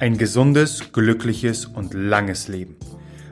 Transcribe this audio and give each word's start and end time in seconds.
Ein 0.00 0.16
gesundes, 0.16 0.92
glückliches 0.92 1.66
und 1.66 1.92
langes 1.92 2.46
Leben. 2.46 2.76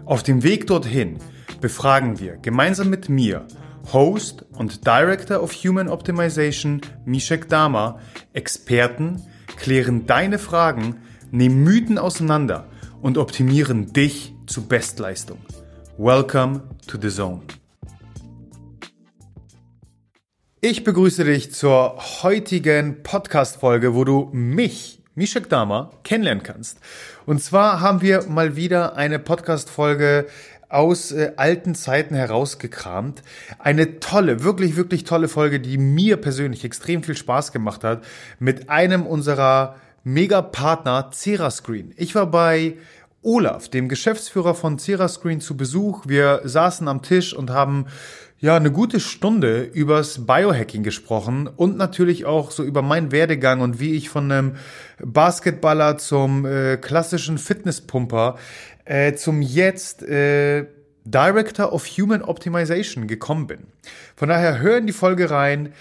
Auf 0.04 0.24
dem 0.24 0.42
Weg 0.42 0.66
dorthin 0.66 1.18
befragen 1.60 2.18
wir 2.18 2.38
gemeinsam 2.38 2.90
mit 2.90 3.08
mir, 3.08 3.46
Host 3.92 4.44
und 4.58 4.84
Director 4.84 5.40
of 5.40 5.52
Human 5.52 5.88
Optimization 5.88 6.80
Mishek 7.04 7.48
Dama, 7.48 8.00
Experten, 8.32 9.22
klären 9.56 10.06
deine 10.08 10.40
Fragen, 10.40 10.96
nehmen 11.30 11.62
Mythen 11.62 11.98
auseinander 11.98 12.66
und 13.00 13.16
optimieren 13.16 13.92
dich 13.92 14.34
zu 14.48 14.66
Bestleistung. 14.66 15.38
Welcome 15.98 16.62
to 16.88 16.98
the 17.00 17.10
Zone. 17.10 17.42
Ich 20.60 20.82
begrüße 20.82 21.22
dich 21.22 21.52
zur 21.52 21.96
heutigen 22.24 23.04
Podcast-Folge, 23.04 23.94
wo 23.94 24.02
du 24.02 24.30
mich, 24.32 25.00
Mishek 25.16 25.48
Dama, 25.48 25.92
kennenlernen 26.04 26.42
kannst. 26.42 26.78
Und 27.24 27.42
zwar 27.42 27.80
haben 27.80 28.02
wir 28.02 28.24
mal 28.28 28.54
wieder 28.54 28.96
eine 28.96 29.18
Podcast-Folge 29.18 30.26
aus 30.68 31.10
äh, 31.10 31.32
alten 31.36 31.74
Zeiten 31.74 32.14
herausgekramt. 32.14 33.22
Eine 33.58 33.98
tolle, 33.98 34.44
wirklich, 34.44 34.76
wirklich 34.76 35.04
tolle 35.04 35.28
Folge, 35.28 35.58
die 35.58 35.78
mir 35.78 36.18
persönlich 36.18 36.66
extrem 36.66 37.02
viel 37.02 37.16
Spaß 37.16 37.52
gemacht 37.52 37.82
hat, 37.82 38.04
mit 38.40 38.68
einem 38.68 39.06
unserer 39.06 39.76
Mega-Partner 40.04 41.10
Cerascreen. 41.14 41.94
Ich 41.96 42.14
war 42.14 42.26
bei 42.26 42.76
Olaf, 43.22 43.70
dem 43.70 43.88
Geschäftsführer 43.88 44.54
von 44.54 44.78
Cerascreen, 44.78 45.40
zu 45.40 45.56
Besuch. 45.56 46.02
Wir 46.06 46.42
saßen 46.44 46.86
am 46.88 47.00
Tisch 47.00 47.32
und 47.32 47.48
haben 47.48 47.86
ja, 48.38 48.56
eine 48.56 48.70
gute 48.70 49.00
Stunde 49.00 49.62
übers 49.62 50.26
Biohacking 50.26 50.82
gesprochen 50.82 51.48
und 51.48 51.76
natürlich 51.76 52.26
auch 52.26 52.50
so 52.50 52.62
über 52.62 52.82
meinen 52.82 53.10
Werdegang 53.10 53.60
und 53.60 53.80
wie 53.80 53.94
ich 53.94 54.10
von 54.10 54.30
einem 54.30 54.56
Basketballer 55.02 55.96
zum 55.96 56.44
äh, 56.44 56.76
klassischen 56.76 57.38
Fitnesspumper 57.38 58.36
äh, 58.84 59.14
zum 59.14 59.40
jetzt 59.40 60.02
äh, 60.02 60.66
Director 61.04 61.72
of 61.72 61.86
Human 61.86 62.22
Optimization 62.22 63.06
gekommen 63.06 63.46
bin. 63.46 63.60
Von 64.16 64.28
daher 64.28 64.58
hören 64.58 64.86
die 64.86 64.92
Folge 64.92 65.30
rein, 65.30 65.72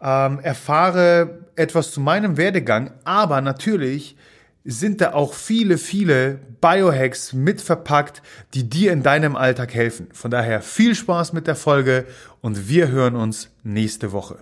ähm, 0.00 0.38
erfahre 0.40 1.40
etwas 1.56 1.90
zu 1.90 2.00
meinem 2.00 2.36
Werdegang, 2.36 2.92
aber 3.04 3.40
natürlich 3.40 4.16
sind 4.64 5.02
da 5.02 5.12
auch 5.12 5.34
viele, 5.34 5.76
viele 5.76 6.40
Biohacks 6.60 7.34
mit 7.34 7.60
verpackt, 7.60 8.22
die 8.54 8.68
dir 8.68 8.92
in 8.92 9.02
deinem 9.02 9.36
Alltag 9.36 9.74
helfen. 9.74 10.08
Von 10.12 10.30
daher 10.30 10.62
viel 10.62 10.94
Spaß 10.94 11.34
mit 11.34 11.46
der 11.46 11.56
Folge 11.56 12.06
und 12.40 12.68
wir 12.68 12.88
hören 12.88 13.14
uns 13.14 13.50
nächste 13.62 14.12
Woche. 14.12 14.38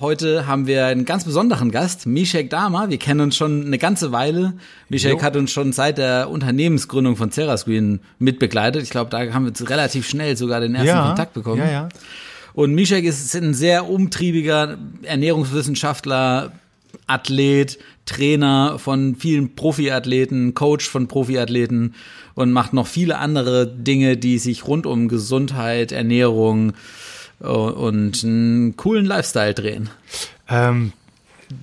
Heute 0.00 0.48
haben 0.48 0.66
wir 0.66 0.86
einen 0.86 1.04
ganz 1.04 1.24
besonderen 1.24 1.70
Gast, 1.70 2.06
Mishek 2.06 2.50
Dama. 2.50 2.88
Wir 2.90 2.98
kennen 2.98 3.20
uns 3.20 3.36
schon 3.36 3.66
eine 3.66 3.78
ganze 3.78 4.10
Weile. 4.10 4.54
Mishek 4.88 5.22
hat 5.22 5.36
uns 5.36 5.52
schon 5.52 5.72
seit 5.72 5.98
der 5.98 6.30
Unternehmensgründung 6.30 7.14
von 7.14 7.30
Cerascreen 7.30 8.00
mitbegleitet. 8.18 8.82
Ich 8.82 8.90
glaube, 8.90 9.10
da 9.10 9.32
haben 9.32 9.46
wir 9.46 9.70
relativ 9.70 10.08
schnell 10.08 10.36
sogar 10.36 10.60
den 10.60 10.74
ersten 10.74 10.88
ja, 10.88 11.06
Kontakt 11.06 11.34
bekommen. 11.34 11.58
Ja, 11.58 11.70
ja. 11.70 11.88
Und 12.54 12.74
Mishek 12.74 13.04
ist 13.04 13.34
ein 13.36 13.54
sehr 13.54 13.88
umtriebiger 13.88 14.78
Ernährungswissenschaftler, 15.02 16.52
Athlet, 17.06 17.78
Trainer 18.06 18.78
von 18.78 19.16
vielen 19.16 19.54
Profiathleten, 19.54 20.54
Coach 20.54 20.88
von 20.88 21.08
Profiathleten 21.08 21.94
und 22.34 22.52
macht 22.52 22.72
noch 22.72 22.86
viele 22.86 23.18
andere 23.18 23.66
Dinge, 23.66 24.16
die 24.16 24.38
sich 24.38 24.66
rund 24.66 24.86
um 24.86 25.08
Gesundheit, 25.08 25.92
Ernährung 25.92 26.72
äh, 27.40 27.46
und 27.46 28.24
einen 28.24 28.76
coolen 28.76 29.06
Lifestyle 29.06 29.54
drehen. 29.54 29.88
Ähm, 30.48 30.92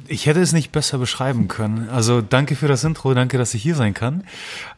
ich 0.08 0.26
hätte 0.26 0.42
es 0.42 0.54
nicht 0.54 0.72
besser 0.72 0.98
beschreiben 0.98 1.48
können. 1.48 1.90
Also 1.90 2.22
danke 2.22 2.56
für 2.56 2.68
das 2.68 2.84
Intro, 2.84 3.14
danke, 3.14 3.38
dass 3.38 3.54
ich 3.54 3.62
hier 3.62 3.76
sein 3.76 3.94
kann. 3.94 4.24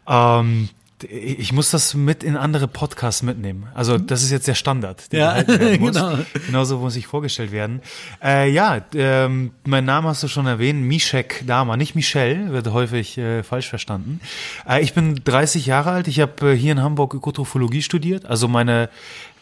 Ähm, 0.08 0.70
ich 1.02 1.52
muss 1.52 1.72
das 1.72 1.94
mit 1.94 2.24
in 2.24 2.38
andere 2.38 2.68
Podcasts 2.68 3.24
mitnehmen. 3.24 3.68
Also 3.74 3.98
das 3.98 4.24
ist 4.24 4.32
jetzt 4.32 4.48
der 4.48 4.56
Standard, 4.56 5.12
den 5.12 5.20
ja, 5.20 5.42
genau. 5.44 6.18
Genauso 6.46 6.80
muss 6.80 6.96
ich 6.96 7.08
vorgestellt 7.08 7.52
werden. 7.52 7.82
Äh, 8.24 8.50
ja, 8.52 8.82
ähm, 8.96 9.52
mein 9.66 9.86
Name 9.86 10.10
hast 10.10 10.24
du 10.24 10.28
schon 10.28 10.46
erwähnt, 10.46 10.82
Mishek 10.82 11.44
Dama, 11.46 11.78
nicht 11.78 11.96
Michelle, 11.96 12.52
wird 12.52 12.72
häufig 12.72 13.18
äh, 13.18 13.44
falsch 13.44 13.70
verstanden. 13.70 14.22
Äh, 14.68 14.82
ich 14.82 14.94
bin 14.94 15.22
30 15.24 15.66
Jahre 15.66 15.92
alt, 15.92 16.08
ich 16.08 16.20
habe 16.20 16.52
äh, 16.52 16.56
hier 16.56 16.72
in 16.72 16.82
Hamburg 16.82 17.14
Ökotrophologie 17.14 17.82
studiert, 17.82 18.26
also 18.26 18.48
meine 18.48 18.90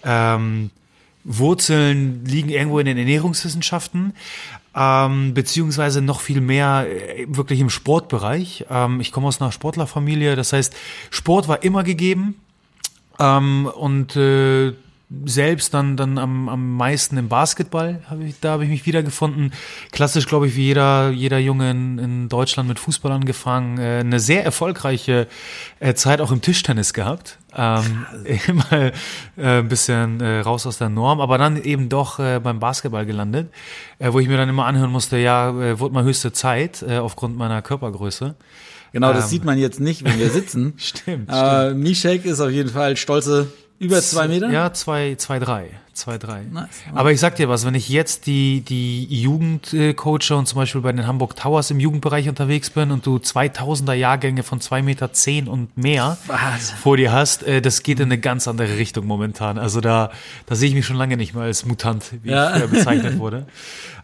ähm, 0.03 0.71
Wurzeln 1.23 2.25
liegen 2.25 2.49
irgendwo 2.49 2.79
in 2.79 2.85
den 2.85 2.97
Ernährungswissenschaften 2.97 4.13
ähm, 4.75 5.33
beziehungsweise 5.33 6.01
noch 6.01 6.21
viel 6.21 6.41
mehr 6.41 6.87
äh, 6.87 7.25
wirklich 7.27 7.59
im 7.59 7.69
Sportbereich. 7.69 8.65
Ähm, 8.69 9.01
ich 9.01 9.11
komme 9.11 9.27
aus 9.27 9.41
einer 9.41 9.51
Sportlerfamilie, 9.51 10.35
das 10.35 10.53
heißt, 10.53 10.73
Sport 11.09 11.47
war 11.47 11.63
immer 11.63 11.83
gegeben 11.83 12.35
ähm, 13.19 13.65
und 13.65 14.15
äh, 14.15 14.73
selbst 15.25 15.73
dann 15.73 15.97
dann 15.97 16.17
am, 16.17 16.47
am 16.47 16.77
meisten 16.77 17.17
im 17.17 17.27
Basketball 17.27 18.01
habe 18.09 18.23
ich 18.23 18.39
da 18.39 18.51
habe 18.51 18.63
ich 18.63 18.69
mich 18.69 18.85
wiedergefunden 18.85 19.51
klassisch 19.91 20.25
glaube 20.25 20.47
ich 20.47 20.55
wie 20.55 20.67
jeder 20.67 21.09
jeder 21.09 21.37
Junge 21.37 21.71
in, 21.71 21.97
in 21.97 22.29
Deutschland 22.29 22.69
mit 22.69 22.79
Fußball 22.79 23.11
angefangen 23.11 23.77
äh, 23.77 23.99
eine 23.99 24.19
sehr 24.19 24.45
erfolgreiche 24.45 25.27
äh, 25.79 25.93
Zeit 25.95 26.21
auch 26.21 26.31
im 26.31 26.41
Tischtennis 26.41 26.93
gehabt 26.93 27.39
ähm, 27.55 28.05
immer 28.47 28.71
äh, 28.71 28.91
ein 29.37 29.67
bisschen 29.67 30.21
äh, 30.21 30.39
raus 30.39 30.65
aus 30.65 30.77
der 30.77 30.89
Norm 30.89 31.19
aber 31.19 31.37
dann 31.37 31.61
eben 31.61 31.89
doch 31.89 32.19
äh, 32.19 32.39
beim 32.39 32.59
Basketball 32.59 33.05
gelandet 33.05 33.51
äh, 33.99 34.13
wo 34.13 34.19
ich 34.19 34.29
mir 34.29 34.37
dann 34.37 34.49
immer 34.49 34.65
anhören 34.65 34.91
musste 34.91 35.17
ja 35.17 35.49
äh, 35.49 35.79
wurde 35.79 35.93
mal 35.93 36.03
höchste 36.03 36.31
Zeit 36.31 36.83
äh, 36.87 36.99
aufgrund 36.99 37.37
meiner 37.37 37.61
Körpergröße 37.61 38.35
Genau, 38.93 39.13
das 39.13 39.25
ähm. 39.25 39.29
sieht 39.29 39.45
man 39.45 39.57
jetzt 39.57 39.79
nicht, 39.79 40.03
wenn 40.03 40.19
wir 40.19 40.29
sitzen. 40.29 40.73
stimmt. 40.77 41.29
Äh, 41.29 41.67
stimmt. 41.67 41.79
Mishek 41.81 42.25
ist 42.25 42.41
auf 42.41 42.51
jeden 42.51 42.69
Fall 42.69 42.97
stolze 42.97 43.47
über 43.81 43.99
zwei 43.99 44.27
Meter? 44.27 44.51
Ja, 44.51 44.71
zwei, 44.73 45.15
zwei, 45.15 45.39
drei. 45.39 45.71
Zwei, 45.93 46.17
drei. 46.17 46.43
Nice. 46.43 46.69
Aber 46.93 47.11
ich 47.11 47.19
sag 47.19 47.35
dir 47.35 47.49
was, 47.49 47.65
wenn 47.65 47.75
ich 47.75 47.89
jetzt 47.89 48.25
die, 48.25 48.61
die 48.61 49.03
Jugend 49.05 49.73
äh, 49.73 49.93
coache 49.93 50.37
und 50.37 50.47
zum 50.47 50.57
Beispiel 50.57 50.81
bei 50.81 50.91
den 50.91 51.05
Hamburg 51.05 51.35
Towers 51.35 51.69
im 51.69 51.79
Jugendbereich 51.79 52.29
unterwegs 52.29 52.69
bin 52.69 52.91
und 52.91 53.05
du 53.05 53.17
2000er 53.17 53.93
Jahrgänge 53.93 54.43
von 54.43 54.61
zwei 54.61 54.81
Meter 54.81 55.11
zehn 55.13 55.47
und 55.47 55.77
mehr 55.77 56.17
was? 56.27 56.71
vor 56.71 56.95
dir 56.95 57.11
hast, 57.11 57.43
äh, 57.43 57.61
das 57.61 57.83
geht 57.83 57.99
in 57.99 58.05
eine 58.05 58.19
ganz 58.19 58.47
andere 58.47 58.77
Richtung 58.77 59.05
momentan. 59.05 59.57
Also 59.57 59.81
da, 59.81 60.11
da 60.45 60.55
sehe 60.55 60.69
ich 60.69 60.75
mich 60.75 60.85
schon 60.85 60.97
lange 60.97 61.17
nicht 61.17 61.33
mehr 61.33 61.43
als 61.43 61.65
Mutant, 61.65 62.05
wie 62.23 62.29
ja. 62.29 62.55
ich 62.55 62.69
bezeichnet 62.69 63.19
wurde. 63.19 63.45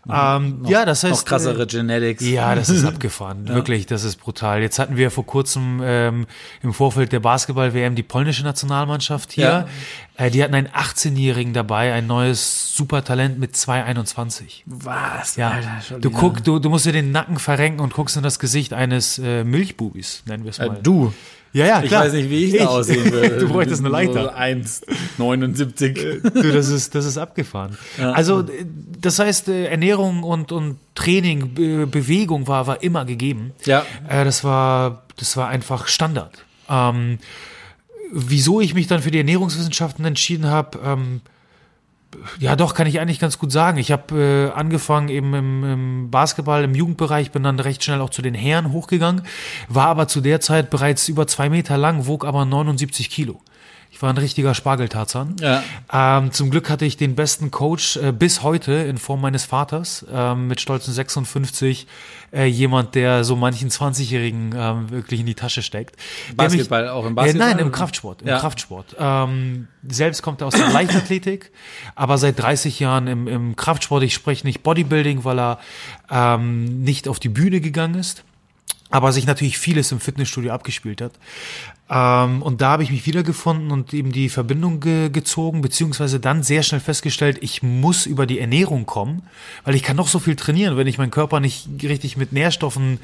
Ähm, 0.10 0.62
noch, 0.62 0.70
ja, 0.70 0.86
das 0.86 1.04
heißt. 1.04 1.14
Noch 1.14 1.26
krassere 1.26 1.64
äh, 1.64 1.66
Genetics. 1.66 2.26
Ja, 2.26 2.56
das 2.56 2.70
ist 2.70 2.84
abgefahren. 2.86 3.46
ja. 3.48 3.56
Wirklich, 3.56 3.86
das 3.86 4.04
ist 4.04 4.18
brutal. 4.18 4.62
Jetzt 4.62 4.80
hatten 4.80 4.96
wir 4.96 5.12
vor 5.12 5.26
kurzem 5.26 5.82
ähm, 5.84 6.28
im 6.62 6.74
Vorfeld 6.74 7.12
der 7.12 7.20
Basketball-WM 7.20 7.96
die 7.96 8.04
polnische 8.04 8.44
Nationalmannschaft 8.44 9.34
hier. 9.34 9.68
Äh, 10.18 10.32
die 10.32 10.44
hatten 10.44 10.56
einen 10.56 10.68
18-Jährigen 10.68 11.54
dabei, 11.54 11.94
ein 11.94 12.08
neues 12.08 12.76
Supertalent 12.76 13.38
mit 13.38 13.54
2,21. 13.54 14.64
Was? 14.66 15.36
Ja. 15.36 15.52
Alter, 15.52 16.00
du 16.00 16.10
guck, 16.10 16.44
du, 16.44 16.58
du 16.58 16.70
musst 16.70 16.88
dir 16.88 16.92
den 16.92 17.12
Nacken 17.12 17.38
verrenken 17.38 17.82
und 17.82 17.94
guckst 17.94 18.18
in 18.18 18.24
das 18.24 18.40
Gesicht 18.40 18.74
eines 18.74 19.20
äh, 19.20 19.44
Milchbubis, 19.44 20.24
nennen 20.26 20.44
wir 20.44 20.50
es 20.50 20.60
äh, 20.60 20.68
mal. 20.68 20.78
Äh, 20.78 20.82
du. 20.82 21.14
Ja, 21.54 21.66
ja, 21.66 21.82
klar. 21.82 22.06
Ich 22.06 22.08
weiß 22.08 22.14
nicht, 22.14 22.30
wie 22.32 22.46
ich, 22.46 22.54
ich. 22.56 22.60
da 22.60 22.68
aussehen 22.68 23.12
würde. 23.12 23.38
du 23.38 23.48
bräuchtest 23.48 23.80
eine 23.82 23.90
Leiter. 23.90 24.38
1,79. 24.38 25.84
Äh, 25.84 26.20
du, 26.22 26.52
das 26.52 26.68
ist, 26.70 26.96
das 26.96 27.06
ist 27.06 27.20
abgefahren. 27.20 27.78
Ja. 28.00 28.12
Also, 28.12 28.44
das 29.00 29.20
heißt, 29.20 29.50
äh, 29.50 29.66
Ernährung 29.66 30.24
und, 30.24 30.52
und 30.52 30.78
Training, 30.96 31.54
Bewegung 31.54 32.48
war, 32.48 32.66
war 32.66 32.82
immer 32.82 33.06
gegeben. 33.06 33.54
Ja. 33.66 33.86
Das 34.10 34.44
war, 34.44 35.04
das 35.16 35.38
war 35.38 35.48
einfach 35.48 35.88
Standard. 35.88 36.44
Ähm, 36.70 37.20
wieso 38.12 38.62
ich 38.62 38.74
mich 38.74 38.88
dann 38.88 39.02
für 39.02 39.12
die 39.12 39.20
Ernährungswissenschaften 39.20 40.06
entschieden 40.06 40.48
habe, 40.48 40.80
ähm, 40.84 41.22
ja, 42.40 42.56
doch, 42.56 42.74
kann 42.74 42.88
ich 42.88 43.00
eigentlich 43.00 43.20
ganz 43.20 43.38
gut 43.38 43.52
sagen. 43.52 43.78
Ich 43.78 43.92
habe 43.92 44.52
äh, 44.54 44.58
angefangen 44.58 45.10
eben 45.10 45.34
im, 45.34 45.64
im, 45.64 46.12
Basketball, 46.12 46.64
im 46.64 46.74
Jugendbereich, 46.74 47.32
bin 47.32 47.44
dann 47.44 47.60
recht 47.60 47.84
schnell 47.84 48.02
auch 48.02 48.10
zu 48.10 48.22
den 48.22 48.34
Herren 48.34 48.72
hochgegangen, 48.72 49.24
war 49.68 49.88
aber 49.88 50.08
zu 50.08 50.22
der 50.22 50.40
Zeit 50.40 50.70
bereits 50.70 51.08
über 51.10 51.28
zwei 51.28 51.50
Meter 51.50 51.78
lang, 51.78 52.08
wog 52.08 52.26
aber 52.26 52.46
79 52.46 53.10
Kilo. 53.10 53.42
Ich 53.98 54.02
war 54.04 54.12
ein 54.14 54.18
richtiger 54.20 54.54
Spargeltarzan. 54.54 55.38
Ja. 55.42 55.64
Ähm, 55.92 56.32
zum 56.32 56.52
Glück 56.52 56.70
hatte 56.70 56.86
ich 56.86 56.98
den 56.98 57.16
besten 57.16 57.50
Coach 57.50 57.98
äh, 57.98 58.12
bis 58.12 58.44
heute 58.44 58.74
in 58.74 59.00
Form 59.00 59.22
meines 59.22 59.46
Vaters, 59.46 60.06
ähm, 60.14 60.46
mit 60.48 60.62
stolzen 60.62 60.94
56, 60.94 61.88
äh, 62.32 62.46
jemand, 62.46 62.94
der 62.94 63.24
so 63.24 63.36
manchen 63.36 63.72
20-Jährigen 63.72 64.54
ähm, 64.56 64.92
wirklich 64.92 65.22
in 65.22 65.26
die 65.26 65.34
Tasche 65.34 65.64
steckt. 65.64 65.96
Der 66.28 66.46
mich- 66.46 66.58
Basketball, 66.60 66.90
auch 66.90 67.08
im 67.08 67.16
Basketball? 67.16 67.48
Ja, 67.48 67.56
nein, 67.56 67.66
im 67.66 67.72
Kraftsport. 67.72 68.22
Im 68.22 68.28
Ja. 68.28 68.38
Kraftsport. 68.38 68.96
Ähm, 69.00 69.68
selbst 69.88 70.22
kommt 70.22 70.42
er 70.42 70.48
aus 70.48 70.54
der 70.54 70.70
Leichtathletik, 70.70 71.50
aber 71.96 72.20
seit 72.20 72.38
30 72.38 72.80
Jahren 72.80 73.08
im, 73.08 73.28
im 73.28 73.56
Kraftsport. 73.56 74.04
Ich 74.04 74.14
spreche 74.14 74.46
nicht 74.46 74.62
Bodybuilding, 74.62 75.24
weil 75.24 75.40
er 75.40 75.60
ähm, 76.12 76.84
nicht 76.84 77.08
auf 77.08 77.20
die 77.20 77.30
Bühne 77.30 77.62
gegangen 77.62 77.96
ist 77.96 78.24
aber 78.90 79.12
sich 79.12 79.26
natürlich 79.28 79.58
vieles 79.58 79.92
im 79.92 80.00
Fitnessstudio 80.00 80.54
abgespielt 80.54 81.02
hat. 81.02 81.12
Ähm, 81.90 82.42
und 82.42 82.62
da 82.62 82.72
habe 82.72 82.84
ich 82.84 82.92
mich 82.92 83.06
wiedergefunden 83.06 83.72
und 83.72 83.94
eben 83.94 84.12
die 84.12 84.28
Verbindung 84.30 84.80
ge 84.80 85.10
gezogen, 85.10 85.62
beziehungsweise 85.62 86.20
dann 86.20 86.44
sehr 86.44 86.64
schnell 86.64 86.82
festgestellt, 86.82 87.38
ich 87.42 87.64
muss 87.64 88.06
über 88.06 88.26
die 88.26 88.40
Ernährung 88.40 88.86
kommen, 88.86 89.24
weil 89.64 89.76
ich 89.76 89.84
kann 89.84 89.96
noch 89.96 90.10
so 90.10 90.20
viel 90.20 90.36
trainieren. 90.36 90.76
Wenn 90.76 90.88
ich 90.88 90.98
meinen 90.98 91.12
Körper 91.12 91.40
nicht 91.40 91.68
richtig 91.84 92.18
mit 92.18 92.34
Nährstoffen 92.34 93.00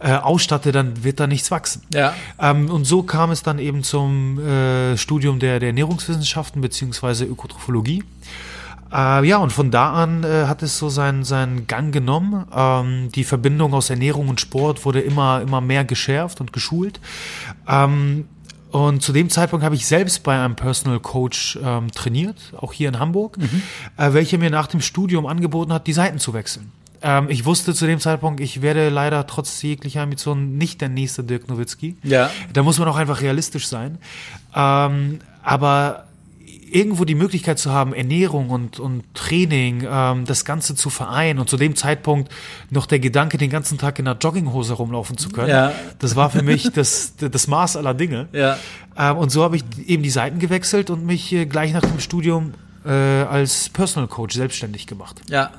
äh, 0.00 0.12
ausstatte, 0.12 0.70
dann 0.70 1.02
wird 1.02 1.18
da 1.18 1.26
nichts 1.26 1.50
wachsen. 1.50 1.82
Ja. 1.92 2.14
Ähm, 2.38 2.70
und 2.70 2.84
so 2.84 3.02
kam 3.02 3.30
es 3.30 3.42
dann 3.42 3.58
eben 3.58 3.82
zum 3.82 4.38
äh, 4.38 4.98
Studium 4.98 5.38
der, 5.38 5.58
der 5.58 5.68
Ernährungswissenschaften 5.68 6.60
beziehungsweise 6.60 7.24
Ökotrophologie. 7.24 8.04
Äh, 8.92 9.26
ja, 9.26 9.38
und 9.38 9.52
von 9.52 9.70
da 9.70 9.92
an 9.92 10.24
äh, 10.24 10.46
hat 10.46 10.62
es 10.62 10.78
so 10.78 10.88
seinen, 10.88 11.24
seinen 11.24 11.66
Gang 11.66 11.92
genommen. 11.92 12.46
Ähm, 12.54 13.10
die 13.14 13.24
Verbindung 13.24 13.74
aus 13.74 13.90
Ernährung 13.90 14.28
und 14.28 14.40
Sport 14.40 14.84
wurde 14.84 15.00
immer, 15.00 15.40
immer 15.40 15.60
mehr 15.60 15.84
geschärft 15.84 16.40
und 16.40 16.52
geschult. 16.52 17.00
Ähm, 17.68 18.26
und 18.70 19.02
zu 19.02 19.12
dem 19.12 19.30
Zeitpunkt 19.30 19.64
habe 19.64 19.74
ich 19.74 19.86
selbst 19.86 20.22
bei 20.22 20.38
einem 20.38 20.56
Personal 20.56 21.00
Coach 21.00 21.58
ähm, 21.62 21.90
trainiert, 21.92 22.52
auch 22.58 22.72
hier 22.72 22.88
in 22.88 22.98
Hamburg, 22.98 23.38
äh, 23.96 24.12
welcher 24.12 24.38
mir 24.38 24.50
nach 24.50 24.66
dem 24.66 24.80
Studium 24.80 25.24
angeboten 25.26 25.72
hat, 25.72 25.86
die 25.86 25.92
Seiten 25.92 26.18
zu 26.18 26.34
wechseln. 26.34 26.72
Ähm, 27.02 27.30
ich 27.30 27.44
wusste 27.44 27.74
zu 27.74 27.86
dem 27.86 28.00
Zeitpunkt, 28.00 28.40
ich 28.40 28.62
werde 28.62 28.88
leider 28.88 29.26
trotz 29.26 29.62
jeglicher 29.62 30.02
Ambition 30.02 30.58
nicht 30.58 30.80
der 30.80 30.88
nächste 30.88 31.24
Dirk 31.24 31.48
Nowitzki. 31.48 31.96
Ja. 32.02 32.30
Da 32.52 32.62
muss 32.62 32.78
man 32.78 32.88
auch 32.88 32.96
einfach 32.96 33.20
realistisch 33.20 33.68
sein. 33.68 33.98
Ähm, 34.54 35.20
aber 35.42 36.05
irgendwo 36.76 37.04
die 37.04 37.14
Möglichkeit 37.14 37.58
zu 37.58 37.70
haben, 37.72 37.94
Ernährung 37.94 38.50
und, 38.50 38.78
und 38.80 39.02
Training, 39.14 39.86
ähm, 39.88 40.24
das 40.26 40.44
Ganze 40.44 40.74
zu 40.74 40.90
vereinen 40.90 41.38
und 41.38 41.48
zu 41.48 41.56
dem 41.56 41.74
Zeitpunkt 41.76 42.30
noch 42.70 42.86
der 42.86 42.98
Gedanke, 42.98 43.38
den 43.38 43.50
ganzen 43.50 43.78
Tag 43.78 43.98
in 43.98 44.06
einer 44.06 44.18
Jogginghose 44.18 44.74
rumlaufen 44.74 45.16
zu 45.16 45.30
können, 45.30 45.48
Ja. 45.50 45.72
das 45.98 46.16
war 46.16 46.30
für 46.30 46.42
mich 46.42 46.70
das, 46.72 47.14
das 47.16 47.46
Maß 47.48 47.76
aller 47.76 47.94
Dinge. 47.94 48.28
Ja. 48.32 48.58
Ähm, 48.96 49.16
und 49.16 49.30
so 49.30 49.42
habe 49.42 49.56
ich 49.56 49.64
eben 49.86 50.02
die 50.02 50.10
Seiten 50.10 50.38
gewechselt 50.38 50.90
und 50.90 51.04
mich 51.06 51.32
äh, 51.32 51.46
gleich 51.46 51.72
nach 51.72 51.82
dem 51.82 52.00
Studium 52.00 52.52
äh, 52.84 52.90
als 52.90 53.68
Personal 53.70 54.08
Coach 54.08 54.34
selbstständig 54.36 54.86
gemacht. 54.86 55.20
Ja. 55.28 55.50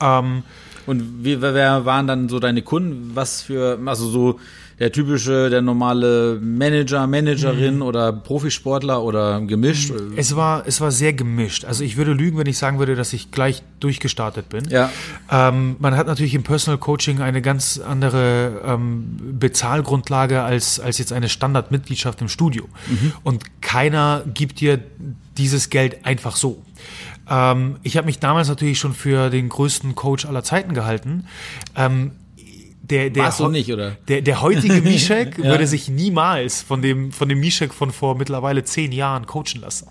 Ähm, 0.00 0.42
Und 0.86 1.24
wie, 1.24 1.40
wer- 1.40 1.54
wer 1.54 1.84
waren 1.84 2.06
dann 2.06 2.28
so 2.28 2.38
deine 2.40 2.62
Kunden? 2.62 3.10
Was 3.14 3.42
für, 3.42 3.78
also 3.86 4.08
so 4.08 4.40
der 4.78 4.92
typische, 4.92 5.50
der 5.50 5.60
normale 5.62 6.38
Manager, 6.40 7.06
Managerin 7.06 7.76
Mhm. 7.76 7.82
oder 7.82 8.12
Profisportler 8.12 9.02
oder 9.02 9.40
gemischt? 9.40 9.92
es, 10.16 10.36
war, 10.36 10.62
es 10.66 10.80
war 10.80 10.92
sehr 10.92 11.12
gemischt. 11.12 11.64
Also 11.64 11.82
ich 11.84 11.96
würde 11.96 12.12
lügen, 12.12 12.38
wenn 12.38 12.46
ich 12.46 12.58
sagen 12.58 12.78
würde, 12.78 12.94
dass 12.94 13.12
ich 13.12 13.30
gleich 13.30 13.62
durchgestartet 13.80 14.48
bin. 14.48 14.68
Ja. 14.70 14.90
Ähm, 15.30 15.76
man 15.80 15.96
hat 15.96 16.06
natürlich 16.06 16.34
im 16.34 16.42
Personal 16.44 16.78
Coaching 16.78 17.20
eine 17.20 17.42
ganz 17.42 17.78
andere 17.78 18.62
ähm, 18.64 19.16
Bezahlgrundlage 19.38 20.42
als, 20.42 20.78
als 20.78 20.98
jetzt 20.98 21.12
eine 21.12 21.28
Standardmitgliedschaft 21.28 22.20
im 22.20 22.28
Studio. 22.28 22.68
Und 23.24 23.60
keiner 23.60 24.22
gibt 24.32 24.60
dir 24.60 24.78
dieses 25.36 25.70
Geld 25.70 26.04
einfach 26.06 26.36
so. 26.36 26.62
Ähm, 27.28 27.76
ich 27.82 27.96
habe 27.96 28.06
mich 28.06 28.18
damals 28.20 28.48
natürlich 28.48 28.78
schon 28.78 28.94
für 28.94 29.28
den 29.30 29.48
größten 29.48 29.94
Coach 29.94 30.24
aller 30.24 30.42
Zeiten 30.44 30.72
gehalten. 30.74 31.24
Der, 32.90 33.10
der, 33.10 33.38
heu- 33.38 33.48
nicht, 33.50 33.72
oder? 33.72 33.96
Der, 34.08 34.22
der 34.22 34.40
heutige 34.40 34.80
Mishek 34.82 35.38
Ja. 35.38 35.44
würde 35.44 35.66
sich 35.66 35.88
niemals 35.88 36.62
von 36.62 36.80
dem, 36.82 37.12
von 37.12 37.28
dem 37.28 37.40
Mishek 37.40 37.74
von 37.74 37.92
vor 37.92 38.16
mittlerweile 38.16 38.64
zehn 38.64 38.92
Jahren 38.92 39.26
coachen 39.26 39.60
lassen. 39.60 39.88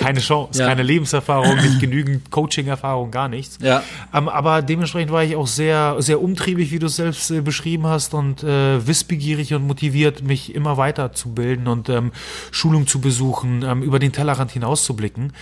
Keine 0.00 0.20
Chance, 0.20 0.60
Ja. 0.60 0.68
keine 0.68 0.82
Lebenserfahrung, 0.82 1.56
nicht 1.56 1.78
genügend 1.78 2.30
Coaching-Erfahrung, 2.30 3.10
gar 3.10 3.28
nichts. 3.28 3.58
Ja. 3.62 3.82
Ähm, 4.14 4.28
aber 4.28 4.62
dementsprechend 4.62 5.12
war 5.12 5.22
ich 5.22 5.36
auch 5.36 5.46
sehr, 5.46 5.96
sehr 5.98 6.22
umtriebig, 6.22 6.72
wie 6.72 6.78
du 6.78 6.86
es 6.86 6.96
selbst 6.96 7.30
äh, 7.30 7.42
beschrieben 7.42 7.86
hast, 7.86 8.14
und 8.14 8.42
äh, 8.42 8.86
wissbegierig 8.86 9.52
und 9.54 9.66
motiviert, 9.66 10.22
mich 10.22 10.54
immer 10.54 10.78
weiter 10.78 11.12
zu 11.12 11.34
bilden 11.34 11.68
und 11.68 11.88
ähm, 11.90 12.12
Schulung 12.50 12.86
zu 12.86 13.00
besuchen, 13.00 13.62
ähm, 13.62 13.82
über 13.82 13.98
den 13.98 14.12
Tellerrand 14.12 14.50
hinauszublicken. 14.52 15.32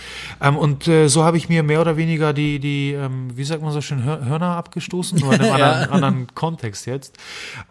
Ähm, 0.41 0.57
und 0.57 0.87
äh, 0.87 1.07
so 1.07 1.23
habe 1.23 1.37
ich 1.37 1.47
mir 1.47 1.63
mehr 1.63 1.79
oder 1.79 1.95
weniger 1.95 2.33
die, 2.33 2.59
die 2.59 2.91
ähm, 2.91 3.29
wie 3.35 3.45
sagt 3.45 3.63
man 3.63 3.71
so 3.71 3.79
schön, 3.81 4.03
Hör 4.03 4.25
Hörner 4.25 4.57
abgestoßen, 4.57 5.19
nur 5.19 5.33
in 5.33 5.41
einem 5.41 5.51
anderen, 5.53 5.89
anderen 5.89 6.27
Kontext 6.35 6.85
jetzt. 6.85 7.17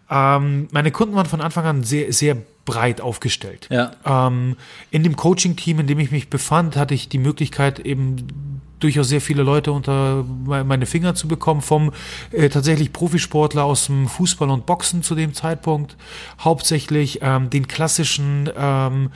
Ähm, 0.09 0.67
meine 0.71 0.89
Kunden 0.91 1.13
waren 1.15 1.27
von 1.27 1.41
Anfang 1.41 1.65
an 1.65 1.83
sehr, 1.83 2.11
sehr 2.11 2.37
breit 2.65 3.01
aufgestellt. 3.01 3.67
Ja. 3.71 3.91
Ähm, 4.05 4.55
in 4.91 5.03
dem 5.03 5.15
Coaching-Team, 5.15 5.79
in 5.79 5.87
dem 5.87 5.99
ich 5.99 6.11
mich 6.11 6.29
befand, 6.29 6.75
hatte 6.75 6.93
ich 6.93 7.09
die 7.09 7.17
Möglichkeit, 7.17 7.79
eben 7.79 8.61
durchaus 8.79 9.09
sehr 9.09 9.19
viele 9.19 9.43
Leute 9.43 9.73
unter 9.73 10.23
me- 10.23 10.63
meine 10.63 10.85
Finger 10.85 11.13
zu 11.13 11.27
bekommen, 11.27 11.61
vom 11.61 11.91
äh, 12.31 12.47
tatsächlich 12.47 12.93
Profisportler 12.93 13.65
aus 13.65 13.87
dem 13.87 14.07
Fußball 14.07 14.49
und 14.49 14.65
Boxen 14.65 15.03
zu 15.03 15.15
dem 15.15 15.33
Zeitpunkt, 15.33 15.97
hauptsächlich 16.39 17.19
ähm, 17.21 17.49
den 17.49 17.67
klassischen 17.67 18.49
ähm, 18.55 19.09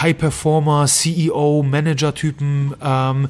High-Performer, 0.00 0.86
CEO, 0.86 1.64
Manager-Typen, 1.68 2.74
ähm, 2.80 3.28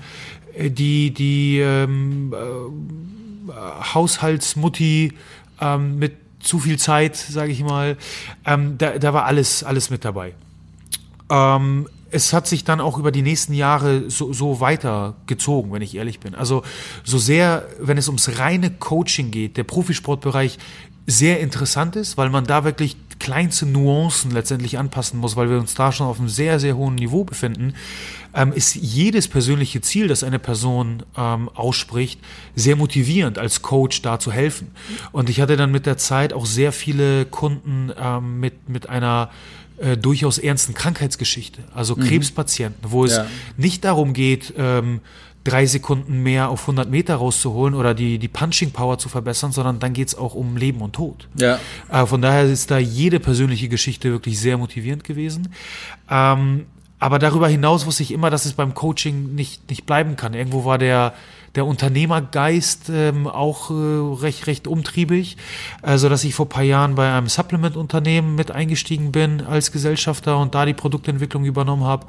äh, 0.55 0.71
die, 0.71 1.15
die 1.15 1.61
ähm, 1.61 2.35
äh, 2.35 3.95
Haushaltsmutti 3.95 5.13
ähm, 5.61 5.99
mit 5.99 6.17
zu 6.43 6.59
viel 6.59 6.79
Zeit, 6.79 7.17
sage 7.17 7.53
ich 7.53 7.63
mal, 7.63 7.97
ähm, 8.45 8.77
da, 8.79 8.99
da 8.99 9.15
war 9.15 9.25
alles, 9.25 9.65
alles 9.65 9.91
mit 9.91 10.05
dabei. 10.05 10.35
Ähm, 11.31 11.89
es 12.11 12.33
hat 12.33 12.47
sich 12.47 12.65
dann 12.65 12.81
auch 12.81 12.99
über 12.99 13.11
die 13.11 13.23
nächsten 13.23 13.55
Jahre 13.55 14.11
so, 14.11 14.33
so 14.33 14.61
weiter 14.61 15.15
gezogen, 15.27 15.73
wenn 15.73 15.83
ich 15.83 15.95
ehrlich 15.95 16.21
bin. 16.21 16.35
Also 16.35 16.63
so 17.05 17.17
sehr, 17.17 17.67
wenn 17.81 17.97
es 17.97 18.09
ums 18.09 18.39
reine 18.39 18.71
Coaching 18.71 19.31
geht, 19.31 19.57
der 19.57 19.65
Profisportbereich 19.65 20.59
sehr 21.07 21.41
interessant 21.41 21.97
ist, 21.97 22.17
weil 22.19 22.31
man 22.31 22.45
da 22.45 22.65
wirklich 22.65 22.97
kleinste 23.23 23.67
Nuancen 23.67 24.33
letztendlich 24.33 24.79
anpassen 24.79 25.21
muss, 25.21 25.37
weil 25.37 25.49
wir 25.49 25.59
uns 25.59 25.75
da 25.75 25.93
schon 25.93 26.09
auf 26.09 26.19
einem 26.19 26.29
sehr, 26.29 26.59
sehr 26.59 26.77
hohen 26.77 26.97
Niveau 26.97 27.23
befinden, 27.23 27.75
ähm, 28.35 28.53
ist 28.53 28.75
jedes 28.75 29.29
persönliche 29.29 29.81
Ziel, 29.81 30.09
das 30.09 30.25
eine 30.25 30.41
Person 30.41 31.05
ähm, 31.17 31.49
ausspricht, 31.55 32.19
sehr 32.57 32.75
motivierend 32.75 33.39
als 33.39 33.63
Coach 33.63 34.03
da 34.03 34.19
zu 34.19 34.33
helfen. 34.33 34.73
Und 35.13 35.31
ich 35.31 35.41
hatte 35.41 35.57
dann 35.57 35.71
mit 35.71 35.87
der 35.87 35.99
Zeit 35.99 36.33
auch 36.33 36.47
sehr 36.47 36.73
viele 36.73 37.25
Kunden 37.25 37.93
ähm, 37.97 38.41
mit, 38.41 38.69
mit 38.69 38.89
einer 38.89 39.31
äh, 39.79 39.97
durchaus 39.97 40.39
ernsten 40.39 40.75
Krankheitsgeschichte, 40.75 41.63
also 41.73 41.95
Krebspatienten, 41.95 42.91
wo 42.91 43.05
es 43.05 43.17
Ja. 43.17 43.27
nicht 43.57 43.85
darum 43.85 44.15
geht, 44.15 44.53
ähm, 44.59 45.01
drei 45.45 45.67
Sekunden 45.67 46.23
mehr 46.23 46.49
auf 46.49 46.63
100 46.63 46.89
Meter 46.89 47.17
rauszuholen 47.17 47.75
oder 47.75 47.95
die, 47.95 48.19
die 48.19 48.29
Punching 48.29 48.71
Power 48.71 48.99
zu 48.99 49.09
verbessern, 49.09 49.53
sondern 49.53 49.79
dann 49.79 49.93
geht's 49.93 50.15
auch 50.15 50.35
um 50.35 50.57
Leben 50.57 50.81
und 50.81 50.95
Tod. 50.95 51.29
Ja. 51.37 51.59
Äh, 51.91 52.07
von 52.07 52.23
daher 52.23 52.45
ist 52.45 52.71
da 52.71 52.79
jede 52.79 53.21
persönliche 53.21 53.69
Geschichte 53.69 54.11
wirklich 54.11 54.39
sehr 54.39 54.57
motivierend 54.57 55.05
gewesen. 55.05 55.53
Ähm, 56.11 56.67
aber 56.99 57.19
darüber 57.19 57.49
hinaus 57.49 57.85
wusste 57.85 58.05
ich 58.05 58.13
immer, 58.13 58.31
dass 58.31 58.45
es 58.45 58.53
beim 58.53 58.75
Coaching 58.75 59.35
nicht, 59.35 59.69
nicht 59.69 59.87
bleiben 59.87 60.15
kann. 60.15 60.35
Irgendwo 60.35 60.65
war 60.65 60.79
der, 60.79 61.15
der 61.55 61.67
Unternehmergeist 61.67 62.89
ähm, 62.89 63.27
auch 63.27 63.71
äh, 63.71 63.75
recht, 64.23 64.47
recht 64.47 64.67
umtriebig, 64.67 65.37
also 65.83 66.09
dass 66.09 66.25
ich 66.25 66.35
vor 66.35 66.49
paar 66.49 66.63
Jahren 66.63 66.95
bei 66.95 67.13
einem 67.13 67.29
Supplement-Unternehmen 67.29 68.35
mit 68.35 68.51
eingestiegen 68.51 69.13
bin 69.13 69.43
als 69.43 69.71
Gesellschafter 69.71 70.39
und 70.39 70.55
da 70.55 70.65
die 70.65 70.73
Produktentwicklung 70.73 71.45
übernommen 71.45 71.85
habe. 71.85 72.07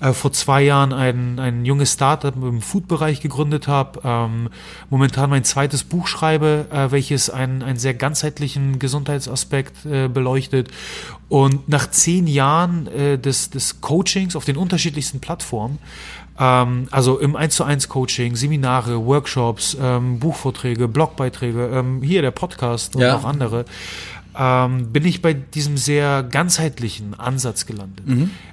Äh, 0.00 0.12
vor 0.12 0.32
zwei 0.32 0.62
Jahren 0.62 0.94
ein, 0.94 1.38
ein 1.38 1.66
junges 1.66 1.92
Startup 1.92 2.34
im 2.34 2.62
Food-Bereich 2.62 3.20
gegründet 3.20 3.68
habe. 3.68 4.00
Ähm, 4.02 4.48
momentan 4.88 5.28
mein 5.28 5.44
zweites 5.44 5.84
Buch 5.84 6.06
schreibe, 6.06 6.66
äh, 6.72 6.90
welches 6.90 7.28
einen, 7.28 7.62
einen 7.62 7.78
sehr 7.78 7.94
ganzheitlichen 7.94 8.78
Gesundheitsaspekt 8.78 9.84
äh, 9.84 10.08
beleuchtet. 10.08 10.70
Und 11.28 11.68
nach 11.68 11.90
zehn 11.90 12.26
Jahren 12.26 12.86
äh, 12.86 13.18
des, 13.18 13.50
des 13.50 13.80
Coachings 13.80 14.36
auf 14.36 14.44
den 14.44 14.56
unterschiedlichsten 14.56 15.20
Plattformen, 15.20 15.78
ähm, 16.38 16.88
also 16.90 17.18
im 17.18 17.36
1 17.36 17.54
zu 17.56 17.64
1 17.64 17.88
Coaching, 17.88 18.36
Seminare, 18.36 19.04
Workshops, 19.04 19.76
ähm, 19.80 20.18
Buchvorträge, 20.18 20.88
Blogbeiträge, 20.88 21.66
ähm, 21.72 22.02
hier 22.02 22.22
der 22.22 22.30
Podcast 22.30 22.94
und 22.96 23.02
Ja. 23.02 23.16
auch 23.16 23.24
andere, 23.24 23.64
ähm, 24.38 24.92
bin 24.92 25.04
ich 25.06 25.22
bei 25.22 25.32
diesem 25.32 25.76
sehr 25.76 26.22
ganzheitlichen 26.22 27.14
Ansatz 27.18 27.64
gelandet. 27.66 28.04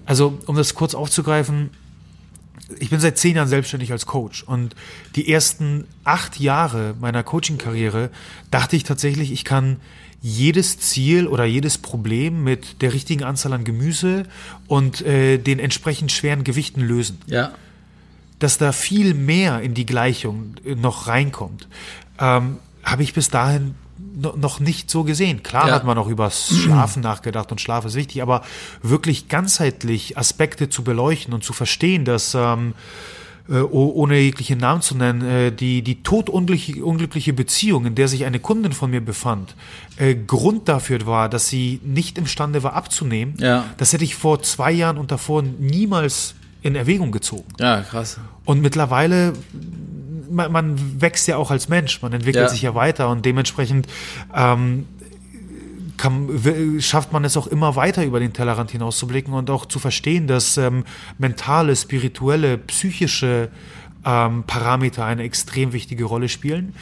Also, 0.05 0.37
um 0.45 0.55
das 0.55 0.75
kurz 0.75 0.95
aufzugreifen, 0.95 1.71
ich 2.79 2.89
bin 2.89 2.99
seit 2.99 3.17
zehn 3.17 3.35
Jahren 3.35 3.49
selbstständig 3.49 3.91
als 3.91 4.05
Coach 4.05 4.43
und 4.43 4.75
die 5.15 5.29
ersten 5.31 5.85
acht 6.05 6.39
Jahre 6.39 6.95
meiner 6.99 7.21
Coaching-Karriere 7.21 8.09
dachte 8.49 8.75
ich 8.77 8.83
tatsächlich, 8.83 9.31
ich 9.31 9.43
kann 9.43 9.77
jedes 10.21 10.79
Ziel 10.79 11.27
oder 11.27 11.43
jedes 11.43 11.77
Problem 11.77 12.45
mit 12.45 12.81
der 12.81 12.93
richtigen 12.93 13.23
Anzahl 13.25 13.51
an 13.51 13.65
Gemüse 13.65 14.23
und 14.67 15.01
äh, 15.01 15.37
den 15.37 15.59
entsprechend 15.59 16.13
schweren 16.13 16.45
Gewichten 16.45 16.79
lösen. 16.79 17.17
Ja. 17.27 17.51
Dass 18.43 18.57
da 18.57 18.73
viel 18.73 19.13
mehr 19.13 19.61
in 19.61 19.73
die 19.73 19.85
Gleichung 19.85 20.55
äh, 20.65 20.75
noch 20.75 21.07
reinkommt, 21.07 21.67
ähm, 22.19 22.57
habe 22.83 23.01
ich 23.03 23.13
bis 23.13 23.29
dahin 23.29 23.75
no- 24.21 24.35
noch 24.35 24.59
nicht 24.59 24.91
so 24.91 25.03
gesehen. 25.05 25.43
Klar 25.43 25.69
Ja. 25.69 25.75
hat 25.75 25.85
man 25.85 25.97
auch 25.97 26.07
übers 26.09 26.49
Schlafen 26.53 27.01
nachgedacht 27.01 27.51
und 27.53 27.61
Schlaf 27.61 27.85
ist 27.85 27.95
wichtig, 27.95 28.21
aber 28.21 28.43
wirklich 28.81 29.29
ganzheitlich 29.29 30.17
Aspekte 30.17 30.67
zu 30.67 30.83
beleuchten 30.83 31.33
und 31.33 31.43
zu 31.45 31.53
verstehen, 31.53 32.03
dass 32.03 32.35
ähm, 32.35 32.73
äh, 33.49 33.59
oh- 33.59 33.91
ohne 33.95 34.19
jegliche 34.19 34.57
Namen 34.57 34.81
zu 34.81 34.95
nennen, 34.95 35.21
äh, 35.21 35.51
die, 35.53 35.81
die 35.81 36.03
todunglückliche 36.03 36.83
unglückliche 36.83 37.31
Beziehung, 37.31 37.85
in 37.85 37.95
der 37.95 38.07
sich 38.09 38.25
eine 38.25 38.39
Kundin 38.41 38.73
von 38.73 38.89
mir 38.91 39.01
befand, 39.01 39.55
äh, 39.97 40.15
Grund 40.15 40.67
dafür 40.67 41.05
war, 41.05 41.29
dass 41.29 41.47
sie 41.47 41.79
nicht 41.83 42.17
imstande 42.17 42.61
war 42.63 42.73
abzunehmen. 42.73 43.35
Ja. 43.39 43.63
Das 43.77 43.93
hätte 43.93 44.03
ich 44.03 44.15
vor 44.15 44.41
zwei 44.43 44.71
Jahren 44.73 44.97
und 44.97 45.11
davor 45.11 45.43
niemals 45.43 46.35
in 46.63 46.75
Erwägung 46.75 47.11
gezogen. 47.11 47.45
Ja, 47.59 47.81
krass. 47.81 48.19
Und 48.45 48.61
mittlerweile, 48.61 49.33
man, 50.31 50.51
man 50.51 51.01
wächst 51.01 51.27
ja 51.27 51.37
auch 51.37 51.51
als 51.51 51.69
Mensch, 51.69 52.01
man 52.01 52.13
entwickelt 52.13 52.45
Ja. 52.45 52.49
sich 52.49 52.61
ja 52.63 52.73
weiter 52.73 53.09
und 53.09 53.25
dementsprechend 53.25 53.87
ähm, 54.33 54.87
kann, 55.97 56.27
schafft 56.79 57.11
man 57.13 57.23
es 57.23 57.37
auch 57.37 57.47
immer 57.47 57.75
weiter 57.75 58.03
über 58.03 58.19
den 58.19 58.33
Tellerrand 58.33 58.71
hinauszublicken 58.71 59.33
und 59.33 59.49
auch 59.49 59.65
zu 59.65 59.77
verstehen, 59.79 60.27
dass 60.27 60.57
ähm, 60.57 60.85
mentale, 61.17 61.75
spirituelle, 61.75 62.57
psychische 62.57 63.49
ähm, 64.05 64.43
Parameter 64.47 65.05
eine 65.05 65.23
extrem 65.23 65.71
wichtige 65.71 66.05
Rolle 66.05 66.29
spielen 66.29 66.75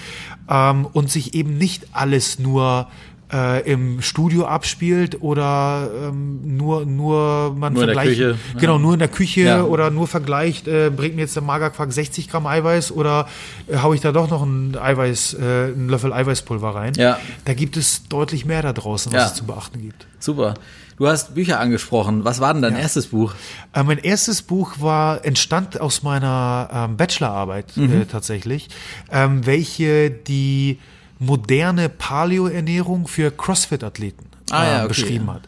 ähm, 0.50 0.86
und 0.94 1.12
sich 1.12 1.34
eben 1.34 1.58
nicht 1.58 1.88
alles 1.92 2.40
nur 2.40 2.88
äh, 3.34 3.62
im 3.72 4.02
Studio 4.02 4.46
abspielt 4.46 5.22
oder 5.22 5.90
ähm, 6.10 6.58
nur 6.58 6.86
nur 6.86 7.54
man 7.56 7.74
Nur 7.74 7.84
in 7.84 7.88
der 7.88 7.96
vergleicht 7.96 8.20
Küche, 8.20 8.38
genau 8.60 8.74
ja. 8.76 8.80
nur 8.80 8.94
in 8.94 9.00
der 9.00 9.08
Küche 9.08 9.42
Ja. 9.42 9.64
oder 9.64 9.90
nur 9.92 10.08
vergleicht 10.08 10.68
äh, 10.68 10.90
bringt 10.96 11.16
mir 11.16 11.22
jetzt 11.22 11.36
der 11.36 11.44
Magerquark 11.44 11.92
60 11.94 12.30
Gramm 12.30 12.46
Eiweiß 12.48 12.92
oder 12.92 13.28
äh, 13.68 13.78
haue 13.78 13.96
ich 13.96 14.02
da 14.02 14.12
doch 14.12 14.30
noch 14.30 14.42
einen 14.42 14.78
Eiweiß 14.78 15.36
äh, 15.36 15.38
einen 15.74 15.88
Löffel 15.90 16.12
Eiweißpulver 16.14 16.76
rein 16.76 16.94
Ja. 16.98 17.18
da 17.46 17.54
gibt 17.54 17.78
es 17.78 18.08
deutlich 18.10 18.46
mehr 18.46 18.62
da 18.62 18.74
draußen 18.74 19.12
was 19.14 19.20
Ja. 19.22 19.28
es 19.28 19.34
zu 19.36 19.46
beachten 19.46 19.82
gibt 19.82 20.08
Super. 20.20 20.54
Du 20.98 21.08
hast 21.08 21.34
Bücher 21.34 21.60
angesprochen. 21.60 22.26
Was 22.26 22.42
war 22.42 22.54
denn 22.54 22.62
dein 22.62 22.76
erstes 22.76 23.08
Buch? 23.08 23.34
Äh, 23.74 23.82
mein 23.82 23.98
erstes 23.98 24.44
Buch 24.44 24.74
war 24.80 25.26
entstand 25.26 25.82
aus 25.82 26.04
meiner 26.04 26.70
ähm, 26.72 26.96
Bachelorarbeit 26.98 27.76
Mhm. 27.76 28.02
äh, 28.02 28.06
tatsächlich, 28.06 28.68
ähm, 29.12 29.44
welche 29.48 30.12
die 30.12 30.78
moderne 31.22 31.88
Paleo-Ernährung 31.88 33.08
für 33.08 33.32
CrossFit-Athleten 33.32 34.26
Ah, 34.50 34.64
ja, 34.64 34.72
äh, 34.72 34.80
okay. 34.80 34.88
beschrieben 34.90 35.32
hat. 35.32 35.44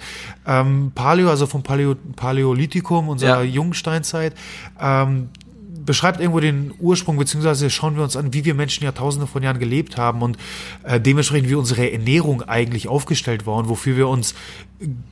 Ähm, 0.48 0.92
Paleo, 0.96 1.30
also 1.30 1.46
vom 1.46 1.62
Paleo, 1.62 1.96
Paläolithikum, 2.16 3.10
unserer 3.10 3.44
Ja. 3.44 3.50
Jungsteinzeit, 3.50 4.34
ähm, 4.80 5.30
beschreibt 5.86 6.22
irgendwo 6.22 6.40
den 6.40 6.74
Ursprung, 6.80 7.18
beziehungsweise 7.18 7.70
schauen 7.70 7.98
wir 7.98 8.04
uns 8.04 8.16
an, 8.16 8.34
wie 8.34 8.46
wir 8.46 8.54
Menschen 8.54 8.86
Jahrtausende 8.86 9.28
von 9.28 9.44
Jahren 9.44 9.60
gelebt 9.60 9.98
haben 9.98 10.22
und 10.22 10.38
äh, 10.84 11.02
dementsprechend 11.02 11.50
wie 11.50 11.56
unsere 11.56 11.92
Ernährung 11.92 12.44
eigentlich 12.44 12.88
aufgestellt 12.88 13.46
war 13.46 13.56
und 13.56 13.68
wofür 13.68 13.98
wir 13.98 14.08
uns 14.08 14.36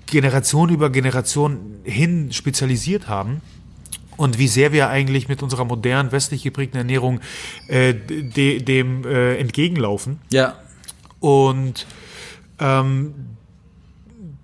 Generation 0.05 0.69
über 0.69 0.89
Generation 0.89 1.79
hin 1.83 2.31
spezialisiert 2.31 3.09
haben. 3.09 3.41
Und 4.21 4.37
wie 4.37 4.47
sehr 4.47 4.71
wir 4.71 4.87
eigentlich 4.87 5.29
mit 5.29 5.41
unserer 5.41 5.65
modernen, 5.65 6.11
westlich 6.11 6.43
geprägten 6.43 6.77
Ernährung 6.77 7.21
äh, 7.67 7.95
de, 7.95 8.61
dem 8.61 9.03
äh, 9.03 9.37
entgegenlaufen. 9.37 10.19
Ja. 10.31 10.59
Und 11.19 11.87
ähm, 12.59 13.15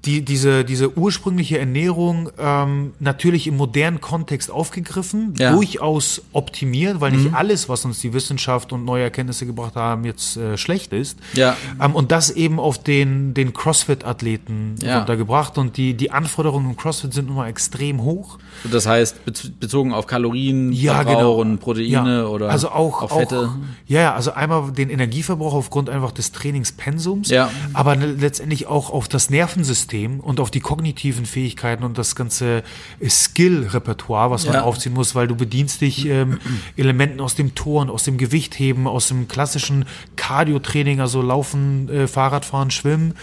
die, 0.08 0.22
diese, 0.24 0.64
diese 0.66 0.98
ursprüngliche 0.98 1.60
Ernährung 1.60 2.30
ähm, 2.40 2.94
natürlich 3.00 3.46
im 3.46 3.58
modernen 3.58 4.02
Kontext 4.02 4.50
aufgegriffen, 4.50 5.34
Ja. 5.38 5.52
durchaus 5.52 6.22
optimiert, 6.34 7.02
weil 7.02 7.12
Mhm. 7.12 7.24
nicht 7.24 7.34
alles, 7.36 7.70
was 7.70 7.86
uns 7.86 8.00
die 8.00 8.14
Wissenschaft 8.14 8.72
und 8.74 8.86
neue 8.86 9.04
Erkenntnisse 9.04 9.46
gebracht 9.46 9.76
haben, 9.76 10.06
jetzt 10.06 10.38
äh, 10.38 10.58
schlecht 10.58 10.94
ist. 10.94 11.20
Ja. 11.34 11.56
Ähm, 11.82 11.94
und 11.94 12.12
das 12.12 12.32
eben 12.32 12.60
auf 12.60 12.82
den, 12.82 13.34
den 13.34 13.54
CrossFit-Athleten 13.54 14.76
Ja. 14.82 15.00
runtergebracht. 15.00 15.58
Und 15.58 15.78
die, 15.78 15.94
die 15.94 16.12
Anforderungen 16.12 16.70
im 16.72 16.78
CrossFit 16.78 17.14
sind 17.14 17.28
nun 17.28 17.36
mal 17.36 17.48
extrem 17.50 18.02
hoch. 18.04 18.40
Das 18.72 18.86
heißt, 18.88 19.26
bez- 19.26 19.52
bezogen 19.60 19.94
auf 19.94 20.08
Kalorien, 20.08 20.72
Ja, 20.72 21.04
genau. 21.04 21.36
und 21.36 21.60
Proteine 21.60 21.88
Ja, 22.22 22.26
oder 22.28 22.50
also 22.50 22.70
auch, 22.70 23.02
auf 23.04 23.12
Fette. 23.12 23.40
Auch, 23.50 23.56
ja, 23.88 24.02
ja, 24.02 24.16
also 24.16 24.32
einmal 24.32 24.72
den 24.72 24.90
Energieverbrauch 24.90 25.54
aufgrund 25.54 25.90
einfach 25.90 26.12
des 26.12 26.32
Trainingspensums, 26.32 27.30
Ja. 27.30 27.50
aber 27.74 27.96
ne- 27.96 28.14
letztendlich 28.18 28.68
auch 28.68 28.90
auf 28.90 29.08
das 29.10 29.30
Nervensystem 29.30 29.97
und 30.06 30.40
auf 30.40 30.52
die 30.52 30.60
kognitiven 30.60 31.26
Fähigkeiten 31.26 31.84
und 31.84 31.98
das 31.98 32.16
ganze 32.16 32.64
Skill-Repertoire, 33.08 34.32
was 34.32 34.46
man 34.46 34.56
Ja. 34.56 34.62
aufziehen 34.64 34.94
muss, 34.94 35.16
weil 35.16 35.28
du 35.28 35.36
bedienst 35.36 35.82
dich 35.82 36.06
ähm, 36.08 36.40
Elementen 36.78 37.20
aus 37.20 37.36
dem 37.36 37.56
Turn, 37.56 37.90
aus 37.90 38.04
dem 38.04 38.18
Gewichtheben, 38.18 38.88
aus 38.88 39.08
dem 39.08 39.28
klassischen 39.28 39.86
Cardio-Training, 40.16 41.00
also 41.02 41.22
Laufen, 41.22 41.90
äh, 41.90 42.08
Fahrradfahren, 42.08 42.72
Schwimmen. 42.72 43.14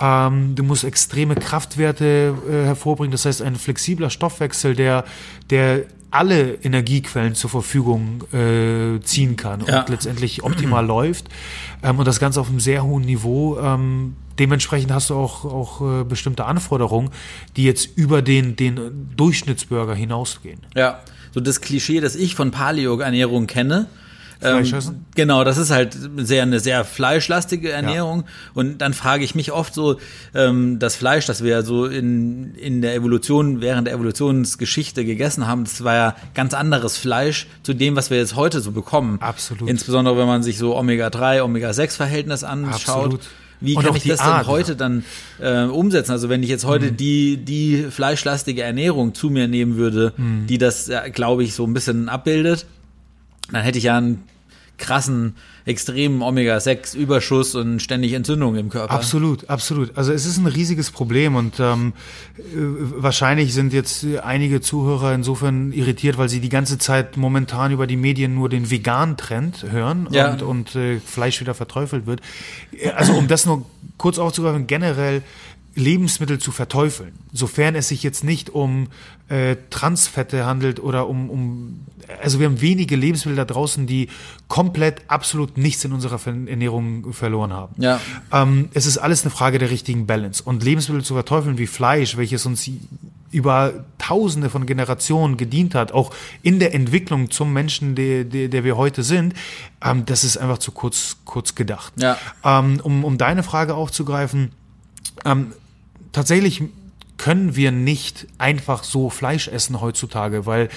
Ähm, 0.00 0.54
du 0.54 0.62
musst 0.62 0.84
extreme 0.84 1.34
Kraftwerte 1.34 2.34
äh, 2.48 2.52
hervorbringen, 2.66 3.12
das 3.12 3.24
heißt 3.24 3.42
ein 3.42 3.56
flexibler 3.56 4.10
Stoffwechsel, 4.10 4.74
der, 4.74 5.04
der 5.50 5.84
alle 6.10 6.54
Energiequellen 6.62 7.34
zur 7.34 7.50
Verfügung 7.50 8.24
äh, 8.32 9.00
ziehen 9.02 9.36
kann 9.36 9.62
Ja. 9.66 9.80
und 9.80 9.88
letztendlich 9.90 10.42
optimal 10.42 10.84
läuft. 10.96 11.28
Ähm, 11.82 11.98
und 11.98 12.06
das 12.08 12.18
Ganze 12.20 12.40
auf 12.40 12.48
einem 12.48 12.60
sehr 12.60 12.82
hohen 12.84 13.04
Niveau. 13.04 13.58
Ähm, 13.58 14.16
dementsprechend 14.38 14.90
hast 14.92 15.10
du 15.10 15.14
auch, 15.14 15.44
auch 15.44 16.00
äh, 16.00 16.04
bestimmte 16.04 16.44
Anforderungen, 16.46 17.10
die 17.56 17.64
jetzt 17.64 17.96
über 17.96 18.22
den, 18.22 18.56
den 18.56 19.08
Durchschnittsbürger 19.16 19.94
hinausgehen. 19.94 20.60
Ja, 20.74 21.00
so 21.34 21.40
das 21.40 21.60
Klischee, 21.60 22.00
das 22.00 22.16
ich 22.16 22.34
von 22.34 22.50
Paleo-Ernährung 22.50 23.46
kenne. 23.46 23.86
Fleisch 24.40 24.72
Ähm, 24.72 24.78
essen? 24.78 25.04
genau, 25.16 25.42
das 25.44 25.58
ist 25.58 25.70
halt 25.70 25.96
sehr 26.16 26.42
eine 26.42 26.60
sehr 26.60 26.84
fleischlastige 26.84 27.70
Ernährung. 27.72 28.24
Und 28.54 28.78
dann 28.78 28.94
frage 28.94 29.24
ich 29.24 29.34
mich 29.34 29.50
oft 29.52 29.74
so, 29.74 29.96
ähm, 30.34 30.78
das 30.78 30.94
Fleisch, 30.96 31.26
das 31.26 31.42
wir 31.42 31.62
so 31.62 31.86
in, 31.86 32.54
in 32.54 32.80
der 32.82 32.94
Evolution, 32.94 33.60
während 33.60 33.86
der 33.88 33.94
Evolutionsgeschichte 33.94 35.04
gegessen 35.04 35.46
haben, 35.46 35.64
das 35.64 35.82
war 35.84 35.94
ja 35.94 36.16
ganz 36.34 36.54
anderes 36.54 36.96
Fleisch 36.96 37.46
zu 37.62 37.74
dem, 37.74 37.96
was 37.96 38.10
wir 38.10 38.18
jetzt 38.18 38.36
heute 38.36 38.60
so 38.60 38.70
bekommen. 38.72 39.18
Absolut. 39.20 39.68
Insbesondere 39.68 40.16
wenn 40.16 40.26
man 40.26 40.42
sich 40.42 40.58
so 40.58 40.76
Omega-3, 40.76 41.42
Omega-6-Verhältnis 41.42 42.44
anschaut. 42.44 42.74
Absolut. 43.04 43.20
Wie 43.60 43.74
Und 43.74 43.84
kann 43.84 43.96
ich 43.96 44.04
das 44.04 44.20
Art, 44.20 44.42
denn 44.46 44.52
heute 44.52 44.76
dann 44.76 45.04
äh, 45.40 45.64
umsetzen? 45.64 46.12
Also 46.12 46.28
wenn 46.28 46.44
ich 46.44 46.48
jetzt 46.48 46.64
Mhm. 46.64 46.68
heute 46.68 46.92
die, 46.92 47.38
die 47.38 47.86
fleischlastige 47.90 48.62
Ernährung 48.62 49.14
zu 49.14 49.30
mir 49.30 49.48
nehmen 49.48 49.76
würde, 49.76 50.12
Mhm. 50.16 50.46
die 50.46 50.58
das, 50.58 50.86
ja, 50.86 51.08
glaube 51.08 51.42
ich, 51.42 51.54
so 51.54 51.64
ein 51.66 51.74
bisschen 51.74 52.08
abbildet, 52.08 52.66
dann 53.50 53.62
hätte 53.62 53.78
ich 53.78 53.84
ja 53.84 53.98
einen 53.98 54.22
krassen, 54.78 55.34
extremen 55.64 56.22
Omega-6-Überschuss 56.22 57.56
und 57.56 57.80
ständig 57.82 58.12
Entzündungen 58.12 58.60
im 58.60 58.68
Körper. 58.68 58.94
Absolut, 58.94 59.50
absolut. 59.50 59.98
Also 59.98 60.12
es 60.12 60.24
ist 60.24 60.38
ein 60.38 60.46
riesiges 60.46 60.92
Problem 60.92 61.34
und 61.34 61.58
ähm, 61.58 61.94
äh, 62.38 62.42
wahrscheinlich 62.54 63.52
sind 63.52 63.72
jetzt 63.72 64.06
einige 64.22 64.60
Zuhörer 64.60 65.12
insofern 65.14 65.72
irritiert, 65.72 66.16
weil 66.16 66.28
sie 66.28 66.38
die 66.40 66.48
ganze 66.48 66.78
Zeit 66.78 67.16
momentan 67.16 67.72
über 67.72 67.88
die 67.88 67.96
Medien 67.96 68.36
nur 68.36 68.48
den 68.48 68.70
veganen 68.70 69.16
Trend 69.16 69.66
hören 69.68 70.06
Ja. 70.12 70.30
und, 70.32 70.42
und 70.42 70.76
äh, 70.76 71.00
Fleisch 71.00 71.40
wieder 71.40 71.54
verteufelt 71.54 72.06
wird. 72.06 72.20
Äh, 72.72 72.90
Also 72.90 73.14
um 73.14 73.26
das 73.26 73.46
nur 73.46 73.66
kurz 73.98 74.18
aufzugreifen, 74.18 74.68
generell 74.68 75.22
Lebensmittel 75.74 76.38
zu 76.38 76.50
verteufeln, 76.50 77.12
sofern 77.32 77.74
es 77.74 77.88
sich 77.88 78.02
jetzt 78.02 78.24
nicht 78.24 78.50
um 78.50 78.88
äh, 79.28 79.56
Transfette 79.70 80.44
handelt 80.44 80.80
oder 80.80 81.08
um, 81.08 81.30
um, 81.30 81.80
also 82.22 82.40
wir 82.40 82.46
haben 82.46 82.60
wenige 82.60 82.96
Lebensmittel 82.96 83.36
da 83.36 83.44
draußen, 83.44 83.86
die 83.86 84.08
komplett 84.48 85.02
absolut 85.08 85.56
nichts 85.56 85.84
in 85.84 85.92
unserer 85.92 86.18
Ernährung 86.26 87.12
verloren 87.12 87.52
haben. 87.52 87.80
Ja. 87.80 88.00
Ähm, 88.32 88.70
es 88.74 88.86
ist 88.86 88.98
alles 88.98 89.22
eine 89.22 89.30
Frage 89.30 89.58
der 89.58 89.70
richtigen 89.70 90.06
Balance. 90.06 90.42
Und 90.42 90.64
Lebensmittel 90.64 91.04
zu 91.04 91.14
verteufeln 91.14 91.58
wie 91.58 91.66
Fleisch, 91.66 92.16
welches 92.16 92.46
uns 92.46 92.68
über 93.30 93.84
tausende 93.98 94.48
von 94.48 94.64
Generationen 94.64 95.36
gedient 95.36 95.74
hat, 95.74 95.92
auch 95.92 96.14
in 96.42 96.58
der 96.58 96.74
Entwicklung 96.74 97.30
zum 97.30 97.52
Menschen, 97.52 97.94
der, 97.94 98.24
der, 98.24 98.48
der 98.48 98.64
wir 98.64 98.76
heute 98.76 99.02
sind, 99.02 99.34
ähm, 99.84 100.06
das 100.06 100.24
ist 100.24 100.38
einfach 100.38 100.58
zu 100.58 100.72
kurz, 100.72 101.18
kurz 101.24 101.54
gedacht. 101.54 101.92
Ja. 101.96 102.16
Ähm, 102.42 102.80
um, 102.82 103.04
um 103.04 103.18
deine 103.18 103.42
Frage 103.42 103.74
aufzugreifen, 103.74 104.52
ähm, 105.24 105.52
tatsächlich 106.12 106.62
können 107.18 107.56
wir 107.56 107.72
nicht 107.72 108.26
einfach 108.38 108.84
so 108.84 109.10
Fleisch 109.10 109.48
essen 109.48 109.80
heutzutage, 109.80 110.46
weil 110.46 110.68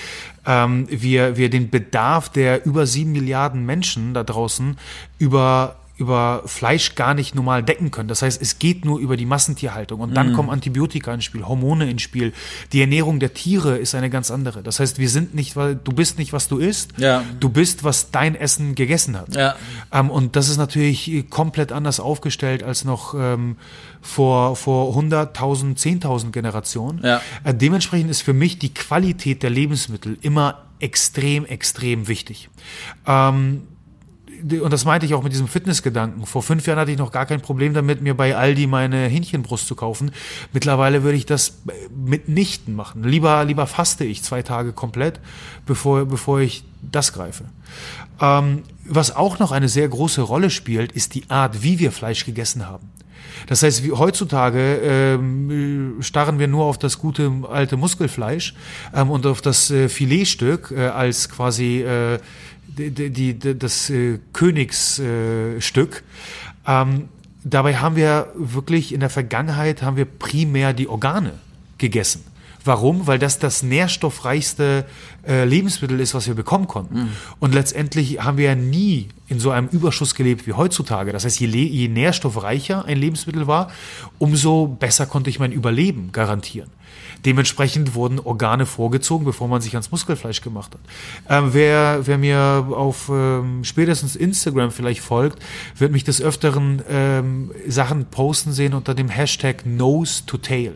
ähm, 0.45 0.87
wir, 0.89 1.37
wir 1.37 1.49
den 1.49 1.69
Bedarf 1.69 2.29
der 2.29 2.65
über 2.65 2.87
sieben 2.87 3.11
Milliarden 3.11 3.65
Menschen 3.65 4.13
da 4.13 4.23
draußen 4.23 4.77
über 5.19 5.77
über 6.01 6.41
Fleisch 6.47 6.95
gar 6.95 7.13
nicht 7.13 7.35
normal 7.35 7.61
decken 7.61 7.91
können. 7.91 8.09
Das 8.09 8.23
heißt, 8.23 8.41
es 8.41 8.57
geht 8.57 8.85
nur 8.85 8.97
über 8.97 9.17
die 9.17 9.27
Massentierhaltung. 9.27 9.99
Und 10.01 10.15
dann 10.15 10.33
kommen 10.33 10.49
Antibiotika 10.49 11.13
ins 11.13 11.25
Spiel, 11.25 11.45
Hormone 11.45 11.91
ins 11.91 12.01
Spiel. 12.01 12.33
Die 12.73 12.81
Ernährung 12.81 13.19
der 13.19 13.35
Tiere 13.35 13.77
ist 13.77 13.93
eine 13.93 14.09
ganz 14.09 14.31
andere. 14.31 14.63
Das 14.63 14.79
heißt, 14.79 14.97
wir 14.97 15.09
sind 15.09 15.35
nicht, 15.35 15.55
weil 15.55 15.75
du 15.75 15.91
bist 15.91 16.17
nicht, 16.17 16.33
was 16.33 16.47
du 16.47 16.57
isst. 16.57 16.97
Ja. 16.97 17.23
Du 17.39 17.49
bist, 17.49 17.83
was 17.83 18.09
dein 18.09 18.33
Essen 18.33 18.73
gegessen 18.73 19.15
hat. 19.15 19.35
Ja. 19.35 19.55
Ähm, 19.93 20.09
und 20.09 20.35
das 20.35 20.49
ist 20.49 20.57
natürlich 20.57 21.29
komplett 21.29 21.71
anders 21.71 21.99
aufgestellt 21.99 22.63
als 22.63 22.83
noch 22.83 23.13
ähm, 23.13 23.57
vor, 24.01 24.55
vor 24.55 24.97
100.000, 24.97 25.77
10.000 25.77 26.31
Generationen. 26.31 27.01
Ja. 27.03 27.21
Äh, 27.43 27.53
dementsprechend 27.53 28.09
ist 28.09 28.23
für 28.23 28.33
mich 28.33 28.57
die 28.57 28.73
Qualität 28.73 29.43
der 29.43 29.51
Lebensmittel 29.51 30.17
immer 30.21 30.63
extrem, 30.79 31.45
extrem 31.45 32.07
wichtig. 32.07 32.49
Ähm, 33.05 33.67
und 34.41 34.71
das 34.71 34.85
meinte 34.85 35.05
ich 35.05 35.13
auch 35.13 35.23
mit 35.23 35.33
diesem 35.33 35.47
Fitnessgedanken. 35.47 36.25
Vor 36.25 36.43
fünf 36.43 36.65
Jahren 36.67 36.79
hatte 36.79 36.91
ich 36.91 36.97
noch 36.97 37.11
gar 37.11 37.25
kein 37.25 37.41
Problem 37.41 37.73
damit, 37.73 38.01
mir 38.01 38.15
bei 38.15 38.35
Aldi 38.35 38.67
meine 38.67 39.07
Hähnchenbrust 39.07 39.67
zu 39.67 39.75
kaufen. 39.75 40.11
Mittlerweile 40.53 41.03
würde 41.03 41.17
ich 41.17 41.25
das 41.25 41.59
mitnichten 41.95 42.75
machen. 42.75 43.03
Lieber, 43.03 43.43
lieber 43.45 43.67
faste 43.67 44.03
ich 44.03 44.23
zwei 44.23 44.41
Tage 44.41 44.73
komplett, 44.73 45.19
bevor, 45.65 46.05
bevor 46.05 46.39
ich 46.39 46.63
das 46.81 47.13
greife. 47.13 47.45
Ähm, 48.19 48.63
was 48.85 49.15
auch 49.15 49.39
noch 49.39 49.51
eine 49.51 49.69
sehr 49.69 49.87
große 49.87 50.21
Rolle 50.21 50.49
spielt, 50.49 50.91
ist 50.91 51.15
die 51.15 51.29
Art, 51.29 51.63
wie 51.63 51.79
wir 51.79 51.91
Fleisch 51.91 52.25
gegessen 52.25 52.67
haben. 52.67 52.89
Das 53.47 53.63
heißt, 53.63 53.83
wie, 53.83 53.91
heutzutage 53.91 54.79
ähm, 54.83 55.97
starren 56.01 56.39
wir 56.39 56.47
nur 56.47 56.65
auf 56.65 56.77
das 56.77 56.97
gute 56.97 57.31
alte 57.49 57.77
Muskelfleisch 57.77 58.53
ähm, 58.93 59.09
und 59.09 59.25
auf 59.25 59.41
das 59.41 59.71
äh, 59.71 59.89
Filetstück 59.89 60.73
äh, 60.75 60.87
als 60.87 61.29
quasi 61.29 61.81
äh, 61.81 62.19
die, 62.77 63.09
die, 63.09 63.57
das 63.57 63.89
äh, 63.89 64.19
Königsstück. 64.33 66.03
Ähm, 66.67 67.09
dabei 67.43 67.77
haben 67.77 67.95
wir 67.95 68.27
wirklich 68.35 68.93
in 68.93 68.99
der 68.99 69.09
Vergangenheit 69.09 69.81
haben 69.81 69.97
wir 69.97 70.05
primär 70.05 70.73
die 70.73 70.87
Organe 70.87 71.33
gegessen. 71.77 72.23
Warum? 72.63 73.07
Weil 73.07 73.17
das 73.17 73.39
das 73.39 73.63
nährstoffreichste 73.63 74.85
äh, 75.27 75.45
Lebensmittel 75.45 75.99
ist, 75.99 76.13
was 76.13 76.27
wir 76.27 76.35
bekommen 76.35 76.67
konnten. 76.67 77.09
Und 77.39 77.55
letztendlich 77.55 78.19
haben 78.19 78.37
wir 78.37 78.45
ja 78.45 78.55
nie 78.55 79.09
in 79.27 79.39
so 79.39 79.49
einem 79.49 79.67
Überschuss 79.69 80.13
gelebt 80.13 80.45
wie 80.45 80.53
heutzutage. 80.53 81.11
Das 81.11 81.25
heißt, 81.25 81.39
je, 81.39 81.47
je 81.47 81.87
nährstoffreicher 81.87 82.85
ein 82.85 82.97
Lebensmittel 82.97 83.47
war, 83.47 83.71
umso 84.19 84.67
besser 84.67 85.07
konnte 85.07 85.31
ich 85.31 85.39
mein 85.39 85.51
Überleben 85.51 86.11
garantieren. 86.11 86.69
Dementsprechend 87.25 87.93
wurden 87.93 88.19
Organe 88.19 88.65
vorgezogen, 88.65 89.25
bevor 89.25 89.47
man 89.47 89.61
sich 89.61 89.73
ans 89.73 89.91
Muskelfleisch 89.91 90.41
gemacht 90.41 90.73
hat. 90.73 90.81
Ähm, 91.29 91.53
wer, 91.53 92.01
wer 92.05 92.17
mir 92.17 92.67
auf 92.71 93.09
ähm, 93.09 93.63
spätestens 93.63 94.15
Instagram 94.15 94.71
vielleicht 94.71 95.01
folgt, 95.01 95.41
wird 95.77 95.91
mich 95.91 96.03
des 96.03 96.21
Öfteren 96.21 96.81
ähm, 96.89 97.51
Sachen 97.67 98.05
posten 98.05 98.51
sehen 98.51 98.73
unter 98.73 98.93
dem 98.95 99.09
Hashtag 99.09 99.65
Nose 99.65 100.25
to 100.25 100.37
Tail. 100.37 100.73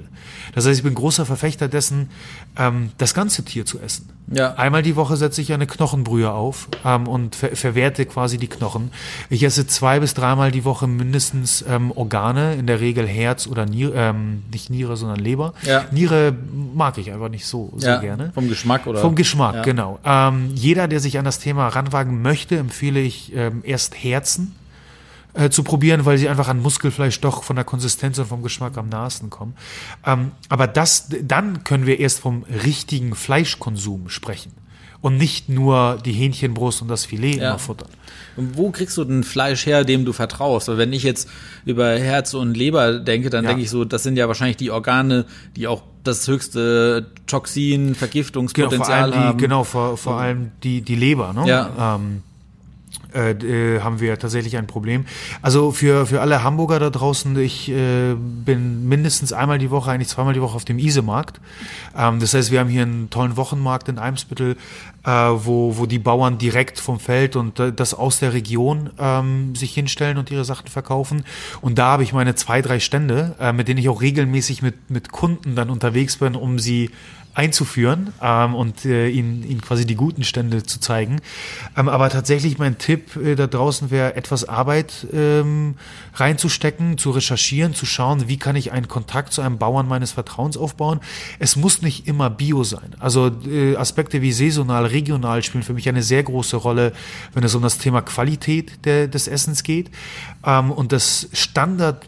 Das 0.54 0.66
heißt, 0.66 0.78
ich 0.78 0.84
bin 0.84 0.94
großer 0.94 1.26
Verfechter 1.26 1.68
dessen, 1.68 2.10
ähm, 2.58 2.92
das 2.98 3.14
ganze 3.14 3.44
Tier 3.44 3.66
zu 3.66 3.80
essen. 3.80 4.10
Ja. 4.32 4.56
Einmal 4.56 4.82
die 4.82 4.96
Woche 4.96 5.18
setze 5.18 5.42
ich 5.42 5.54
eine 5.54 5.68
Knochenbrühe 5.68 6.32
auf 6.32 6.68
ähm, 6.84 7.08
und 7.08 7.36
ver 7.36 7.56
verwerte 7.56 8.06
quasi 8.06 8.38
die 8.38 8.48
Knochen. 8.48 8.92
Ich 9.30 9.44
esse 9.44 9.68
zwei 9.68 10.00
bis 10.00 10.14
dreimal 10.14 10.52
die 10.52 10.66
Woche 10.66 10.88
mindestens 10.88 11.64
ähm, 11.68 11.92
Organe, 11.92 12.56
in 12.56 12.66
der 12.66 12.80
Regel 12.80 13.08
Herz 13.08 13.46
oder 13.48 13.66
Niere, 13.66 13.94
ähm, 13.96 14.44
nicht 14.52 14.70
Niere, 14.70 14.98
sondern 14.98 15.20
Leber. 15.20 15.54
Ja. 15.64 15.86
Niere 15.92 16.05
mag 16.74 16.98
ich 16.98 17.12
einfach 17.12 17.30
nicht 17.30 17.46
so, 17.46 17.74
so 17.78 17.88
ja. 17.88 18.00
gerne. 18.00 18.32
Vom 18.34 18.50
Geschmack 18.50 18.88
oder? 18.88 19.00
Vom 19.00 19.16
Geschmack, 19.16 19.56
Ja. 19.56 19.62
genau. 19.64 20.00
Ähm, 20.04 20.52
jeder, 20.54 20.88
der 20.88 21.00
sich 21.00 21.18
an 21.18 21.26
das 21.26 21.40
Thema 21.40 21.68
ranwagen 21.68 22.22
möchte, 22.22 22.58
empfehle 22.58 23.00
ich 23.00 23.34
ähm, 23.36 23.62
erst 23.64 23.96
Herzen 23.96 24.56
äh, 25.34 25.50
zu 25.50 25.64
probieren, 25.64 26.06
weil 26.06 26.18
sie 26.18 26.30
einfach 26.30 26.48
an 26.48 26.62
Muskelfleisch 26.62 27.20
doch 27.22 27.44
von 27.44 27.56
der 27.56 27.66
Konsistenz 27.66 28.18
und 28.20 28.28
vom 28.28 28.42
Geschmack 28.42 28.78
am 28.78 28.90
nahesten 28.90 29.30
kommen. 29.30 29.56
Ähm, 30.06 30.32
aber 30.50 30.68
das, 30.68 31.10
dann 31.22 31.64
können 31.64 31.86
wir 31.86 32.00
erst 32.00 32.20
vom 32.20 32.44
richtigen 32.44 33.16
Fleischkonsum 33.16 34.10
sprechen 34.10 34.65
und 35.06 35.18
nicht 35.18 35.50
nur 35.50 36.00
die 36.04 36.14
Hähnchenbrust 36.14 36.82
und 36.82 36.88
das 36.88 37.06
Filet 37.06 37.36
Ja. 37.36 37.50
immer 37.50 37.60
futtern. 37.60 37.90
Und 38.38 38.58
wo 38.58 38.72
kriegst 38.72 38.98
du 38.98 39.04
denn 39.04 39.24
Fleisch 39.24 39.68
her, 39.68 39.84
dem 39.84 40.04
du 40.04 40.14
vertraust? 40.14 40.68
Weil 40.68 40.80
wenn 40.80 40.94
ich 40.94 41.04
jetzt 41.04 41.30
über 41.64 41.90
Herz 42.00 42.34
und 42.34 42.58
Leber 42.58 42.98
denke, 42.98 43.30
dann 43.30 43.44
Ja. 43.44 43.50
denke 43.52 43.62
ich 43.64 43.70
so, 43.70 43.86
das 43.86 44.02
sind 44.02 44.18
ja 44.18 44.28
wahrscheinlich 44.28 44.58
die 44.58 44.72
Organe, 44.72 45.26
die 45.56 45.68
auch 45.68 45.84
das 46.04 46.28
höchste 46.28 47.06
Toxin, 47.28 47.82
Genau, 47.82 47.90
vor 47.94 48.00
Vergiftungspotenzial 48.00 49.04
allem 49.04 49.12
die, 49.12 49.18
haben. 49.20 49.38
genau, 49.38 49.64
vor, 49.64 49.96
vor 49.96 50.16
allem 50.20 50.52
die, 50.64 50.82
die 50.82 50.96
Leber, 50.96 51.34
ne? 51.34 51.48
Ja. 51.48 51.96
Ähm, 51.98 52.24
äh, 53.16 53.32
äh, 53.32 53.82
haben 53.82 54.00
wir 54.00 54.20
tatsächlich 54.20 54.58
ein 54.58 54.68
Problem. 54.68 55.06
Also 55.42 55.72
für, 55.72 56.06
für 56.06 56.22
alle 56.22 56.44
Hamburger 56.44 56.80
da 56.80 56.90
draußen, 56.90 57.38
ich 57.40 57.70
äh, 57.72 58.14
bin 58.16 58.88
mindestens 58.88 59.34
einmal 59.34 59.58
die 59.58 59.72
Woche, 59.72 59.92
eigentlich 59.92 60.10
zweimal 60.10 60.34
die 60.34 60.42
Woche 60.42 60.56
auf 60.56 60.66
dem 60.66 60.80
Isemarkt. 60.80 61.40
Ähm, 61.98 62.20
das 62.20 62.34
heißt, 62.34 62.52
wir 62.52 62.60
haben 62.60 62.70
hier 62.70 62.82
einen 62.82 63.10
tollen 63.10 63.38
Wochenmarkt 63.38 63.88
in 63.88 64.00
Eimsbüttel, 64.00 64.58
äh, 65.06 65.10
wo, 65.10 65.78
wo 65.78 65.86
die 65.86 66.00
Bauern 66.00 66.38
direkt 66.38 66.80
vom 66.80 67.00
Feld 67.00 67.36
und 67.36 67.60
äh, 67.60 67.72
das 67.72 67.94
aus 67.94 68.20
der 68.20 68.34
Region 68.34 68.90
ähm, 69.00 69.56
sich 69.56 69.74
hinstellen 69.74 70.18
und 70.18 70.30
ihre 70.32 70.46
Sachen 70.46 70.68
verkaufen. 70.68 71.24
Und 71.62 71.78
da 71.78 71.88
habe 71.88 72.04
ich 72.04 72.14
meine 72.14 72.36
zwei, 72.36 72.62
drei 72.62 72.80
Stände, 72.80 73.36
äh, 73.40 73.54
mit 73.54 73.68
denen 73.68 73.80
ich 73.80 73.90
auch 73.90 74.02
regelmäßig 74.02 74.62
mit, 74.62 74.90
mit 74.90 75.12
Kunden 75.12 75.56
dann 75.56 75.70
unterwegs 75.70 76.18
bin, 76.18 76.36
um 76.36 76.60
sie 76.60 76.92
einzuführen 77.36 78.14
ähm, 78.22 78.56
und 78.56 78.86
äh, 78.86 79.10
ihnen, 79.10 79.44
ihnen 79.44 79.62
quasi 79.62 79.86
die 79.86 79.96
guten 79.96 80.24
Stände 80.24 80.64
zu 80.64 80.80
zeigen. 80.80 81.22
Ähm, 81.78 81.90
aber 81.90 82.10
tatsächlich 82.10 82.58
mein 82.58 82.78
Tipp 82.78 83.18
äh, 83.18 83.36
da 83.36 83.46
draußen 83.46 83.92
wäre, 83.92 84.16
etwas 84.16 84.48
Arbeit 84.48 85.06
ähm, 85.14 85.76
reinzustecken, 86.14 86.98
zu 86.98 87.12
recherchieren, 87.12 87.74
zu 87.74 87.86
schauen, 87.86 88.30
wie 88.30 88.38
kann 88.38 88.56
ich 88.56 88.72
einen 88.72 88.88
Kontakt 88.88 89.34
zu 89.34 89.42
einem 89.42 89.58
Bauern 89.58 89.88
meines 89.88 90.14
Vertrauens 90.14 90.56
aufbauen. 90.56 91.02
Es 91.38 91.58
muss 91.58 91.82
nicht 91.82 92.08
immer 92.08 92.30
Bio 92.30 92.64
sein. 92.64 92.96
Also 93.00 93.30
äh, 93.46 93.76
Aspekte 93.76 94.22
wie 94.22 94.32
saisonal, 94.32 94.86
regional 94.86 95.44
spielen 95.44 95.64
für 95.64 95.74
mich 95.74 95.90
eine 95.90 96.04
sehr 96.04 96.24
große 96.24 96.56
Rolle, 96.56 96.94
wenn 97.34 97.44
es 97.44 97.54
um 97.54 97.62
das 97.62 97.78
Thema 97.78 98.02
Qualität 98.02 98.86
der, 98.86 99.10
des 99.10 99.28
Essens 99.28 99.64
geht. 99.64 99.92
Ähm, 100.46 100.72
und 100.72 100.94
das 100.94 101.28
Standard 101.34 102.08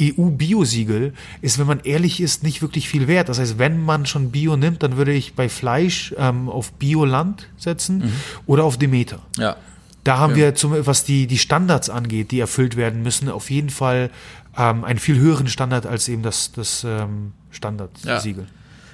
EU-Bio-Siegel 0.00 1.12
ist, 1.40 1.58
wenn 1.58 1.66
man 1.66 1.80
ehrlich 1.84 2.20
ist, 2.20 2.42
nicht 2.42 2.62
wirklich 2.62 2.88
viel 2.88 3.08
wert. 3.08 3.28
Das 3.28 3.38
heißt, 3.38 3.58
wenn 3.58 3.80
man 3.80 4.06
schon 4.06 4.30
Bio 4.30 4.56
nimmt, 4.56 4.82
dann 4.82 4.96
würde 4.96 5.12
ich 5.12 5.34
bei 5.34 5.48
Fleisch 5.48 6.14
ähm, 6.18 6.48
auf 6.48 6.72
Bioland 6.72 7.48
setzen 7.56 8.12
oder 8.46 8.64
auf 8.64 8.76
Demeter. 8.78 9.20
Ja. 9.38 9.56
Da 10.04 10.18
haben 10.18 10.30
Ja. 10.32 10.36
wir, 10.36 10.54
zum, 10.54 10.74
was 10.86 11.04
die, 11.04 11.26
die 11.26 11.38
Standards 11.38 11.88
angeht, 11.90 12.30
die 12.32 12.40
erfüllt 12.40 12.76
werden 12.76 13.02
müssen, 13.02 13.28
auf 13.28 13.50
jeden 13.50 13.70
Fall 13.70 14.10
ähm, 14.56 14.84
einen 14.84 14.98
viel 14.98 15.16
höheren 15.18 15.46
Standard 15.46 15.86
als 15.86 16.08
eben 16.08 16.22
das, 16.22 16.52
das 16.52 16.84
ähm, 16.84 17.32
Standardsiegel. 17.50 18.46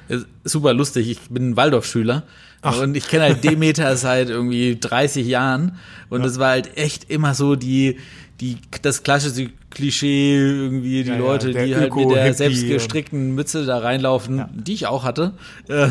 Ist 0.08 0.26
Super 0.44 0.72
lustig. 0.72 1.08
Ich 1.10 1.20
bin 1.30 1.50
ein 1.50 1.56
Waldorfschüler. 1.56 2.24
Und 2.80 2.96
ich 2.96 3.06
kenne 3.08 3.24
halt 3.24 3.44
Demeter 3.44 3.96
seit 3.98 4.30
irgendwie 4.30 4.78
30 4.80 5.26
Jahren. 5.26 5.76
Und 6.08 6.24
es 6.24 6.38
war 6.38 6.50
halt 6.50 6.76
echt 6.76 7.08
immer 7.10 7.34
so 7.34 7.56
die, 7.56 7.98
die, 8.40 8.56
das 8.82 9.02
klassische 9.02 9.50
Klischee, 9.70 10.34
irgendwie 10.36 11.02
die 11.04 11.10
Ja, 11.10 11.14
ja, 11.16 11.20
Leute, 11.20 11.52
der 11.52 11.66
die 11.66 11.76
halt 11.76 11.94
mit 11.94 12.10
der 12.10 12.32
selbst 12.32 12.66
gestrickten 12.66 13.34
Mütze 13.34 13.66
da 13.66 13.78
reinlaufen, 13.78 14.44
die 14.54 14.72
ich 14.72 14.86
auch 14.86 15.04
hatte. 15.04 15.34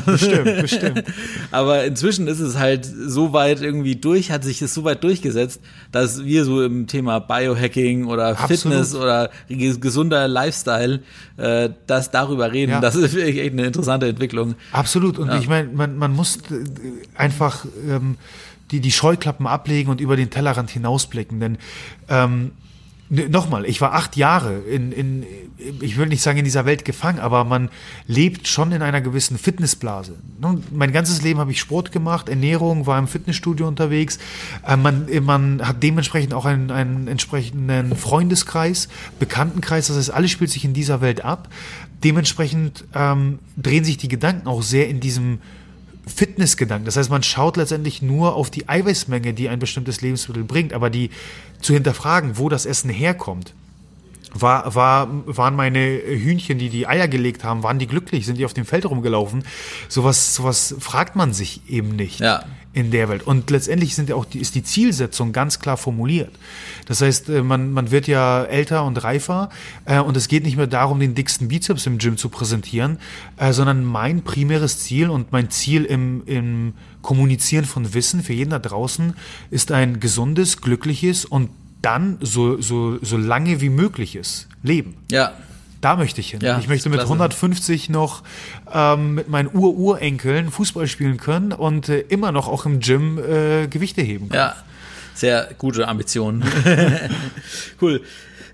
Bestimmt, 0.06 0.44
bestimmt. 0.62 1.04
Aber 1.52 1.86
inzwischen 1.86 2.28
ist 2.28 2.40
es 2.40 2.58
halt 2.58 2.86
so 2.86 3.34
weit 3.34 3.62
irgendwie 3.62 3.96
durch, 3.96 4.32
hat 4.32 4.44
sich 4.44 4.62
es 4.62 4.74
so 4.74 4.84
weit 4.84 5.04
durchgesetzt, 5.04 5.62
dass 5.92 6.26
wir 6.26 6.44
so 6.44 6.64
im 6.64 6.88
Thema 6.88 7.20
Biohacking 7.20 8.06
oder 8.06 8.30
Absolut. 8.30 8.50
Fitness 8.62 8.96
oder 8.96 9.30
ge- 9.48 9.78
gesunder 9.80 10.28
Lifestyle, 10.28 11.02
äh, 11.38 11.70
das 11.86 12.10
darüber 12.10 12.52
reden. 12.52 12.72
Ja. 12.72 12.82
Das 12.82 12.96
ist 12.96 13.14
wirklich 13.14 13.38
echt 13.38 13.54
eine 13.54 13.66
interessante 13.68 14.08
Entwicklung. 14.08 14.56
Absolut. 14.72 15.20
Und 15.20 15.32
ich 15.36 15.48
meine, 15.48 15.70
man, 15.70 15.98
man 15.98 16.14
muss 16.14 16.38
äh, 16.38 16.64
einfach 17.16 17.66
ähm, 17.88 18.18
die, 18.72 18.80
die 18.80 18.92
Scheuklappen 18.92 19.46
ablegen 19.46 19.90
und 19.92 20.02
über 20.02 20.16
den 20.16 20.30
Tellerrand 20.32 20.72
hinausblicken. 20.72 21.40
Denn 21.40 21.58
ähm, 22.10 22.52
nochmal, 23.10 23.66
ich 23.66 23.80
war 23.80 23.94
acht 23.94 24.18
Jahre 24.18 24.60
in, 24.60 24.92
in, 24.92 25.26
ich 25.82 25.98
will 25.98 26.08
nicht 26.08 26.22
sagen 26.22 26.38
in 26.38 26.46
dieser 26.46 26.66
Welt 26.66 26.86
gefangen, 26.86 27.20
aber 27.20 27.44
man 27.44 27.70
lebt 28.06 28.48
schon 28.48 28.72
in 28.72 28.82
einer 28.82 29.02
gewissen 29.02 29.38
Fitnessblase. 29.38 30.16
Nun, 30.40 30.64
Mein 30.72 30.92
ganzes 30.92 31.22
Leben 31.22 31.40
habe 31.40 31.52
ich 31.52 31.60
Sport 31.60 31.92
gemacht, 31.92 32.30
Ernährung, 32.30 32.86
war 32.86 33.00
im 33.00 33.08
Fitnessstudio 33.08 33.68
unterwegs. 33.68 34.20
Äh, 34.68 34.78
man, 34.78 35.08
man 35.22 35.66
hat 35.66 35.82
dementsprechend 35.84 36.34
auch 36.34 36.46
einen, 36.46 36.70
einen 36.72 37.08
entsprechenden 37.08 37.96
Freundeskreis, 37.96 38.90
Bekanntenkreis. 39.20 39.88
Das 39.88 39.98
heißt, 39.98 40.12
alles 40.12 40.32
spielt 40.32 40.52
sich 40.52 40.66
in 40.66 40.74
dieser 40.74 41.02
Welt 41.02 41.24
ab. 41.24 41.50
Dementsprechend 42.04 42.84
ähm, 42.94 43.40
drehen 43.56 43.84
sich 43.84 43.98
die 43.98 44.10
Gedanken 44.10 44.48
auch 44.48 44.62
sehr 44.62 44.90
in 44.90 45.00
diesem 45.00 45.40
Fitnessgedanken. 46.08 46.86
Das 46.86 46.98
heißt, 46.98 47.10
man 47.10 47.24
schaut 47.24 47.58
letztendlich 47.58 48.02
nur 48.02 48.36
auf 48.36 48.50
die 48.50 48.68
Eiweißmenge, 48.68 49.34
die 49.34 49.50
ein 49.50 49.60
bestimmtes 49.60 50.02
Lebensmittel 50.02 50.44
bringt, 50.44 50.74
aber 50.74 50.90
die 50.90 51.10
zu 51.62 51.74
hinterfragen, 51.74 52.38
wo 52.38 52.50
das 52.50 52.66
Essen 52.66 52.90
herkommt. 52.90 53.54
War, 54.34 54.76
war, 54.76 55.08
waren 55.26 55.56
meine 55.56 55.80
Hühnchen, 55.80 56.60
die 56.60 56.70
die 56.70 56.86
Eier 56.86 57.08
gelegt 57.08 57.44
haben, 57.44 57.64
waren 57.64 57.80
die 57.80 57.88
glücklich? 57.88 58.26
Sind 58.26 58.38
die 58.38 58.46
auf 58.46 58.54
dem 58.54 58.66
Feld 58.66 58.86
rumgelaufen? 58.86 59.44
Sowas, 59.88 60.36
sowas 60.36 60.76
fragt 60.80 61.16
man 61.16 61.34
sich 61.34 61.62
eben 61.70 61.96
nicht. 61.96 62.20
Ja. 62.20 62.44
in 62.74 62.92
der 62.92 63.10
Welt. 63.10 63.26
Und 63.26 63.50
letztendlich 63.50 63.96
sind 63.96 64.10
ja 64.10 64.16
auch 64.16 64.26
die, 64.26 64.40
ist 64.40 64.54
die 64.54 64.64
Zielsetzung 64.64 65.32
ganz 65.32 65.60
klar 65.60 65.78
formuliert. 65.78 66.32
Das 66.88 67.02
heißt, 67.02 67.30
äh, 67.30 67.44
man, 67.44 67.72
man 67.72 67.92
wird 67.92 68.08
ja 68.08 68.44
älter 68.44 68.84
und 68.86 69.04
reifer 69.04 69.50
äh, 69.86 70.00
und 70.00 70.18
es 70.18 70.28
geht 70.28 70.44
nicht 70.44 70.58
mehr 70.58 70.68
darum, 70.68 71.00
den 71.00 71.14
dicksten 71.14 71.48
Bizeps 71.48 71.86
im 71.86 72.00
Gym 72.00 72.18
zu 72.18 72.30
präsentieren, 72.30 72.98
äh, 73.38 73.54
sondern 73.54 73.84
mein 73.84 74.24
primäres 74.24 74.80
Ziel 74.80 75.10
und 75.10 75.32
mein 75.32 75.50
Ziel 75.52 75.86
im, 75.86 76.24
im 76.26 76.74
Kommunizieren 77.02 77.66
von 77.66 77.94
Wissen 77.94 78.24
für 78.24 78.34
jeden 78.34 78.50
da 78.50 78.60
draußen 78.60 79.14
ist 79.52 79.72
ein 79.72 80.00
gesundes, 80.00 80.62
glückliches 80.62 81.26
und 81.26 81.50
dann 81.82 82.18
so, 82.22 82.60
so, 82.60 82.98
so 83.04 83.18
lange 83.18 83.62
wie 83.62 83.70
mögliches 83.70 84.48
Leben. 84.64 84.96
Ja. 85.12 85.34
Da 85.80 85.96
möchte 85.96 86.22
ich 86.22 86.32
hin. 86.32 86.40
Ja, 86.42 86.58
ich 86.58 86.68
möchte 86.68 86.90
mit 86.90 86.98
klasse. 86.98 87.14
150 87.14 87.90
noch 87.90 88.24
ähm, 88.74 89.14
mit 89.14 89.30
meinen 89.30 89.50
Ur-Urenkeln 89.54 90.50
Fußball 90.50 90.88
spielen 90.88 91.18
können 91.18 91.54
und 91.54 91.88
äh, 91.88 92.00
immer 92.00 92.32
noch 92.32 92.48
auch 92.48 92.66
im 92.66 92.80
Gym 92.80 93.20
äh, 93.20 93.68
Gewichte 93.68 94.02
heben 94.02 94.30
können. 94.30 94.40
Ja, 94.40 94.56
sehr 95.18 95.50
gute 95.58 95.88
Ambitionen. 95.88 96.44
cool. 97.82 98.02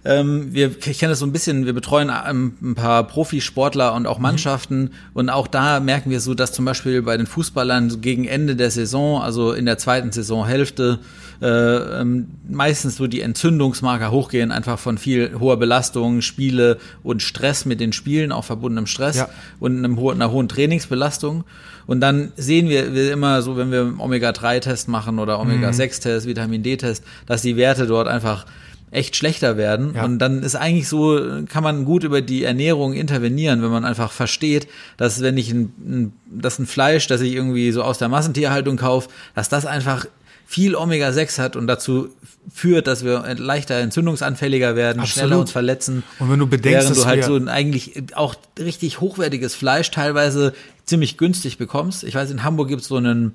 Ähm, 0.05 0.49
wir, 0.53 0.71
ich 0.85 0.99
kenne 0.99 1.11
das 1.11 1.19
so 1.19 1.25
ein 1.25 1.31
bisschen, 1.31 1.65
wir 1.65 1.71
betreuen 1.71 2.11
ähm, 2.29 2.55
ein 2.61 2.75
paar 2.75 3.07
Profisportler 3.07 3.93
und 3.93 4.05
auch 4.05 4.19
Mannschaften 4.19 4.91
und 5.13 5.29
auch 5.29 5.47
da 5.47 5.79
merken 5.79 6.09
wir 6.09 6.19
so, 6.19 6.33
dass 6.33 6.51
zum 6.51 6.65
Beispiel 6.65 7.01
bei 7.01 7.15
den 7.15 7.25
Fußballern 7.25 8.01
gegen 8.01 8.25
Ende 8.25 8.57
der 8.57 8.69
Saison, 8.69 9.21
also 9.21 9.53
in 9.53 9.65
der 9.65 9.77
zweiten 9.77 10.11
Saisonhälfte, 10.11 10.99
äh, 11.41 11.47
ähm, 11.47 12.27
meistens 12.49 12.97
so 12.97 13.07
die 13.07 13.21
Entzündungsmarker 13.21 14.11
hochgehen, 14.11 14.51
einfach 14.51 14.77
von 14.77 14.97
viel 14.97 15.37
hoher 15.39 15.55
Belastung, 15.55 16.21
Spiele 16.21 16.79
und 17.01 17.21
Stress 17.21 17.63
mit 17.63 17.79
den 17.79 17.93
Spielen, 17.93 18.33
auch 18.33 18.43
verbundenem 18.43 18.87
Stress 18.87 19.15
Ja. 19.15 19.29
und 19.61 19.77
einem, 19.77 19.97
ho- 19.97 20.11
einer 20.11 20.31
hohen 20.31 20.49
Trainingsbelastung. 20.49 21.45
Und 21.85 22.01
dann 22.01 22.31
sehen 22.37 22.69
wir, 22.69 22.93
wir 22.93 23.11
immer 23.11 23.41
so, 23.41 23.57
wenn 23.57 23.71
wir 23.71 23.81
einen 23.81 23.99
Omega-3-Test 23.99 24.87
machen 24.87 25.19
oder 25.19 25.39
Omega-6-Test, 25.39 26.27
Vitamin 26.27 26.63
D-Test, 26.63 27.03
dass 27.25 27.41
die 27.41 27.57
Werte 27.57 27.87
dort 27.87 28.07
einfach 28.07 28.45
echt 28.93 29.15
schlechter 29.15 29.57
werden. 29.57 29.93
Ja. 29.95 30.05
Und 30.05 30.19
dann 30.19 30.43
ist 30.43 30.55
eigentlich 30.55 30.87
so, 30.87 31.19
kann 31.49 31.63
man 31.63 31.85
gut 31.85 32.03
über 32.03 32.21
die 32.21 32.43
Ernährung 32.43 32.93
intervenieren, 32.93 33.61
wenn 33.61 33.71
man 33.71 33.85
einfach 33.85 34.11
versteht, 34.11 34.67
dass 34.97 35.21
wenn 35.21 35.37
ich 35.37 35.51
ein, 35.51 35.73
ein, 35.85 36.13
dass 36.25 36.59
ein 36.59 36.67
Fleisch, 36.67 37.07
das 37.07 37.21
ich 37.21 37.33
irgendwie 37.33 37.71
so 37.71 37.83
aus 37.83 37.97
der 37.97 38.09
Massentierhaltung 38.09 38.77
kaufe, 38.77 39.09
dass 39.35 39.49
das 39.49 39.65
einfach 39.65 40.05
viel 40.53 40.75
Omega-6 40.75 41.39
hat 41.39 41.55
und 41.55 41.65
dazu 41.65 42.09
führt, 42.53 42.85
dass 42.85 43.03
wir 43.03 43.23
leichter 43.39 43.75
entzündungsanfälliger 43.79 44.75
werden, 44.75 44.99
Absolut. 44.99 45.09
schneller 45.27 45.39
uns 45.41 45.51
verletzen. 45.51 46.03
Und 46.19 46.29
wenn 46.29 46.37
du 46.37 46.45
bedenkst, 46.45 46.83
während 46.89 46.97
du 46.97 47.05
halt 47.05 47.23
so 47.23 47.35
ein 47.35 47.47
eigentlich 47.47 48.03
auch 48.13 48.35
richtig 48.59 49.01
hochwertiges 49.01 49.55
Fleisch 49.55 49.89
teilweise 49.89 50.53
ziemlich 50.85 51.17
günstig 51.17 51.57
bekommst. 51.57 52.03
Ich 52.03 52.13
weiß, 52.13 52.29
in 52.29 52.43
Hamburg 52.43 52.67
gibt 52.67 52.81
es 52.83 52.87
so 52.87 52.97
einen, 52.97 53.33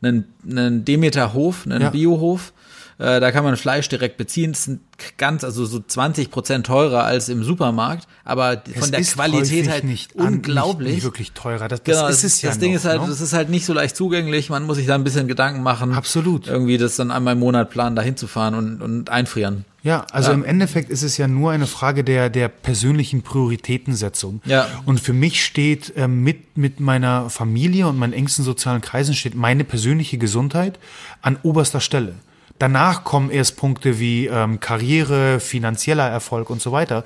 einen, 0.00 0.26
einen 0.48 0.84
Demeter-Hof, 0.84 1.66
einen 1.66 1.82
Ja. 1.82 1.90
Biohof. 1.90 2.52
Äh, 3.00 3.18
Da 3.20 3.32
kann 3.32 3.42
man 3.44 3.56
Fleisch 3.56 3.88
direkt 3.88 4.16
beziehen. 4.18 4.52
Das 4.52 4.60
ist 4.60 4.68
ein 4.68 4.80
ganz, 5.16 5.42
also 5.42 5.64
so 5.64 5.80
20 5.80 6.30
Prozent 6.30 6.66
teurer 6.66 7.04
als 7.04 7.28
im 7.30 7.42
Supermarkt, 7.42 8.06
aber 8.24 8.62
Es 8.72 8.78
von 8.80 8.90
der 8.92 9.00
Qualität 9.02 9.70
halt 9.70 9.84
nicht 9.84 10.18
an- 10.20 10.34
unglaublich. 10.34 10.86
Nicht, 10.88 10.94
nicht 10.96 11.04
wirklich 11.04 11.32
teurer. 11.32 11.68
Das, 11.68 11.82
das 11.82 11.96
Genau, 11.96 12.08
ist 12.08 12.22
das, 12.24 12.32
es 12.34 12.42
ja 12.42 12.50
das 12.50 12.58
Ding 12.58 12.72
noch, 12.72 12.76
ist 12.80 12.84
halt, 12.84 13.00
ne? 13.00 13.08
das 13.08 13.20
ist 13.22 13.32
halt 13.32 13.48
nicht 13.48 13.64
so 13.64 13.72
leicht 13.72 13.96
zugänglich. 13.96 14.50
Man 14.50 14.64
muss 14.66 14.76
sich 14.76 14.86
da 14.86 14.94
ein 14.94 15.04
bisschen 15.04 15.26
Gedanken 15.28 15.62
machen. 15.62 15.94
Absolut. 15.94 16.46
Irgendwie 16.46 16.76
das 16.78 16.96
dann 16.96 17.10
einmal 17.10 17.32
im 17.32 17.40
Monat 17.40 17.70
planen, 17.70 17.96
da 17.96 18.02
hinzufahren 18.02 18.54
und, 18.54 18.82
und 18.82 19.08
einfrieren. 19.10 19.64
Ja, 19.82 20.04
also 20.12 20.28
Ja. 20.28 20.34
im 20.34 20.44
Endeffekt 20.44 20.90
ist 20.90 21.02
es 21.02 21.16
ja 21.16 21.26
nur 21.26 21.52
eine 21.52 21.66
Frage 21.66 22.04
der, 22.04 22.28
der 22.28 22.48
persönlichen 22.48 23.22
Prioritätensetzung. 23.22 24.42
Ja. 24.44 24.66
Und 24.84 25.00
für 25.00 25.12
mich 25.14 25.42
steht 25.44 25.96
äh, 25.96 26.06
mit, 26.08 26.58
mit 26.58 26.80
meiner 26.80 27.30
Familie 27.30 27.88
und 27.88 27.96
meinen 27.98 28.12
engsten 28.12 28.44
sozialen 28.44 28.82
Kreisen 28.82 29.14
steht 29.14 29.34
meine 29.34 29.64
persönliche 29.64 30.18
Gesundheit 30.18 30.78
an 31.22 31.38
oberster 31.42 31.80
Stelle. 31.80 32.14
Danach 32.60 33.04
kommen 33.04 33.30
erst 33.30 33.56
Punkte 33.56 33.98
wie 33.98 34.26
ähm, 34.26 34.60
Karriere, 34.60 35.40
finanzieller 35.40 36.06
Erfolg 36.06 36.50
und 36.50 36.60
so 36.60 36.72
weiter. 36.72 37.04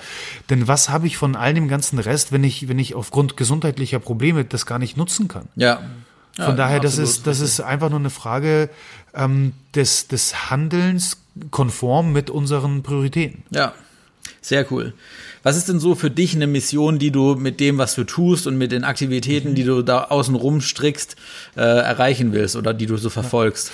Denn 0.50 0.66
was 0.66 0.90
habe 0.90 1.06
ich 1.06 1.16
von 1.16 1.36
all 1.36 1.54
dem 1.54 1.68
ganzen 1.68 2.00
Rest, 2.00 2.32
wenn 2.32 2.42
ich, 2.42 2.68
wenn 2.68 2.80
ich 2.80 2.96
aufgrund 2.96 3.36
gesundheitlicher 3.36 4.00
Probleme 4.00 4.44
das 4.44 4.66
gar 4.66 4.80
nicht 4.80 4.96
nutzen 4.96 5.28
kann? 5.28 5.48
Ja. 5.54 5.76
Von 6.34 6.46
Ja, 6.46 6.52
daher, 6.54 6.80
das 6.80 6.98
ist, 6.98 7.28
das 7.28 7.38
ist 7.38 7.60
einfach 7.60 7.88
nur 7.88 8.00
eine 8.00 8.10
Frage 8.10 8.68
ähm, 9.14 9.52
des, 9.76 10.08
des 10.08 10.50
Handelns 10.50 11.18
konform 11.52 12.12
mit 12.12 12.30
unseren 12.30 12.82
Prioritäten. 12.82 13.44
Ja, 13.50 13.74
sehr 14.40 14.70
cool. 14.72 14.92
Was 15.44 15.56
ist 15.56 15.68
denn 15.68 15.78
so 15.78 15.94
für 15.94 16.10
dich 16.10 16.34
eine 16.34 16.48
Mission, 16.48 16.98
die 16.98 17.12
du 17.12 17.36
mit 17.36 17.60
dem, 17.60 17.78
was 17.78 17.94
du 17.94 18.02
tust 18.02 18.48
und 18.48 18.58
mit 18.58 18.72
den 18.72 18.82
Aktivitäten, 18.82 19.54
die 19.54 19.62
du 19.62 19.82
da 19.82 20.04
außen 20.04 20.34
rum 20.34 20.60
strickst, 20.60 21.14
äh, 21.56 21.60
erreichen 21.60 22.32
willst 22.32 22.56
oder 22.56 22.74
die 22.74 22.86
du 22.86 22.96
so 22.96 23.08
verfolgst? 23.08 23.70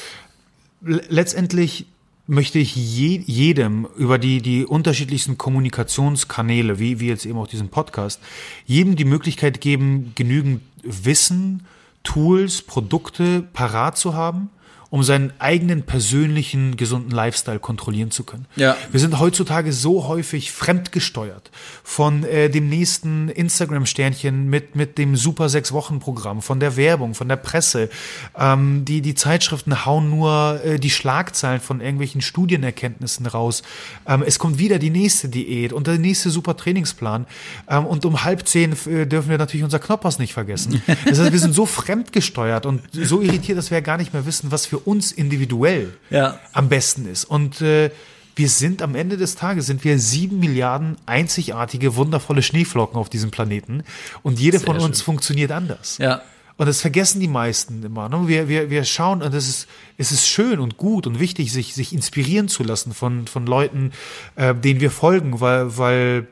Letztendlich 0.83 1.87
möchte 2.27 2.59
ich 2.59 2.77
je, 2.77 3.23
jedem 3.27 3.89
über 3.97 4.19
die, 4.19 4.41
die 4.41 4.65
unterschiedlichsten 4.65 5.37
Kommunikationskanäle, 5.37 6.79
wie, 6.79 7.01
wie 7.01 7.09
jetzt 7.09 7.27
eben 7.27 7.39
auch 7.39 7.49
diesen 7.49 7.69
Podcast, 7.69 8.21
jedem 8.67 8.95
die 8.95 9.05
Möglichkeit 9.05 9.61
geben, 9.61 10.13
genügend 10.15 10.63
Wissen, 10.83 11.67
Tools, 12.05 12.63
Produkte 12.63 13.43
parat 13.53 13.99
zu 13.99 14.15
haben, 14.15 14.49
um 14.91 15.05
seinen 15.05 15.33
eigenen 15.39 15.85
persönlichen 15.85 16.77
gesunden 16.77 17.13
Lifestyle 17.13 17.61
kontrollieren 17.61 18.11
zu 18.11 18.25
können. 18.25 18.47
Ja. 18.57 18.77
Wir 18.91 18.99
sind 18.99 19.21
heutzutage 19.21 19.73
so 19.73 20.09
häufig 20.09 20.51
fremdgesteuert 20.51 21.51
von 21.85 22.25
äh, 22.25 22.51
dem 22.51 22.69
nächsten 22.69 23.29
Instagram-Sternchen 23.29 24.51
mit, 24.51 24.75
mit 24.75 24.99
dem 24.99 25.15
Super 25.15 25.49
sechs 25.49 25.71
Wochen 25.71 26.01
Programm, 26.01 26.43
von 26.43 26.59
der 26.59 26.77
Werbung, 26.77 27.15
von 27.15 27.29
der 27.29 27.37
Presse. 27.37 27.89
Ähm, 28.37 28.85
die, 28.85 29.01
die 29.01 29.15
Zeitschriften 29.15 29.87
hauen 29.87 30.11
nur 30.11 30.61
äh, 30.65 30.81
die 30.81 30.91
Schlagzeilen 30.91 31.61
von 31.61 31.81
irgendwelchen 31.81 32.21
Studienerkenntnissen 32.21 33.27
raus. 33.27 33.63
Ähm, 34.09 34.25
es 34.27 34.41
kommt 34.41 34.59
wieder 34.59 34.81
die 34.81 34.91
nächste 34.91 35.29
Diät 35.29 35.73
und 35.73 35.87
der 35.87 35.99
nächste 35.99 36.31
super 36.31 36.57
Trainingsplan. 36.57 37.27
Ähm, 37.69 37.87
und 37.87 38.05
um 38.05 38.25
halb 38.25 38.49
zehn 38.49 38.73
äh, 38.87 39.07
dürfen 39.07 39.31
wir 39.31 39.39
natürlich 39.39 39.63
unser 39.63 39.79
Knoppers 39.79 40.19
nicht 40.19 40.33
vergessen. 40.33 40.83
Das 41.05 41.21
heißt, 41.21 41.31
wir 41.31 41.39
sind 41.39 41.55
so 41.55 41.65
fremdgesteuert 41.81 42.67
und 42.67 42.83
so 42.93 43.21
irritiert, 43.21 43.57
dass 43.57 43.71
wir 43.71 43.79
ja 43.79 43.83
gar 43.83 43.97
nicht 43.97 44.13
mehr 44.13 44.27
wissen, 44.27 44.51
was 44.51 44.67
für 44.67 44.80
uns 44.87 45.13
individuell 45.13 45.93
Ja. 46.11 46.39
am 46.53 46.69
besten 46.69 47.07
ist. 47.07 47.25
Und 47.25 47.61
äh, 47.61 47.91
wir 48.37 48.49
sind 48.49 48.81
am 48.81 48.95
Ende 48.95 49.17
des 49.17 49.35
Tages 49.35 49.67
sind 49.67 49.85
wir 49.85 49.99
sieben 49.99 50.39
Milliarden 50.41 50.97
einzigartige, 51.07 51.97
wundervolle 51.97 52.43
Schneeflocken 52.43 52.97
auf 52.99 53.09
diesem 53.11 53.31
Planeten. 53.31 53.83
Und 54.23 54.41
jede 54.41 54.61
von 54.61 54.79
uns 54.79 54.99
schön. 54.99 55.05
funktioniert 55.05 55.53
anders. 55.53 55.99
Ja. 55.99 56.23
Und 56.57 56.67
das 56.67 56.81
vergessen 56.81 57.21
die 57.21 57.29
meisten 57.29 57.83
immer. 57.83 58.09
Ne? 58.09 58.29
Wir, 58.29 58.49
wir, 58.49 58.69
wir 58.71 58.85
schauen, 58.85 59.23
und 59.23 59.33
es 59.35 59.49
ist, 59.49 59.67
es 59.97 60.13
ist 60.13 60.29
schön 60.29 60.61
und 60.61 60.77
gut 60.77 61.07
und 61.07 61.19
wichtig, 61.19 61.53
sich, 61.53 61.75
sich 61.75 61.93
inspirieren 61.95 62.49
zu 62.49 62.63
lassen 62.63 62.93
von, 62.93 63.27
von 63.27 63.47
Leuten, 63.47 63.93
äh, 64.37 64.55
denen 64.55 64.81
wir 64.81 64.91
folgen, 64.91 65.41
weil, 65.41 65.77
weil, 65.79 66.27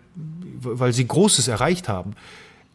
weil 0.61 0.93
sie 0.93 1.07
Großes 1.09 1.49
erreicht 1.49 1.89
haben. 1.89 2.13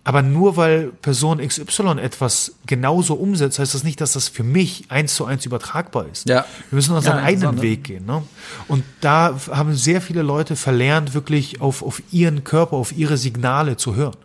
Aber 0.06 0.22
nur 0.22 0.58
weil 0.58 0.88
Person 1.02 1.38
XY 1.40 1.98
etwas 2.02 2.56
genauso 2.66 3.14
umsetzt, 3.14 3.58
heißt 3.60 3.74
das 3.74 3.86
nicht, 3.86 4.02
dass 4.02 4.14
das 4.14 4.28
für 4.28 4.44
mich 4.44 4.84
eins 4.90 5.16
zu 5.16 5.24
eins 5.24 5.46
übertragbar 5.46 6.08
ist. 6.12 6.28
Ja. 6.28 6.46
Wir 6.70 6.76
müssen 6.76 6.94
unseren 6.94 7.18
Ja, 7.20 7.24
eigenen 7.24 7.56
ne? 7.56 7.62
Weg 7.62 7.86
gehen. 7.86 8.06
Ne? 8.06 8.22
Und 8.68 8.84
da 9.00 9.40
haben 9.50 9.74
sehr 9.76 10.02
viele 10.02 10.22
Leute 10.22 10.58
verlernt, 10.58 11.14
wirklich 11.14 11.62
auf, 11.62 11.82
auf 11.84 12.04
ihren 12.12 12.44
Körper, 12.44 12.76
auf 12.76 12.92
ihre 12.92 13.16
Signale 13.16 13.78
zu 13.78 13.96
hören. 13.96 14.18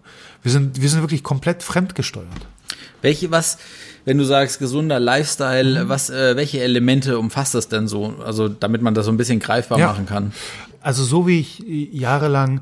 Wir 0.42 0.50
sind, 0.50 0.82
wir 0.82 0.88
sind 0.88 1.00
wirklich 1.02 1.22
komplett 1.22 1.62
fremdgesteuert. 1.62 2.26
Welche, 3.00 3.30
was, 3.30 3.58
wenn 4.04 4.18
du 4.18 4.24
sagst, 4.24 4.58
gesunder 4.58 4.98
Lifestyle, 4.98 5.84
Mhm. 5.84 5.88
was, 5.88 6.10
äh, 6.10 6.34
welche 6.34 6.60
Elemente 6.60 7.18
umfasst 7.20 7.54
das 7.54 7.68
denn 7.68 7.86
so? 7.86 8.16
Also, 8.24 8.48
damit 8.48 8.82
man 8.82 8.94
das 8.94 9.06
so 9.06 9.12
ein 9.12 9.16
bisschen 9.16 9.38
greifbar 9.38 9.78
Ja. 9.78 9.86
machen 9.88 10.06
kann. 10.06 10.32
Also 10.80 11.04
so 11.04 11.26
wie 11.28 11.38
ich 11.40 11.64
äh, 11.68 11.88
jahrelang 11.92 12.58
äh, 12.58 12.60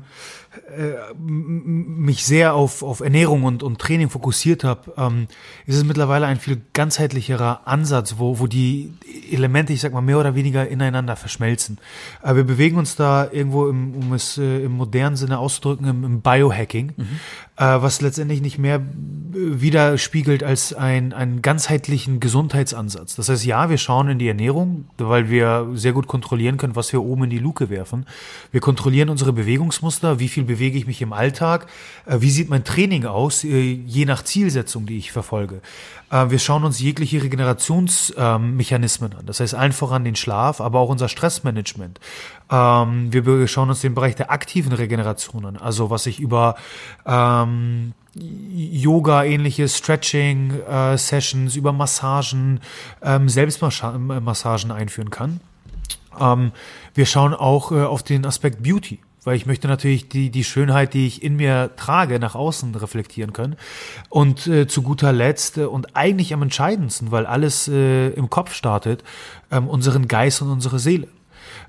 mich 1.17 2.25
sehr 2.25 2.53
auf, 2.53 2.83
auf 2.83 2.99
Ernährung 2.99 3.43
und, 3.43 3.63
und 3.63 3.79
Training 3.79 4.09
fokussiert 4.09 4.63
habe, 4.63 4.93
ähm, 4.97 5.27
ist 5.65 5.75
es 5.75 5.83
mittlerweile 5.83 6.25
ein 6.25 6.39
viel 6.39 6.61
ganzheitlicherer 6.73 7.61
Ansatz, 7.65 8.15
wo, 8.17 8.39
wo 8.39 8.47
die 8.47 8.93
Elemente, 9.31 9.73
ich 9.73 9.81
sag 9.81 9.93
mal, 9.93 10.01
mehr 10.01 10.19
oder 10.19 10.35
weniger 10.35 10.67
ineinander 10.67 11.15
verschmelzen. 11.15 11.77
Äh, 12.23 12.35
wir 12.35 12.43
bewegen 12.43 12.77
uns 12.77 12.95
da 12.95 13.29
irgendwo, 13.31 13.67
im, 13.67 13.95
um 13.95 14.13
es 14.13 14.37
äh, 14.37 14.63
im 14.63 14.73
modernen 14.73 15.15
Sinne 15.15 15.39
auszudrücken, 15.39 15.87
im, 15.87 16.03
im 16.03 16.21
Biohacking, 16.21 16.89
äh, 16.89 17.03
was 17.63 18.01
letztendlich 18.01 18.41
nicht 18.41 18.59
mehr 18.59 18.75
äh, 18.75 18.81
widerspiegelt 19.33 20.43
als 20.43 20.73
ein, 20.73 21.11
einen 21.13 21.41
ganzheitlichen 21.41 22.19
Gesundheitsansatz. 22.19 23.15
Das 23.15 23.29
heißt, 23.29 23.45
ja, 23.45 23.69
wir 23.69 23.77
schauen 23.77 24.09
in 24.09 24.19
die 24.19 24.27
Ernährung, 24.27 24.85
weil 24.97 25.29
wir 25.29 25.67
sehr 25.73 25.93
gut 25.93 26.07
kontrollieren 26.07 26.57
können, 26.57 26.75
was 26.75 26.91
wir 26.93 27.01
oben 27.01 27.23
in 27.25 27.29
die 27.31 27.39
Luke 27.39 27.69
werfen. 27.69 28.05
Wir 28.51 28.61
kontrollieren 28.61 29.09
unsere 29.09 29.33
Bewegungsmuster, 29.33 30.19
wie 30.19 30.27
viel 30.27 30.43
bewege 30.43 30.77
ich 30.77 30.85
mich 30.85 31.01
im 31.01 31.13
Alltag, 31.13 31.67
äh, 32.05 32.17
wie 32.19 32.29
sieht 32.29 32.49
mein 32.49 32.63
Training 32.63 33.05
aus, 33.05 33.43
äh, 33.43 33.49
je 33.49 34.05
nach 34.05 34.23
Zielsetzung, 34.23 34.85
die 34.85 34.97
ich 34.97 35.11
verfolge. 35.11 35.61
Äh, 36.11 36.29
Wir 36.29 36.39
schauen 36.39 36.63
uns 36.63 36.79
jegliche 36.79 37.23
Regenerationsmechanismen 37.23 39.13
an. 39.13 39.25
Das 39.25 39.39
heißt 39.39 39.55
allen 39.55 39.73
voran 39.73 40.03
den 40.03 40.15
Schlaf, 40.15 40.61
aber 40.61 40.79
auch 40.79 40.89
unser 40.89 41.09
Stressmanagement. 41.09 41.99
Ähm, 42.51 43.11
Wir 43.11 43.47
schauen 43.47 43.69
uns 43.69 43.81
den 43.81 43.95
Bereich 43.95 44.15
der 44.15 44.31
aktiven 44.31 44.73
Regeneration 44.73 45.45
an. 45.45 45.57
Also 45.57 45.89
was 45.89 46.05
ich 46.05 46.19
über 46.19 46.55
ähm, 47.47 47.93
Yoga-ähnliche 48.15 49.67
Stretching-Sessions, 49.67 51.55
über 51.55 51.71
Massagen, 51.71 52.61
ähm, 53.01 53.29
Selbstmassagen 53.29 54.71
einführen 54.71 55.09
kann. 55.09 55.39
Ähm, 56.19 56.51
wir 56.93 57.05
schauen 57.05 57.33
auch 57.33 57.71
äh, 57.71 57.83
auf 57.83 58.03
den 58.03 58.25
Aspekt 58.25 58.63
Beauty 58.63 58.99
weil 59.27 59.35
ich 59.35 59.45
möchte 59.45 59.67
natürlich 59.67 60.07
die, 60.07 60.29
die 60.29 60.45
Schönheit, 60.45 60.93
die 60.93 61.05
ich 61.05 61.21
in 61.21 61.35
mir 61.35 61.71
trage, 61.75 62.17
nach 62.17 62.33
außen 62.33 62.73
reflektieren 62.73 63.33
können. 63.33 63.57
Und 64.07 64.47
äh, 64.47 64.67
zu 64.67 64.81
guter 64.81 65.11
Letzt 65.11 65.57
äh, 65.57 65.65
und 65.65 65.97
eigentlich 65.97 66.33
am 66.33 66.43
entscheidendsten, 66.43 67.11
weil 67.11 67.25
alles 67.25 67.67
äh, 67.67 68.07
im 68.11 68.29
Kopf 68.29 68.53
startet, 68.53 69.03
ähm, 69.51 69.67
unseren 69.67 70.07
Geist 70.07 70.41
und 70.41 70.49
unsere 70.49 70.79
Seele. 70.79 71.09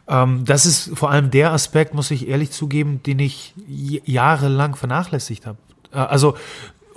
Ähm, 0.06 0.44
das 0.44 0.66
ist 0.66 0.96
vor 0.96 1.10
allem 1.10 1.32
der 1.32 1.50
Aspekt, 1.50 1.94
muss 1.94 2.12
ich 2.12 2.28
ehrlich 2.28 2.52
zugeben, 2.52 3.02
den 3.02 3.18
ich 3.18 3.54
jahrelang 3.66 4.76
vernachlässigt 4.76 5.44
habe. 5.44 5.58
Äh, 5.92 5.98
also 5.98 6.34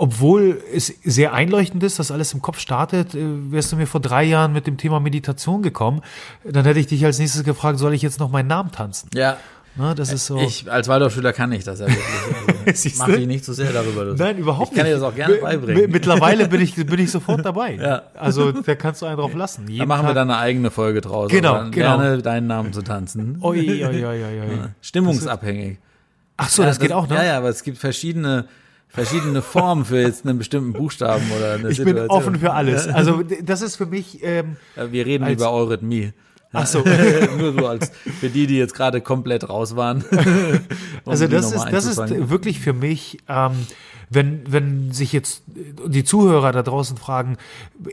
obwohl 0.02 0.60
es 0.74 0.88
sehr 1.04 1.32
einleuchtend 1.34 1.84
ist, 1.84 2.00
dass 2.00 2.10
alles 2.10 2.34
im 2.34 2.42
Kopf 2.42 2.58
startet, 2.58 3.14
äh, 3.14 3.20
wärst 3.52 3.72
du 3.72 3.76
mir 3.76 3.86
vor 3.86 4.02
drei 4.02 4.24
Jahren 4.24 4.52
mit 4.52 4.66
dem 4.66 4.78
Thema 4.78 5.00
Meditation 5.00 5.62
gekommen, 5.62 6.02
dann 6.44 6.66
hätte 6.66 6.80
ich 6.80 6.88
dich 6.88 7.06
als 7.06 7.20
nächstes 7.20 7.44
gefragt, 7.44 7.78
soll 7.78 7.94
ich 7.94 8.02
jetzt 8.02 8.20
noch 8.20 8.32
meinen 8.32 8.48
Namen 8.48 8.72
tanzen? 8.72 9.10
Ja. 9.14 9.38
Ne, 9.76 9.96
das 9.96 10.12
ist 10.12 10.26
so. 10.26 10.38
Ich 10.38 10.70
als 10.70 10.88
Waldorfschüler 10.88 11.32
kann 11.34 11.52
ich 11.52 11.64
das 11.64 11.80
ja 11.80 11.88
wirklich. 11.88 12.04
Also, 12.66 12.90
mach 12.98 13.08
dich 13.08 13.28
nicht 13.28 13.46
zu 13.46 13.54
so 13.54 13.64
sehr 13.64 13.72
darüber. 13.74 14.06
Lustig. 14.06 14.26
Nein, 14.26 14.38
überhaupt 14.38 14.72
nicht. 14.72 14.72
Ich 14.72 14.78
kann 14.78 14.86
dir 14.86 14.94
das 14.94 15.04
auch 15.04 15.16
gerne 15.16 15.36
beibringen. 15.36 15.90
Mittlerweile 15.90 16.48
bin 16.48 16.62
ich, 16.62 16.76
bin 16.86 17.00
ich 17.00 17.10
sofort 17.10 17.46
dabei. 17.46 17.76
ja. 17.76 18.04
Also 18.16 18.52
da 18.52 18.76
kannst 18.76 19.02
du 19.02 19.06
einen 19.06 19.18
drauf 19.18 19.34
lassen. 19.34 19.68
Jeden 19.68 19.80
da 19.80 19.86
machen 19.86 20.02
Tag. 20.02 20.10
wir 20.10 20.14
dann 20.16 20.30
eine 20.30 20.40
eigene 20.40 20.72
Folge 20.72 21.02
draus. 21.02 21.32
Genau, 21.32 21.62
genau. 21.70 21.72
Gerne 21.72 22.22
deinen 22.22 22.48
Namen 22.48 22.74
zu 22.74 22.82
tanzen. 22.82 23.38
Oi, 23.42 23.60
oi, 23.60 23.86
oi, 23.86 24.06
oi, 24.06 24.42
oi. 24.42 24.58
Stimmungsabhängig. 24.82 25.78
Ach 26.38 26.50
so, 26.50 26.64
das, 26.64 26.78
das 26.78 26.80
geht 26.80 26.92
auch 26.92 27.08
noch. 27.08 27.16
Ja, 27.16 27.24
ja, 27.24 27.38
aber 27.38 27.50
es 27.50 27.64
gibt 27.64 27.78
verschiedene 27.78 28.48
verschiedene 28.92 29.42
Formen 29.42 29.86
für 29.86 30.02
jetzt 30.02 30.26
einen 30.26 30.38
bestimmten 30.38 30.74
Buchstaben 30.74 31.24
oder 31.38 31.54
eine 31.54 31.70
ich 31.70 31.78
Situation. 31.78 31.88
Ich 31.88 32.10
bin 32.10 32.10
offen 32.10 32.36
für 32.36 32.54
alles. 32.54 32.88
Also 32.88 33.24
das 33.44 33.62
ist 33.62 33.76
für 33.76 33.86
mich. 33.86 34.20
Ähm, 34.24 34.58
wir 34.76 35.06
reden 35.06 35.28
über 35.28 35.52
Eurythmie. 35.52 36.14
Ach 36.54 36.68
so. 36.68 36.84
Nur 37.38 37.54
so 37.54 37.68
als 37.68 37.92
für 38.20 38.30
die, 38.30 38.48
die 38.48 38.58
jetzt 38.58 38.74
gerade 38.74 39.02
komplett 39.02 39.48
raus 39.48 39.76
waren. 39.76 40.04
um 41.06 41.12
also 41.12 41.28
das 41.28 41.52
ist, 41.52 41.66
das 41.72 41.86
ist 41.86 42.30
wirklich 42.30 42.60
für 42.60 42.74
mich, 42.74 43.20
ähm, 43.30 43.54
wenn, 44.10 44.42
wenn 44.52 44.92
sich 44.92 45.14
jetzt 45.14 45.44
die 45.48 46.04
Zuhörer 46.04 46.52
da 46.52 46.64
draußen 46.64 46.98
fragen, 46.98 47.38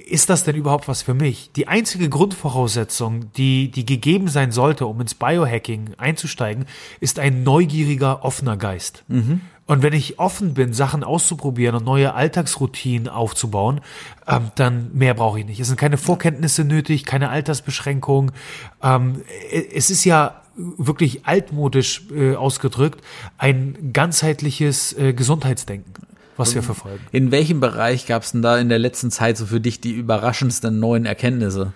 ist 0.09 0.29
das 0.29 0.43
denn 0.43 0.57
überhaupt 0.57 0.89
was 0.89 1.03
für 1.03 1.15
mich? 1.15 1.53
Die 1.53 1.69
einzige 1.69 2.09
Grundvoraussetzung, 2.09 3.33
die, 3.35 3.71
die 3.71 3.87
gegeben 3.87 4.27
sein 4.27 4.51
sollte, 4.51 4.87
um 4.87 5.01
ins 5.01 5.15
Biohacking 5.15 5.95
einzusteigen, 5.97 6.67
ist 6.99 7.21
ein 7.21 7.45
neugieriger, 7.45 8.25
offener 8.25 8.57
Geist. 8.57 9.05
Mhm. 9.07 9.43
Und 9.69 9.83
wenn 9.83 9.93
ich 9.93 10.19
offen 10.19 10.55
bin, 10.55 10.73
Sachen 10.73 11.05
auszuprobieren 11.05 11.77
und 11.77 11.85
neue 11.85 12.15
Alltagsroutinen 12.15 13.07
aufzubauen, 13.07 13.83
ähm, 14.27 14.51
dann 14.55 14.91
mehr 14.95 15.13
brauche 15.13 15.39
ich 15.39 15.47
nicht. 15.47 15.61
Es 15.61 15.69
sind 15.69 15.79
keine 15.79 15.99
Vorkenntnisse 15.99 16.65
nötig, 16.65 17.05
keine 17.05 17.29
Altersbeschränkung. 17.29 18.33
Ähm, 18.83 19.23
es 19.75 19.91
ist 19.91 20.05
ja 20.05 20.41
wirklich 20.57 21.27
altmodisch 21.27 22.07
äh, 22.11 22.35
ausgedrückt 22.35 23.03
ein 23.37 23.93
ganzheitliches 23.93 24.95
äh, 24.99 25.13
Gesundheitsdenken 25.13 25.93
was 26.39 26.55
wir 26.55 26.63
verfolgen. 26.63 27.05
In 27.11 27.33
welchem 27.33 27.59
Bereich 27.59 28.07
gab 28.07 28.23
es 28.23 28.31
denn 28.31 28.43
da 28.43 28.59
in 28.59 28.69
der 28.69 28.79
letzten 28.79 29.11
Zeit 29.11 29.37
so 29.37 29.47
für 29.47 29.61
dich 29.61 29.81
die 29.81 29.91
überraschendsten 29.91 30.79
neuen 30.79 31.05
Erkenntnisse? 31.05 31.73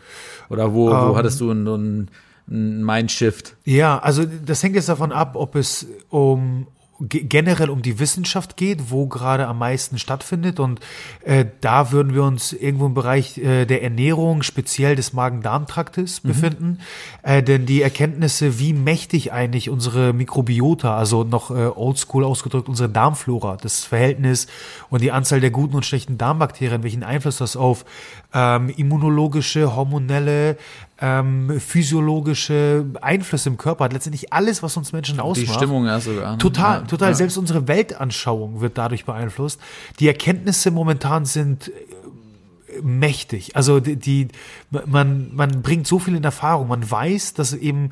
Oder 0.48 0.72
wo, 0.72 0.88
wo 0.88 0.94
um, 0.94 1.10
ähm. 1.10 1.16
hattest 1.16 1.40
du 1.40 1.50
einen, 1.50 2.08
einen 2.48 2.84
Mindshift? 2.84 3.56
Ja, 3.64 3.98
also 3.98 4.24
das 4.24 4.62
hängt 4.62 4.76
jetzt 4.76 4.88
davon 4.88 5.10
ab, 5.10 5.32
ob 5.34 5.56
es 5.56 5.88
um, 6.10 6.68
generell 7.00 7.70
um 7.70 7.82
die 7.82 7.98
Wissenschaft 7.98 8.56
geht, 8.56 8.90
wo 8.90 9.06
gerade 9.06 9.46
am 9.46 9.58
meisten 9.58 9.98
stattfindet. 9.98 10.60
Und 10.60 10.80
äh, 11.24 11.44
da 11.60 11.90
würden 11.90 12.14
wir 12.14 12.22
uns 12.22 12.52
irgendwo 12.52 12.86
im 12.86 12.94
Bereich 12.94 13.38
äh, 13.38 13.64
der 13.64 13.82
Ernährung, 13.82 14.42
speziell 14.42 14.94
des 14.94 15.12
Magen-Darm-Traktes, 15.12 16.22
mhm. 16.22 16.28
befinden. 16.28 16.78
Äh, 17.22 17.42
denn 17.42 17.66
die 17.66 17.82
Erkenntnisse, 17.82 18.58
wie 18.58 18.72
mächtig 18.72 19.32
eigentlich 19.32 19.70
unsere 19.70 20.12
Mikrobiota, 20.12 20.96
also 20.96 21.24
noch 21.24 21.50
äh, 21.50 21.66
oldschool 21.66 22.24
ausgedrückt, 22.24 22.68
unsere 22.68 22.88
Darmflora, 22.88 23.56
das 23.60 23.84
Verhältnis 23.84 24.46
und 24.90 25.02
die 25.02 25.12
Anzahl 25.12 25.40
der 25.40 25.50
guten 25.50 25.74
und 25.76 25.86
schlechten 25.86 26.18
Darmbakterien, 26.18 26.82
welchen 26.82 27.02
Einfluss 27.02 27.38
das 27.38 27.56
auf 27.56 27.84
ähm, 28.34 28.68
immunologische, 28.70 29.74
hormonelle, 29.74 30.56
ähm, 31.00 31.60
physiologische 31.60 32.86
Einflüsse 33.00 33.48
im 33.48 33.56
Körper 33.56 33.84
hat. 33.84 33.92
Letztendlich 33.92 34.32
alles, 34.32 34.62
was 34.62 34.76
uns 34.76 34.92
Menschen 34.92 35.20
ausmacht. 35.20 35.48
Die 35.48 35.52
Stimmung 35.52 35.86
ja 35.86 36.00
sogar. 36.00 36.32
Ne? 36.32 36.38
Total, 36.38 36.80
ja, 36.80 36.86
total. 36.86 37.10
Ja. 37.10 37.14
Selbst 37.14 37.36
unsere 37.36 37.68
Weltanschauung 37.68 38.60
wird 38.60 38.78
dadurch 38.78 39.04
beeinflusst. 39.04 39.60
Die 39.98 40.06
Erkenntnisse 40.06 40.70
momentan 40.70 41.24
sind 41.24 41.68
äh, 41.68 42.80
mächtig. 42.82 43.56
Also 43.56 43.80
die, 43.80 43.96
die 43.96 44.28
man, 44.70 45.34
man 45.34 45.62
bringt 45.62 45.86
so 45.86 45.98
viel 45.98 46.14
in 46.14 46.24
Erfahrung. 46.24 46.68
Man 46.68 46.88
weiß, 46.88 47.34
dass 47.34 47.52
eben 47.52 47.90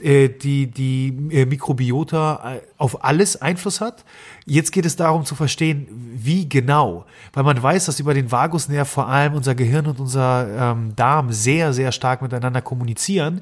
äh, 0.00 0.28
die, 0.28 0.66
die 0.66 1.08
äh, 1.30 1.46
Mikrobiota 1.46 2.56
äh, 2.56 2.60
auf 2.78 3.04
alles 3.04 3.40
Einfluss 3.40 3.80
hat. 3.80 4.04
Jetzt 4.44 4.70
geht 4.70 4.86
es 4.86 4.94
darum 4.94 5.24
zu 5.24 5.34
verstehen, 5.34 5.88
wie 6.14 6.48
genau. 6.48 7.04
Weil 7.32 7.42
man 7.42 7.60
weiß, 7.60 7.86
dass 7.86 7.98
über 7.98 8.14
den 8.14 8.30
Vagusnerv 8.30 8.88
vor 8.88 9.08
allem 9.08 9.34
unser 9.34 9.54
Gehirn 9.54 9.86
und 9.86 9.98
unser 9.98 10.72
ähm, 10.72 10.92
Darm 10.94 11.32
sehr, 11.32 11.72
sehr 11.72 11.90
stark 11.90 12.22
miteinander 12.22 12.62
kommunizieren. 12.62 13.40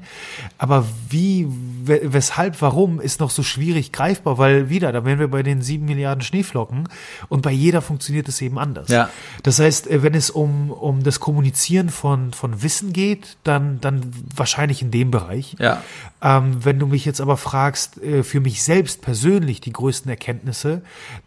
Aber 0.57 0.85
wie, 1.09 1.47
weshalb, 1.83 2.61
warum, 2.61 2.99
ist 2.99 3.19
noch 3.19 3.29
so 3.29 3.43
schwierig 3.43 3.91
greifbar, 3.91 4.37
weil 4.37 4.69
wieder, 4.69 4.91
da 4.91 5.05
wären 5.05 5.19
wir 5.19 5.27
bei 5.27 5.43
den 5.43 5.61
sieben 5.61 5.85
Milliarden 5.85 6.23
Schneeflocken 6.23 6.89
und 7.29 7.41
bei 7.41 7.51
jeder 7.51 7.81
funktioniert 7.81 8.27
es 8.27 8.41
eben 8.41 8.57
anders. 8.57 8.89
Ja. 8.89 9.09
Das 9.43 9.59
heißt, 9.59 9.87
äh, 9.87 10.01
wenn 10.01 10.15
es 10.15 10.29
um, 10.29 10.71
um 10.71 11.03
das 11.03 11.19
Kommunizieren 11.19 11.89
von, 11.89 12.33
von 12.33 12.63
Wissen 12.63 12.93
geht, 12.93 13.37
dann, 13.43 13.79
dann 13.79 14.01
wahrscheinlich 14.35 14.81
in 14.81 14.91
dem 14.91 15.11
Bereich. 15.11 15.55
Ja. 15.59 15.83
Ähm, 16.21 16.65
wenn 16.65 16.79
du 16.79 16.87
mich 16.87 17.05
jetzt 17.05 17.21
aber 17.21 17.37
fragst, 17.37 18.01
äh, 18.01 18.23
für 18.23 18.39
mich 18.39 18.63
selbst 18.63 19.01
persönlich 19.01 19.24
die 19.25 19.73
größten 19.73 20.09
Erkenntnisse, 20.09 20.81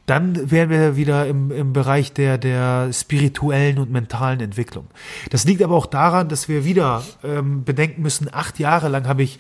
dann 0.07 0.51
wären 0.51 0.71
wir 0.71 0.97
wieder 0.97 1.27
im, 1.27 1.51
im 1.51 1.73
Bereich 1.73 2.13
der, 2.13 2.39
der 2.39 2.93
spirituellen 2.93 3.79
und 3.79 3.91
mentalen 3.91 4.41
Entwicklung. 4.41 4.87
Das 5.31 5.45
liegt 5.45 5.63
aber 5.63 5.75
auch 5.75 5.87
daran, 5.87 6.29
dass 6.29 6.49
wir 6.49 6.65
wieder 6.65 7.05
ähm, 7.25 7.65
bedenken 7.65 8.03
müssen, 8.03 8.29
acht 8.33 8.59
Jahre 8.59 8.89
lang 8.89 9.07
habe 9.07 9.23
ich 9.23 9.39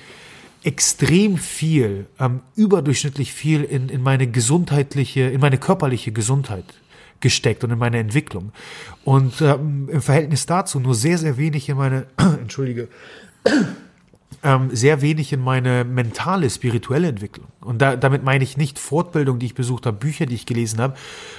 extrem 0.64 1.36
viel, 1.36 2.06
ähm, 2.18 2.40
überdurchschnittlich 2.56 3.32
viel 3.32 3.62
in, 3.62 3.88
in 3.88 4.02
meine 4.02 4.26
gesundheitliche, 4.26 5.22
in 5.22 5.40
meine 5.40 5.58
körperliche 5.58 6.12
Gesundheit 6.12 6.64
gesteckt 7.20 7.64
und 7.64 7.70
in 7.70 7.78
meine 7.78 7.98
Entwicklung. 7.98 8.52
Und 9.04 9.40
ähm, 9.40 9.88
im 9.90 10.02
Verhältnis 10.02 10.46
dazu 10.46 10.80
nur 10.80 10.94
sehr, 10.94 11.18
sehr 11.18 11.36
wenig 11.36 11.68
in 11.68 11.76
meine, 11.76 12.06
entschuldige, 12.16 12.88
ähm, 14.42 14.70
sehr 14.72 15.00
wenig 15.02 15.32
in 15.32 15.40
meine 15.40 15.84
mentale, 15.84 16.48
spirituelle 16.48 17.08
Entwicklung. 17.08 17.48
Und 17.60 17.82
da, 17.82 17.96
damit 17.96 18.22
meine 18.22 18.44
ich 18.44 18.56
nicht 18.56 18.78
Fortbildung, 18.78 19.38
die 19.38 19.46
ich 19.46 19.54
besucht 19.54 19.84
habe, 19.84 19.96
Bücher, 19.96 20.26
die 20.26 20.36
ich 20.36 20.46
gelesen 20.46 20.80
habe, 20.80 20.94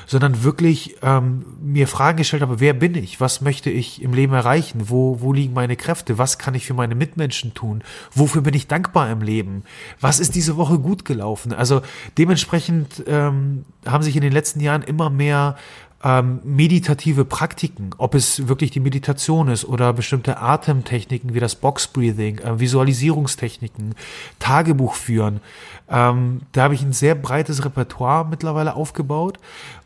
sondern 0.05 0.43
wirklich 0.43 0.97
ähm, 1.01 1.45
mir 1.61 1.87
Fragen 1.87 2.17
gestellt 2.17 2.41
habe, 2.41 2.59
wer 2.59 2.73
bin 2.73 2.95
ich? 2.95 3.21
Was 3.21 3.41
möchte 3.41 3.69
ich 3.69 4.01
im 4.01 4.13
Leben 4.13 4.33
erreichen? 4.33 4.89
Wo, 4.89 5.21
wo 5.21 5.31
liegen 5.31 5.53
meine 5.53 5.77
Kräfte? 5.77 6.17
Was 6.17 6.37
kann 6.37 6.55
ich 6.55 6.65
für 6.65 6.73
meine 6.73 6.95
Mitmenschen 6.95 7.53
tun? 7.53 7.83
Wofür 8.13 8.41
bin 8.41 8.53
ich 8.53 8.67
dankbar 8.67 9.09
im 9.09 9.21
Leben? 9.21 9.63
Was 10.01 10.19
ist 10.19 10.35
diese 10.35 10.57
Woche 10.57 10.79
gut 10.79 11.05
gelaufen? 11.05 11.53
Also 11.53 11.81
dementsprechend 12.17 13.03
ähm, 13.07 13.65
haben 13.85 14.03
sich 14.03 14.15
in 14.15 14.21
den 14.21 14.33
letzten 14.33 14.59
Jahren 14.59 14.81
immer 14.81 15.09
mehr 15.09 15.55
ähm, 16.03 16.39
meditative 16.43 17.25
Praktiken, 17.25 17.91
ob 17.97 18.15
es 18.15 18.47
wirklich 18.47 18.71
die 18.71 18.79
Meditation 18.79 19.49
ist 19.49 19.65
oder 19.65 19.91
bestimmte 19.91 20.37
Atemtechniken 20.37 21.33
wie 21.33 21.39
das 21.39 21.55
Box 21.55 21.87
Breathing, 21.87 22.39
äh, 22.39 22.59
Visualisierungstechniken, 22.59 23.95
Tagebuch 24.39 24.93
führen. 24.93 25.41
Ähm, 25.89 26.41
da 26.53 26.63
habe 26.63 26.75
ich 26.75 26.81
ein 26.81 26.93
sehr 26.93 27.15
breites 27.15 27.65
Repertoire 27.65 28.25
mittlerweile 28.25 28.75
aufgebaut 28.75 29.39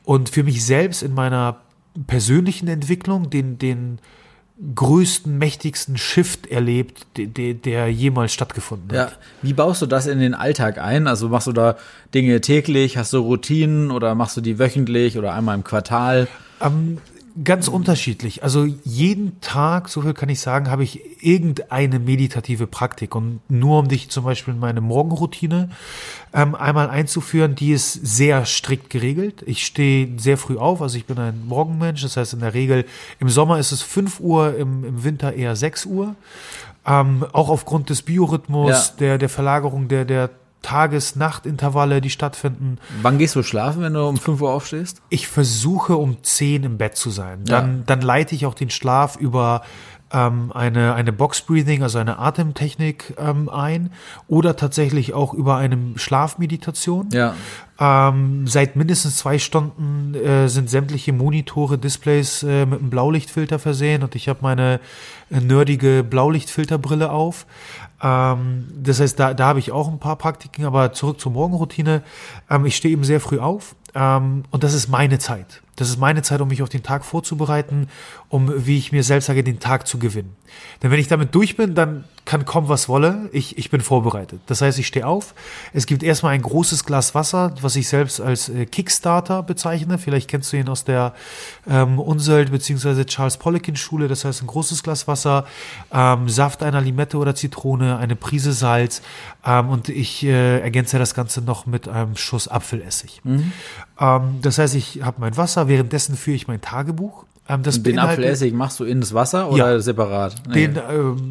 und 0.04 0.30
für 0.30 0.44
mich 0.44 0.64
selbst 0.64 1.02
in 1.02 1.14
meiner 1.14 1.58
persönlichen 2.08 2.68
Entwicklung 2.68 3.30
den, 3.30 3.58
den 3.58 4.00
größten, 4.76 5.38
mächtigsten 5.38 5.98
Shift 5.98 6.48
erlebt, 6.48 7.06
der, 7.18 7.54
der 7.54 7.90
jemals 7.90 8.34
stattgefunden 8.34 8.98
hat. 8.98 9.12
Ja, 9.12 9.18
wie 9.42 9.54
baust 9.54 9.82
du 9.82 9.86
das 9.86 10.08
in 10.08 10.20
den 10.20 10.34
Alltag 10.34 10.78
ein? 10.78 11.08
Also 11.08 11.30
machst 11.30 11.48
du 11.48 11.52
da 11.52 11.76
Dinge 12.14 12.40
täglich, 12.42 12.98
hast 12.98 13.14
du 13.14 13.20
Routinen 13.20 13.92
oder 13.92 14.16
machst 14.16 14.38
du 14.38 14.42
die 14.42 14.60
wöchentlich 14.60 15.18
oder 15.18 15.34
einmal 15.34 15.56
im 15.56 15.64
Quartal? 15.64 16.28
Ähm, 16.62 17.00
Ganz 17.44 17.68
unterschiedlich. 17.68 18.44
Also 18.44 18.66
jeden 18.84 19.42
Tag, 19.42 19.90
so 19.90 20.02
viel 20.02 20.14
kann 20.14 20.30
ich 20.30 20.40
sagen, 20.40 20.70
habe 20.70 20.84
ich 20.84 21.24
irgendeine 21.24 21.98
meditative 21.98 22.68
Praktik. 22.68 23.16
Und 23.16 23.40
nur 23.50 23.80
um 23.80 23.88
dich 23.88 24.10
zum 24.10 24.24
Beispiel 24.24 24.54
in 24.54 24.60
meine 24.60 24.82
Morgenroutine 24.82 25.72
ähm, 26.32 26.54
einmal 26.54 26.92
einzuführen, 26.92 27.56
die 27.56 27.72
ist 27.72 27.94
sehr 27.94 28.46
strikt 28.46 28.92
geregelt. 28.92 29.42
Ich 29.48 29.66
stehe 29.66 30.20
sehr 30.20 30.38
früh 30.38 30.58
auf, 30.58 30.80
also 30.82 30.96
ich 30.96 31.06
bin 31.06 31.18
ein 31.18 31.48
Morgenmensch. 31.48 32.04
Das 32.04 32.18
heißt, 32.18 32.34
in 32.34 32.42
der 32.42 32.54
Regel 32.54 32.86
im 33.20 33.30
Sommer 33.30 33.58
ist 33.58 33.72
es 33.72 33.82
5 33.82 34.20
Uhr, 34.20 34.56
im, 34.56 34.84
im 34.84 35.04
Winter 35.04 35.34
eher 35.34 35.56
6 35.56 35.88
Uhr. 35.88 36.16
Ähm, 36.86 37.26
auch 37.32 37.50
aufgrund 37.50 37.90
des 37.90 38.04
Biorhythmus, 38.04 38.90
ja. 38.90 38.96
der, 39.00 39.18
der 39.18 39.30
Verlagerung 39.30 39.88
der, 39.88 40.06
der 40.06 40.30
Tages-Nacht-Intervalle, 40.64 42.02
die 42.02 42.10
stattfinden. 42.10 42.80
Wann 43.04 43.20
gehst 43.20 43.36
du 43.36 43.44
schlafen, 43.44 43.84
wenn 43.84 43.94
du 43.94 44.08
um 44.08 44.18
5 44.18 44.42
Uhr 44.42 44.52
aufstehst? 44.52 45.02
Ich 45.10 45.28
versuche 45.28 45.96
um 45.96 46.24
10 46.24 46.64
im 46.64 46.78
Bett 46.80 46.96
zu 46.98 47.12
sein. 47.12 47.44
Dann, 47.46 47.78
Ja. 47.78 47.84
dann 47.86 48.02
leite 48.02 48.34
ich 48.34 48.48
auch 48.48 48.56
den 48.56 48.72
Schlaf 48.72 49.16
über 49.18 49.62
ähm, 50.12 50.52
eine, 50.54 50.94
eine 50.94 51.12
Box 51.12 51.42
Breathing, 51.42 51.82
also 51.82 51.98
eine 51.98 52.20
Atemtechnik 52.20 53.16
ähm, 53.18 53.50
ein 53.50 53.92
oder 54.28 54.56
tatsächlich 54.56 55.14
auch 55.14 55.34
über 55.34 55.58
eine 55.58 55.78
Schlafmeditation. 55.96 57.10
Ja. 57.12 57.34
Ähm, 57.80 58.46
seit 58.46 58.76
mindestens 58.76 59.18
zwei 59.18 59.40
Stunden 59.40 60.14
äh, 60.14 60.48
sind 60.48 60.70
sämtliche 60.70 61.12
Monitore, 61.14 61.80
Displays 61.80 62.44
äh, 62.44 62.68
mit 62.68 62.80
einem 62.80 62.92
Blaulichtfilter 62.92 63.58
versehen 63.58 64.04
und 64.04 64.14
ich 64.16 64.30
habe 64.30 64.40
meine 64.44 64.80
äh, 65.32 65.40
nerdige 65.40 66.04
Blaulichtfilterbrille 66.04 67.10
auf. 67.10 67.48
Ähm, 68.04 68.68
das 68.84 69.00
heißt, 69.00 69.20
da, 69.20 69.34
da 69.34 69.48
habe 69.48 69.60
ich 69.60 69.72
auch 69.72 69.88
ein 69.88 70.00
paar 70.00 70.18
Praktiken, 70.18 70.66
aber 70.66 70.92
zurück 70.92 71.20
zur 71.20 71.32
Morgenroutine. 71.32 72.04
Ähm, 72.50 72.66
ich 72.66 72.76
stehe 72.76 72.92
eben 72.92 73.04
sehr 73.04 73.22
früh 73.22 73.40
auf 73.40 73.76
ähm, 73.96 74.44
und 74.52 74.64
das 74.64 74.74
ist 74.74 74.88
meine 74.88 75.20
Zeit. 75.20 75.62
Das 75.76 75.90
ist 75.90 75.98
meine 75.98 76.22
Zeit, 76.22 76.40
um 76.40 76.50
mich 76.50 76.62
auf 76.62 76.70
den 76.70 76.84
Tag 76.84 77.04
vorzubereiten, 77.04 77.88
um, 78.30 78.66
wie 78.66 78.78
ich 78.78 78.92
mir 78.92 79.04
selbst 79.04 79.26
sage, 79.26 79.44
den 79.44 79.60
Tag 79.60 79.88
zu 79.88 79.98
gewinnen. 79.98 80.36
Denn 80.82 80.92
wenn 80.92 81.00
ich 81.00 81.08
damit 81.08 81.34
durch 81.34 81.58
bin, 81.58 81.74
dann 81.74 82.04
kann 82.26 82.46
kommen, 82.46 82.70
was 82.70 82.88
wolle. 82.88 83.28
Ich, 83.34 83.58
ich 83.58 83.72
bin 83.72 83.82
vorbereitet. 83.82 84.42
Das 84.46 84.62
heißt, 84.62 84.78
ich 84.78 84.86
stehe 84.86 85.06
auf. 85.06 85.34
Es 85.74 85.88
gibt 85.88 86.04
erstmal 86.04 86.34
ein 86.34 86.44
großes 86.44 86.86
Glas 86.86 87.16
Wasser, 87.16 87.56
was 87.62 87.76
ich 87.76 87.88
selbst 87.88 88.22
als 88.22 88.50
äh, 88.50 88.68
Kickstarter 88.68 89.42
bezeichne. 89.42 89.98
Vielleicht 89.98 90.30
kennst 90.30 90.54
du 90.54 90.58
ihn 90.58 90.70
aus 90.70 90.86
der 90.86 91.14
ähm, 91.68 92.00
Unseld 92.00 92.52
bzw. 92.52 93.06
Charles 93.06 93.38
Poliquin 93.38 93.76
Schule. 93.76 94.08
Das 94.08 94.26
heißt, 94.26 94.44
ein 94.44 94.48
großes 94.48 94.84
Glas 94.84 95.08
Wasser, 95.08 95.46
ähm, 95.92 96.30
Saft 96.30 96.62
einer 96.62 96.82
Limette 96.82 97.18
oder 97.18 97.34
Zitrone, 97.34 97.98
eine 97.98 98.16
Prise 98.16 98.54
Salz 98.54 99.02
ähm, 99.46 99.70
und 99.70 99.90
ich 99.90 100.24
äh, 100.24 100.60
ergänze 100.60 101.00
das 101.00 101.16
Ganze 101.16 101.42
noch 101.42 101.66
mit 101.66 101.88
einem 101.88 102.16
Schuss 102.16 102.48
Apfelessig. 102.48 103.22
Ähm, 104.00 104.40
das 104.42 104.58
heißt, 104.58 104.76
ich 104.76 105.02
habe 105.04 105.18
mein 105.20 105.36
Wasser, 105.38 105.68
währenddessen 105.68 106.16
führe 106.16 106.36
ich 106.36 106.48
mein 106.48 106.62
Tagebuch. 106.62 107.26
Ähm, 107.48 107.62
das 107.62 107.84
Den 107.84 108.00
Apfelessig 108.00 108.54
machst 108.54 108.80
du 108.80 108.86
in 108.86 109.02
das 109.02 109.14
Wasser 109.14 109.50
oder 109.50 109.74
Ja. 109.74 109.80
separat? 109.80 110.36
den 110.56 110.78
äh, 110.78 110.82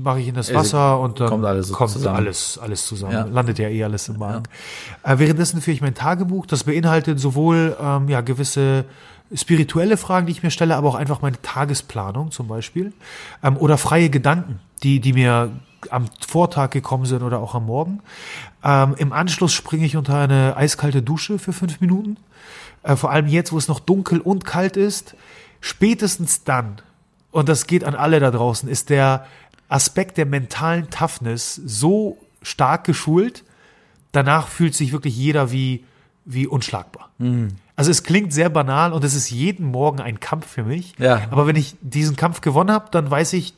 mache 0.03 0.20
ich 0.20 0.29
in 0.29 0.35
das 0.35 0.48
Essig 0.48 0.57
Wasser 0.59 1.01
und 1.01 1.18
dann 1.20 1.29
kommt 1.29 1.44
alles 1.44 1.68
so 1.68 1.75
kommt 1.75 1.90
zusammen. 1.90 2.16
alles, 2.16 2.59
alles 2.62 2.87
zusammen. 2.87 3.12
Ja. 3.12 3.25
Landet 3.25 3.59
ja 3.59 3.68
eh 3.68 3.83
alles 3.83 4.09
im 4.09 4.18
Magen. 4.18 4.42
Äh, 5.03 5.18
währenddessen 5.18 5.61
führe 5.62 5.75
ich 5.75 5.81
mein 5.81 5.94
Tagebuch. 5.94 6.44
Das 6.46 6.64
beinhaltet 6.64 7.18
sowohl 7.18 7.77
ähm, 7.83 8.09
ja, 8.09 8.20
gewisse 8.20 8.85
spirituelle 9.35 9.96
Fragen, 9.96 10.27
die 10.27 10.33
ich 10.33 10.42
mir 10.42 10.51
stelle, 10.51 10.77
aber 10.77 10.88
auch 10.88 10.94
einfach 10.94 11.22
meine 11.22 11.40
Tagesplanung 11.40 12.31
zum 12.31 12.46
Beispiel. 12.48 12.92
Ähm, 13.42 13.57
oder 13.57 13.79
freie 13.79 14.11
Gedanken, 14.11 14.61
die, 14.83 15.01
die 15.01 15.14
mir 15.14 15.51
am 15.90 16.05
Vortag 16.29 16.70
gekommen 16.70 17.07
sind 17.07 17.22
oder 17.22 17.40
auch 17.40 17.55
am 17.55 17.64
Morgen. 17.66 18.01
Ähm, 18.64 18.94
Im 18.98 19.12
Anschluss 19.12 19.53
springe 19.53 19.85
ich 19.87 19.96
unter 19.96 20.16
eine 20.18 20.57
eiskalte 20.57 21.03
Dusche 21.03 21.38
für 21.38 21.53
fünf 21.53 21.81
Minuten. 21.81 22.16
Äh, 22.83 22.96
vor 22.96 23.11
allem 23.11 23.27
jetzt, 23.27 23.53
wo 23.53 23.59
es 23.59 23.68
noch 23.68 23.81
dunkel 23.81 24.20
und 24.20 24.44
kalt 24.44 24.77
ist. 24.77 25.14
Spätestens 25.61 26.44
dann, 26.44 26.77
und 27.31 27.48
das 27.48 27.66
geht 27.66 27.85
an 27.85 27.94
alle 27.94 28.20
da 28.20 28.31
draußen, 28.31 28.68
ist 28.68 28.90
der 28.90 29.27
Aspekt 29.68 30.18
der 30.18 30.27
mentalen 30.27 30.90
Toughness 30.90 31.55
so 31.55 32.18
stark 32.42 32.85
geschult, 32.85 33.44
danach 34.11 34.48
fühlt 34.48 34.75
sich 34.75 34.92
wirklich 34.92 35.16
jeder 35.16 35.51
wie, 35.53 35.85
wie 36.25 36.46
unschlagbar. 36.46 37.11
Also 37.77 37.90
es 37.90 38.03
klingt 38.03 38.33
sehr 38.33 38.51
banal 38.51 38.92
und 38.92 39.03
es 39.05 39.14
ist 39.14 39.31
jeden 39.31 39.66
Morgen 39.66 40.01
ein 40.01 40.20
Kampf 40.20 40.46
für 40.46 40.64
mich. 40.64 40.94
Ja. 40.98 41.22
Aber 41.31 41.46
wenn 41.46 41.57
ich 41.57 41.77
diesen 41.81 42.16
Kampf 42.16 42.40
gewonnen 42.40 42.70
habe, 42.70 42.88
dann 42.90 43.11
weiß 43.11 43.33
ich, 43.33 43.55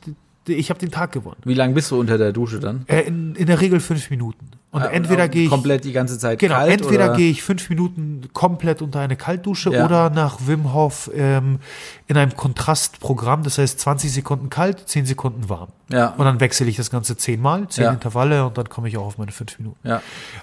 ich 0.47 0.69
habe 0.69 0.79
den 0.79 0.91
Tag 0.91 1.11
gewonnen. 1.11 1.37
Wie 1.43 1.53
lange 1.53 1.73
bist 1.73 1.91
du 1.91 1.99
unter 1.99 2.17
der 2.17 2.31
Dusche 2.31 2.59
dann? 2.59 2.85
Äh, 2.87 3.01
in, 3.01 3.35
in 3.35 3.47
der 3.47 3.59
Regel 3.59 3.79
fünf 3.79 4.09
Minuten. 4.09 4.51
Und 4.75 4.83
entweder 4.83 5.29
gehe 5.29 5.43
ich 5.45 5.49
komplett 5.49 5.85
die 5.85 5.91
ganze 5.93 6.19
Zeit 6.19 6.39
Genau, 6.39 6.55
kalt 6.55 6.71
entweder 6.71 7.15
gehe 7.15 7.31
ich 7.31 7.41
fünf 7.43 7.69
Minuten 7.69 8.29
komplett 8.33 8.81
unter 8.81 8.99
eine 8.99 9.15
Kaltdusche 9.15 9.71
Ja. 9.71 9.85
oder 9.85 10.09
nach 10.09 10.39
Wim 10.45 10.73
Hof 10.73 11.09
ähm, 11.15 11.59
in 12.07 12.17
einem 12.17 12.35
Kontrastprogramm, 12.35 13.43
das 13.43 13.57
heißt 13.57 13.79
20 13.79 14.11
Sekunden 14.11 14.49
kalt, 14.49 14.87
10 14.87 15.05
Sekunden 15.05 15.47
warm. 15.49 15.69
Ja. 15.89 16.09
Und 16.17 16.25
dann 16.25 16.39
wechsle 16.39 16.67
ich 16.67 16.75
das 16.75 16.89
Ganze 16.89 17.15
zehnmal, 17.15 17.67
zehn 17.69 17.85
Ja. 17.85 17.91
Intervalle 17.91 18.45
und 18.45 18.57
dann 18.57 18.67
komme 18.69 18.87
ich 18.87 18.97
auch 18.97 19.05
auf 19.05 19.17
meine 19.17 19.31
fünf 19.31 19.57
Minuten. 19.59 19.87
Ja. 19.87 20.01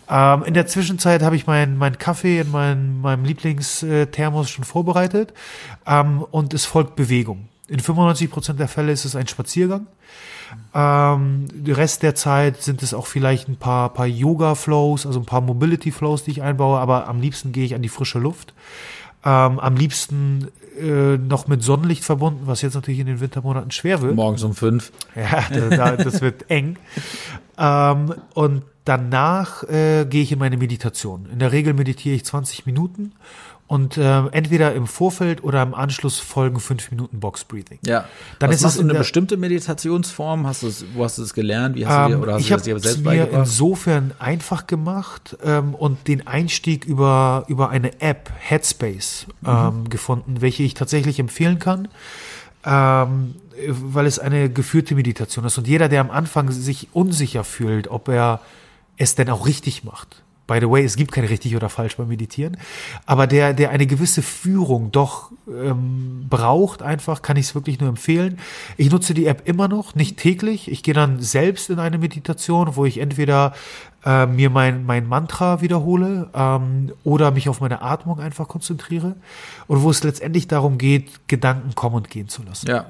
Ähm, 0.09 0.45
in 0.45 0.55
der 0.55 0.67
Zwischenzeit 0.67 1.23
habe 1.23 1.37
ich 1.37 1.47
meinen 1.47 1.77
mein 1.77 1.99
Kaffee 1.99 2.41
in 2.41 2.51
mein, 2.51 3.01
meinem 3.01 3.25
Lieblingsthermos 3.25 4.51
schon 4.51 4.65
vorbereitet 4.65 5.33
ähm, 5.87 6.25
und 6.31 6.55
es 6.55 6.65
folgt 6.65 6.97
Bewegung. 6.97 7.49
In 7.69 7.81
95 7.81 8.31
Prozent 8.31 8.61
der 8.61 8.69
Fälle 8.69 8.93
ist 8.93 9.05
es 9.05 9.17
ein 9.17 9.27
Spaziergang. 9.27 9.87
Ähm, 10.75 11.49
der 11.53 11.77
Rest 11.77 12.03
der 12.03 12.15
Zeit 12.15 12.63
sind 12.63 12.83
es 12.83 12.95
auch 12.95 13.07
vielleicht 13.07 13.49
ein 13.49 13.57
paar, 13.57 13.93
paar 13.93 14.07
Yoga-Flows, 14.07 15.07
also 15.07 15.21
ein 15.21 15.27
paar 15.27 15.41
Mobility-Flows, 15.41 16.25
die 16.25 16.33
ich 16.33 16.43
einbaue, 16.43 16.79
aber 16.79 17.09
am 17.09 17.21
liebsten 17.21 17.53
gehe 17.53 17.65
ich 17.65 17.75
an 17.75 17.83
die 17.83 17.89
frische 17.89 18.19
Luft. 18.19 18.55
Ähm, 19.25 19.61
am 19.61 19.77
liebsten 19.77 20.49
äh, 20.81 21.17
noch 21.19 21.47
mit 21.47 21.63
Sonnenlicht 21.63 22.05
verbunden, 22.05 22.43
was 22.47 22.63
jetzt 22.63 22.75
natürlich 22.75 23.01
in 23.01 23.07
den 23.07 23.21
Wintermonaten 23.21 23.71
schwer 23.71 24.01
wird. 24.03 24.15
Morgens 24.15 24.43
um 24.43 24.55
fünf. 24.55 24.93
Ja, 25.15 25.45
da, 25.53 25.77
da, 25.77 25.97
das 25.97 26.23
wird 26.23 26.47
eng. 26.51 26.77
Ähm, 27.59 28.15
und 28.35 28.63
danach 28.85 29.63
äh, 29.65 30.07
gehe 30.07 30.23
ich 30.23 30.33
in 30.33 30.39
meine 30.39 30.57
Meditation. 30.57 31.29
In 31.31 31.39
der 31.39 31.53
Regel 31.53 31.75
meditiere 31.75 32.17
ich 32.17 32.25
20 32.25 32.67
Minuten 32.67 33.13
und 33.69 33.97
äh, 33.97 34.27
entweder 34.33 34.75
im 34.75 34.87
Vorfeld 34.87 35.43
oder 35.43 35.63
im 35.63 35.73
Anschluss 35.75 36.19
folgen 36.19 36.61
5 36.61 36.91
Minuten 36.91 37.21
Box 37.21 37.45
Breathing. 37.45 37.79
Ja. 37.87 38.05
Dann 38.39 38.51
Was 38.51 38.57
ist 38.57 38.65
es 38.75 38.81
eine 38.81 38.93
bestimmte 38.95 39.37
Meditationsform? 39.39 40.47
Hast 40.47 40.63
du 40.63 40.67
es, 40.67 40.85
wo 40.95 41.05
hast 41.05 41.17
du 41.17 41.23
es 41.23 41.33
gelernt? 41.33 41.77
Wie 41.77 41.87
hast 41.87 42.05
du 42.05 42.09
dir, 42.09 42.15
Ähm, 42.17 42.23
oder 42.23 42.35
hast 42.35 42.41
ich 42.43 42.53
habe 42.53 42.61
es 42.71 42.99
mir 42.99 43.31
insofern 43.31 44.13
einfach 44.19 44.67
gemacht 44.67 45.37
ähm, 45.43 45.75
und 45.75 46.07
den 46.07 46.27
Einstieg 46.27 46.85
über, 46.85 47.45
über 47.49 47.71
eine 47.71 48.01
App, 48.03 48.31
Headspace, 48.39 49.27
Mhm. 49.41 49.49
ähm, 49.49 49.89
gefunden, 49.89 50.41
welche 50.41 50.63
ich 50.65 50.75
tatsächlich 50.75 51.19
empfehlen 51.19 51.59
kann, 51.59 51.89
ähm, 52.65 53.35
weil 53.69 54.07
es 54.07 54.19
eine 54.19 54.51
geführte 54.51 54.95
Meditation 54.95 55.45
ist. 55.45 55.57
Und 55.59 55.67
jeder, 55.67 55.89
der 55.89 56.01
am 56.01 56.11
Anfang 56.11 56.51
sich 56.51 56.89
unsicher 56.93 57.45
fühlt, 57.45 57.89
ob 57.89 58.09
er 58.09 58.41
es 58.97 59.15
denn 59.15 59.31
auch 59.31 59.47
richtig 59.47 59.85
macht. 59.85 60.22
By 60.53 60.61
the 60.61 60.69
way, 60.69 60.85
es 60.85 60.97
gibt 60.97 61.13
kein 61.13 61.25
richtig 61.25 61.57
oder 61.57 61.71
falsch 61.71 61.97
beim 61.97 62.09
Meditieren, 62.09 62.59
aber 63.07 63.27
der, 63.27 63.55
der 63.55 63.71
eine 63.71 63.87
gewisse 63.87 64.21
Führung 64.21 64.93
doch 64.93 65.31
ähm, 65.49 66.27
braucht, 66.29 66.83
einfach, 66.83 67.23
kann 67.23 67.39
ich 67.39 67.47
es 67.47 67.55
wirklich 67.55 67.81
nur 67.81 67.89
empfehlen. 67.89 68.39
Ich 68.77 68.91
nutze 68.91 69.15
die 69.15 69.25
App 69.25 69.49
immer 69.49 69.67
noch, 69.67 69.95
nicht 69.95 70.19
täglich. 70.19 70.71
Ich 70.71 70.83
gehe 70.83 70.93
dann 70.93 71.21
selbst 71.21 71.71
in 71.71 71.79
eine 71.79 71.97
Meditation, 71.97 72.77
wo 72.77 72.85
ich 72.85 72.99
entweder 72.99 73.55
äh, 74.05 74.27
mir 74.27 74.51
mein, 74.51 74.85
mein 74.85 75.09
Mantra 75.09 75.63
wiederhole 75.63 76.29
ähm, 76.35 76.93
oder 77.03 77.31
mich 77.31 77.49
auf 77.49 77.63
meine 77.63 77.81
Atmung 77.81 78.21
einfach 78.21 78.47
konzentriere 78.47 79.17
und 79.69 79.83
wo 79.83 79.89
es 79.89 80.05
letztendlich 80.05 80.49
darum 80.49 80.77
geht, 80.77 81.29
Gedanken 81.29 81.75
kommen 81.75 81.97
und 81.97 82.11
gehen 82.11 82.29
zu 82.29 82.43
lassen. 82.43 82.69
Ja. 82.69 82.85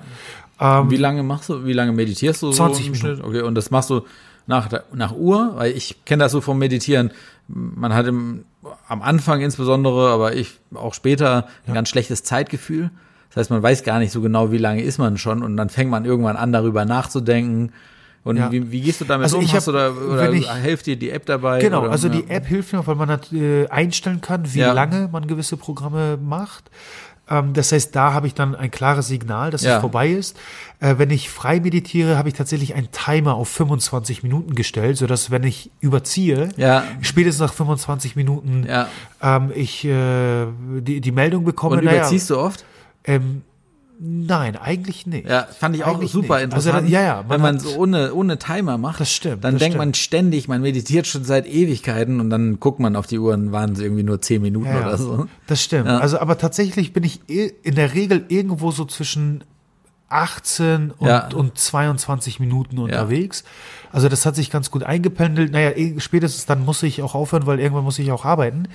Ähm, 0.58 0.90
wie 0.90 0.96
lange 0.96 1.22
machst 1.22 1.48
du, 1.48 1.64
wie 1.64 1.74
lange 1.74 1.92
meditierst 1.92 2.42
du 2.42 2.50
20 2.50 2.56
so 2.56 2.86
im 2.86 2.92
Minuten. 2.92 3.16
Schnitt? 3.22 3.24
Okay, 3.24 3.42
und 3.42 3.54
das 3.54 3.70
machst 3.70 3.90
du 3.90 4.02
nach, 4.46 4.68
nach 4.92 5.14
Uhr? 5.14 5.52
Weil 5.56 5.72
ich 5.72 6.04
kenne 6.04 6.24
das 6.24 6.32
so 6.32 6.40
vom 6.40 6.58
Meditieren. 6.58 7.12
Man 7.48 7.92
hat 7.94 8.06
im, 8.06 8.44
am 8.88 9.02
Anfang 9.02 9.40
insbesondere, 9.40 10.10
aber 10.10 10.34
ich 10.34 10.58
auch 10.74 10.94
später 10.94 11.48
ein 11.66 11.74
ganz 11.74 11.88
schlechtes 11.88 12.22
Zeitgefühl. 12.22 12.90
Das 13.30 13.36
heißt, 13.38 13.50
man 13.50 13.62
weiß 13.62 13.82
gar 13.82 13.98
nicht 13.98 14.12
so 14.12 14.20
genau, 14.20 14.52
wie 14.52 14.58
lange 14.58 14.82
ist 14.82 14.98
man 14.98 15.16
schon 15.18 15.42
und 15.42 15.56
dann 15.56 15.68
fängt 15.70 15.90
man 15.90 16.04
irgendwann 16.04 16.36
an, 16.36 16.52
darüber 16.52 16.84
nachzudenken. 16.84 17.72
Und 18.24 18.36
Ja. 18.36 18.52
wie, 18.52 18.70
wie 18.70 18.80
gehst 18.82 19.00
du 19.00 19.04
damit 19.04 19.24
Also 19.24 19.38
um? 19.38 19.44
ich 19.44 19.54
hab- 19.54 19.66
oder 19.66 19.92
wenn 20.16 20.34
ich- 20.34 20.48
hilft 20.52 20.86
dir 20.86 20.96
die 20.96 21.10
App 21.10 21.26
dabei? 21.26 21.58
Genau, 21.60 21.82
oder, 21.82 21.90
also 21.90 22.06
ja. 22.08 22.14
die 22.14 22.30
App 22.30 22.46
hilft 22.46 22.72
mir, 22.72 22.86
weil 22.86 22.94
man 22.94 23.10
äh, 23.32 23.66
einstellen 23.68 24.20
kann, 24.20 24.42
wie 24.54 24.60
Ja. 24.60 24.72
lange 24.72 25.08
man 25.10 25.26
gewisse 25.26 25.56
Programme 25.56 26.16
macht. 26.22 26.70
Ähm, 27.32 27.52
das 27.54 27.72
heißt, 27.72 27.96
da 27.96 28.12
habe 28.12 28.26
ich 28.26 28.34
dann 28.34 28.54
ein 28.54 28.70
klares 28.70 29.06
Signal, 29.08 29.50
dass 29.50 29.62
Ja. 29.62 29.76
es 29.76 29.80
vorbei 29.80 30.10
ist. 30.10 30.36
Äh, 30.80 30.96
wenn 30.98 31.10
ich 31.10 31.30
frei 31.30 31.60
meditiere, 31.60 32.18
habe 32.18 32.28
ich 32.28 32.34
tatsächlich 32.34 32.74
einen 32.74 32.90
Timer 32.90 33.34
auf 33.34 33.48
25 33.48 34.22
Minuten 34.22 34.54
gestellt, 34.54 34.98
sodass 34.98 35.30
wenn 35.30 35.44
ich 35.44 35.70
überziehe, 35.80 36.50
Ja. 36.56 36.84
spätestens 37.00 37.40
nach 37.40 37.54
25 37.54 38.16
Minuten 38.16 38.66
Ja. 38.68 38.88
ähm, 39.22 39.50
ich 39.54 39.84
äh, 39.84 40.46
die, 40.80 41.00
die 41.00 41.12
Meldung 41.12 41.44
bekomme. 41.44 41.76
Und 41.76 41.82
überziehst 41.82 42.28
du 42.30 42.38
oft? 42.38 42.64
Ähm, 43.04 43.42
nein, 44.04 44.56
eigentlich 44.56 45.06
nicht. 45.06 45.28
Ja, 45.28 45.44
fand 45.44 45.76
ich 45.76 45.84
auch 45.84 45.94
Eigentlich 45.94 46.10
super 46.10 46.40
nicht. 46.44 46.52
Also, 46.52 46.70
interessant. 46.70 46.90
ja, 46.90 47.02
ja, 47.02 47.14
man 47.22 47.30
wenn 47.30 47.40
man 47.40 47.58
so 47.60 47.76
ohne, 47.78 48.12
ohne 48.14 48.38
Timer 48.38 48.76
macht, 48.78 48.98
Das 49.00 49.12
stimmt, 49.12 49.44
dann 49.44 49.54
das 49.54 49.60
denkt 49.60 49.74
stimmt. 49.74 49.78
man 49.86 49.94
ständig, 49.94 50.48
man 50.48 50.60
meditiert 50.62 51.06
schon 51.06 51.24
seit 51.24 51.46
Ewigkeiten 51.46 52.18
und 52.20 52.28
dann 52.30 52.58
guckt 52.58 52.80
man 52.80 52.96
auf 52.96 53.06
die 53.06 53.18
Uhr 53.18 53.32
und 53.34 53.52
waren 53.52 53.72
es 53.72 53.78
irgendwie 53.78 54.02
nur 54.02 54.20
zehn 54.20 54.42
Minuten 54.42 54.66
Ja, 54.66 54.80
oder 54.80 54.98
so. 54.98 55.26
Das 55.46 55.62
stimmt. 55.62 55.88
Also, 55.88 56.18
aber 56.18 56.36
tatsächlich 56.38 56.92
bin 56.92 57.04
ich 57.04 57.20
i- 57.30 57.52
in 57.62 57.74
der 57.76 57.94
Regel 57.94 58.24
irgendwo 58.28 58.70
so 58.72 58.84
zwischen 58.84 59.44
18 60.12 60.90
und, 60.92 61.08
Ja. 61.08 61.28
und 61.34 61.58
22 61.58 62.40
Minuten 62.40 62.78
unterwegs. 62.78 63.44
Also 63.92 64.08
das 64.08 64.24
hat 64.24 64.36
sich 64.36 64.50
ganz 64.50 64.70
gut 64.70 64.82
eingependelt. 64.84 65.52
Naja, 65.52 65.70
eh, 65.70 66.00
spätestens 66.00 66.46
dann 66.46 66.64
muss 66.64 66.82
ich 66.82 67.02
auch 67.02 67.14
aufhören, 67.14 67.46
weil 67.46 67.60
irgendwann 67.60 67.84
muss 67.84 67.98
ich 67.98 68.10
auch 68.10 68.24
arbeiten. 68.24 68.68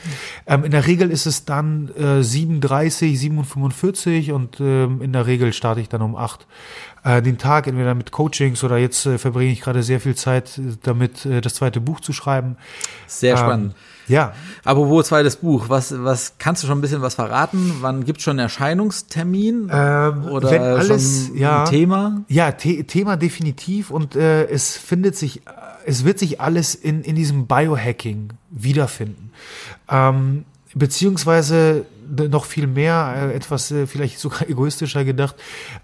Ähm, 0.45 0.63
in 0.63 0.71
der 0.71 0.85
Regel 0.85 1.09
ist 1.09 1.25
es 1.25 1.45
dann 1.45 1.89
äh, 1.97 2.21
7.30, 2.21 3.17
7.45 3.19 4.31
und 4.31 4.59
ähm, 4.59 5.01
in 5.01 5.13
der 5.13 5.25
Regel 5.25 5.53
starte 5.53 5.81
ich 5.81 5.89
dann 5.89 6.01
um 6.01 6.15
8 6.15 6.45
äh, 7.03 7.21
den 7.21 7.37
Tag, 7.37 7.67
entweder 7.67 7.95
mit 7.95 8.11
Coachings 8.11 8.63
oder 8.63 8.77
jetzt 8.77 9.05
äh, 9.05 9.17
verbringe 9.17 9.51
ich 9.51 9.61
gerade 9.61 9.81
sehr 9.83 9.99
viel 9.99 10.15
Zeit 10.15 10.57
äh, 10.57 10.75
damit, 10.83 11.25
äh, 11.25 11.41
das 11.41 11.55
zweite 11.55 11.81
Buch 11.81 11.99
zu 11.99 12.13
schreiben. 12.13 12.57
Sehr 13.07 13.33
Ähm, 13.33 13.37
spannend. 13.39 13.75
Ja, 14.07 14.33
Apropos 14.63 15.07
zweites 15.07 15.37
Buch, 15.37 15.69
was, 15.69 15.93
was 16.03 16.33
kannst 16.39 16.61
du 16.61 16.67
schon 16.67 16.77
ein 16.77 16.81
bisschen 16.81 17.01
was 17.01 17.15
verraten? 17.15 17.77
Wann 17.79 18.03
gibt's 18.03 18.23
schon 18.23 18.31
einen 18.31 18.39
Erscheinungstermin? 18.47 19.69
Ähm, 19.71 20.25
Oder 20.25 20.51
wenn 20.51 20.61
alles, 20.61 21.27
schon 21.27 21.37
ja. 21.37 21.63
ein 21.63 21.69
Thema? 21.69 22.21
Ja, 22.27 22.53
The 22.57 22.83
Thema 22.83 23.15
definitiv 23.15 23.89
und 23.91 24.15
äh, 24.15 24.45
es 24.47 24.75
findet 24.75 25.15
sich, 25.15 25.41
es 25.85 26.03
wird 26.03 26.19
sich 26.19 26.41
alles 26.41 26.75
in, 26.75 27.01
in 27.03 27.15
diesem 27.15 27.47
Biohacking 27.47 28.33
wiederfinden. 28.49 29.31
Ähm, 29.89 30.43
beziehungsweise 30.73 31.85
noch 32.09 32.45
viel 32.45 32.67
mehr, 32.67 33.29
äh, 33.31 33.35
etwas 33.35 33.71
äh, 33.71 33.87
vielleicht 33.87 34.19
sogar 34.19 34.41
egoistischer 34.49 35.05
gedacht. 35.05 35.35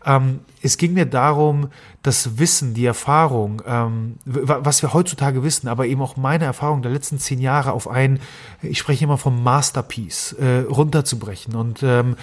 Ähm, 0.06 0.40
es 0.62 0.78
ging 0.78 0.94
mir 0.94 1.06
darum, 1.06 1.70
das 2.02 2.38
Wissen, 2.38 2.74
die 2.74 2.86
Erfahrung, 2.86 3.62
ähm, 3.66 4.16
was 4.26 4.82
wir 4.82 4.94
heutzutage 4.94 5.44
wissen, 5.44 5.68
aber 5.68 5.86
eben 5.86 6.02
auch 6.02 6.18
meine 6.18 6.46
Erfahrung 6.46 6.82
der 6.82 6.92
letzten 6.92 7.18
zehn 7.18 7.40
Jahre 7.40 7.72
auf 7.72 7.88
ein, 7.88 8.20
ich 8.62 8.80
spreche 8.80 9.06
immer 9.06 9.18
vom 9.18 9.42
Masterpiece, 9.42 10.34
äh, 10.34 10.66
runterzubrechen. 10.70 11.56
Und 11.56 11.82
ähm, 11.82 12.16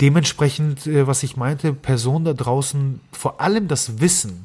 dementsprechend, 0.00 0.86
äh, 0.86 1.06
was 1.06 1.22
ich 1.22 1.36
meinte, 1.36 1.72
Personen 1.72 2.24
da 2.24 2.32
draußen 2.32 3.00
vor 3.12 3.40
allem 3.40 3.68
das 3.68 4.00
Wissen 4.00 4.44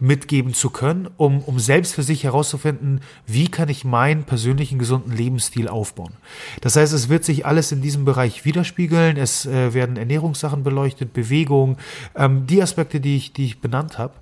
mitgeben 0.00 0.54
zu 0.54 0.70
können, 0.70 1.08
um, 1.16 1.40
um 1.40 1.58
selbst 1.58 1.94
für 1.94 2.02
sich 2.02 2.24
herauszufinden, 2.24 3.00
wie 3.26 3.48
kann 3.48 3.68
ich 3.68 3.84
meinen 3.84 4.24
persönlichen 4.24 4.78
gesunden 4.78 5.12
Lebensstil 5.12 5.68
aufbauen. 5.68 6.12
Das 6.60 6.76
heißt, 6.76 6.92
es 6.92 7.08
wird 7.08 7.24
sich 7.24 7.44
alles 7.44 7.72
in 7.72 7.82
diesem 7.82 8.04
Bereich 8.04 8.44
widerspiegeln. 8.44 9.16
Es 9.16 9.46
äh, 9.46 9.74
werden 9.74 9.96
Ernährungssachen 9.96 10.62
beleuchtet, 10.62 11.12
Bewegung, 11.12 11.78
ähm, 12.14 12.46
die 12.46 12.62
Aspekte, 12.62 13.00
die 13.00 13.16
ich, 13.16 13.32
die 13.32 13.46
ich 13.46 13.60
benannt 13.60 13.98
habe. 13.98 14.14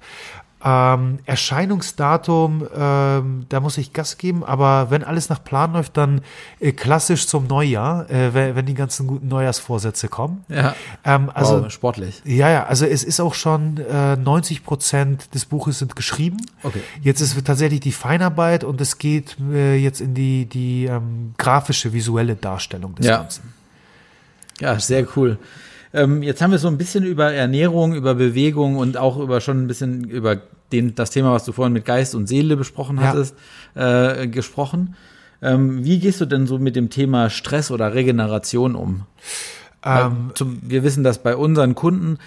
Ähm, 0.68 1.20
Erscheinungsdatum, 1.26 2.66
ähm, 2.76 3.46
da 3.48 3.60
muss 3.60 3.78
ich 3.78 3.92
Gas 3.92 4.18
geben, 4.18 4.42
aber 4.42 4.90
wenn 4.90 5.04
alles 5.04 5.28
nach 5.28 5.44
Plan 5.44 5.74
läuft, 5.74 5.96
dann 5.96 6.22
äh, 6.58 6.72
klassisch 6.72 7.28
zum 7.28 7.46
Neujahr, 7.46 8.10
äh, 8.10 8.34
wenn, 8.34 8.56
wenn 8.56 8.66
die 8.66 8.74
ganzen 8.74 9.06
guten 9.06 9.28
Neujahrsvorsätze 9.28 10.08
kommen. 10.08 10.44
Ja. 10.48 10.74
Ähm, 11.04 11.30
also 11.32 11.62
wow, 11.62 11.70
sportlich. 11.70 12.20
ja, 12.24 12.50
ja, 12.50 12.64
also 12.66 12.84
es 12.84 13.04
ist 13.04 13.20
auch 13.20 13.34
schon 13.34 13.76
äh, 13.78 14.16
90 14.16 14.64
Prozent 14.64 15.32
des 15.34 15.44
Buches 15.44 15.78
sind 15.78 15.94
geschrieben. 15.94 16.38
Okay. 16.64 16.80
Jetzt 17.00 17.20
ist 17.20 17.44
tatsächlich 17.46 17.78
die 17.78 17.92
Feinarbeit 17.92 18.64
und 18.64 18.80
es 18.80 18.98
geht 18.98 19.36
äh, 19.52 19.76
jetzt 19.76 20.00
in 20.00 20.14
die, 20.14 20.46
die 20.46 20.86
ähm, 20.86 21.34
grafische, 21.38 21.92
visuelle 21.92 22.34
Darstellung 22.34 22.96
des 22.96 23.06
Ja. 23.06 23.18
Ganzen. 23.18 23.54
Ja, 24.58 24.80
sehr 24.80 25.06
cool. 25.16 25.38
Ähm, 25.93 26.22
jetzt 26.22 26.43
haben 26.43 26.51
wir 26.51 26.59
so 26.59 26.68
ein 26.68 26.78
bisschen 26.78 27.05
über 27.05 27.32
Ernährung, 27.32 27.95
über 27.95 28.14
Bewegung 28.14 28.76
und 28.76 28.97
auch 28.97 29.18
über 29.18 29.41
schon 29.41 29.64
ein 29.64 29.66
bisschen 29.66 30.05
über 30.05 30.37
den, 30.72 30.95
das 30.95 31.11
Thema, 31.11 31.32
was 31.32 31.45
du 31.45 31.53
vorhin 31.53 31.72
mit 31.72 31.84
Geist 31.84 32.14
und 32.14 32.26
Seele 32.26 32.57
besprochen 32.57 32.99
Ja. 32.99 33.09
hattest, 33.09 33.34
äh, 33.74 34.26
gesprochen. 34.26 34.97
Ähm, 35.43 35.84
wie 35.84 35.99
gehst 35.99 36.20
du 36.20 36.26
denn 36.26 36.47
so 36.47 36.59
mit 36.59 36.76
dem 36.76 36.91
Thema 36.91 37.30
Stress 37.30 37.70
oder 37.70 37.95
Regeneration 37.95 38.74
um? 38.74 39.03
Ähm, 39.84 40.32
zum, 40.34 40.59
wir 40.62 40.82
wissen, 40.82 41.05
dass 41.05 41.18
bei 41.22 41.37
unseren 41.37 41.74
Kunden 41.76 42.18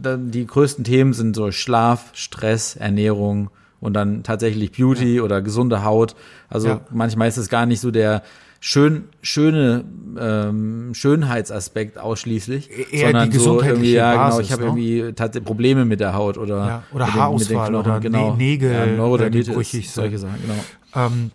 da, 0.00 0.16
die 0.16 0.46
größten 0.46 0.84
Themen 0.84 1.12
sind 1.12 1.36
so 1.36 1.50
Schlaf, 1.50 2.10
Stress, 2.14 2.76
Ernährung 2.76 3.50
und 3.80 3.92
dann 3.94 4.22
tatsächlich 4.22 4.72
Beauty 4.72 5.20
oder 5.20 5.42
gesunde 5.42 5.84
Haut. 5.84 6.14
Also 6.48 6.68
Ja. 6.68 6.80
manchmal 6.90 7.28
ist 7.28 7.36
es 7.36 7.48
gar 7.50 7.66
nicht 7.66 7.80
so 7.80 7.90
der 7.90 8.22
schön, 8.60 9.04
schöne 9.22 9.84
ähm, 10.18 10.90
Schönheitsaspekt 10.94 11.98
ausschließlich, 11.98 12.70
Eher 12.70 12.86
die 12.88 12.98
sondern 13.00 13.30
so 13.32 13.38
gesundheitliche 13.38 13.72
irgendwie, 13.74 13.92
ja, 13.92 14.12
genau, 14.12 14.24
Basis, 14.24 14.46
ich 14.46 14.52
habe 14.52 14.62
ne? 14.62 14.68
irgendwie 14.68 15.12
tatsächlich 15.14 15.46
Probleme 15.46 15.84
mit 15.84 16.00
der 16.00 16.14
Haut 16.14 16.38
oder, 16.38 16.56
Ja, 16.66 16.82
oder 16.92 17.06
mit 17.06 17.14
den- 17.14 17.20
Haarausfall 17.20 17.70
mit 17.70 17.74
den 17.74 17.80
oder 17.80 18.00
genau. 18.00 18.32
Nä- 18.32 18.36
Nägel, 18.36 18.72
ja, 18.72 18.86
die 18.86 18.92
Neurodermitis, 18.96 19.54
brüchig 19.54 19.90
solche 19.90 20.18
Sachen, 20.18 20.38
genau. 20.42 21.06
Ähm, 21.06 21.30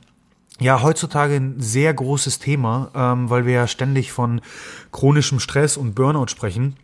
ja, 0.59 0.81
heutzutage 0.83 1.35
ein 1.35 1.55
sehr 1.59 1.93
großes 1.93 2.39
Thema, 2.39 2.91
ähm, 2.95 3.29
weil 3.29 3.45
wir 3.45 3.53
ja 3.53 3.67
ständig 3.67 4.11
von 4.11 4.39
chronischem 4.91 5.39
Stress 5.39 5.77
und 5.77 5.95
Burnout 5.95 6.27
sprechen. 6.27 6.75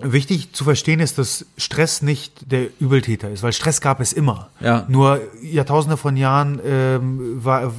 Wichtig 0.00 0.54
zu 0.54 0.64
verstehen 0.64 1.00
ist, 1.00 1.18
dass 1.18 1.44
Stress 1.58 2.00
nicht 2.00 2.50
der 2.50 2.68
Übeltäter 2.80 3.28
ist, 3.30 3.42
weil 3.42 3.52
Stress 3.52 3.82
gab 3.82 4.00
es 4.00 4.14
immer. 4.14 4.48
Ja. 4.58 4.86
Nur 4.88 5.20
Jahrtausende 5.42 5.98
von 5.98 6.16
Jahren 6.16 6.58
ähm, 6.64 7.44
war, 7.44 7.74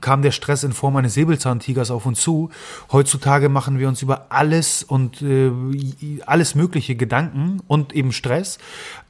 kam 0.00 0.22
der 0.22 0.30
Stress 0.30 0.62
in 0.62 0.72
Form 0.72 0.94
eines 0.94 1.14
Säbelzahntigers 1.14 1.90
auf 1.90 2.06
uns 2.06 2.20
zu. 2.20 2.50
Heutzutage 2.92 3.48
machen 3.48 3.80
wir 3.80 3.88
uns 3.88 4.00
über 4.00 4.26
alles 4.28 4.84
und 4.84 5.22
äh, 5.22 5.50
alles 6.24 6.54
Mögliche 6.54 6.94
Gedanken 6.94 7.60
und 7.66 7.94
eben 7.94 8.12
Stress. 8.12 8.58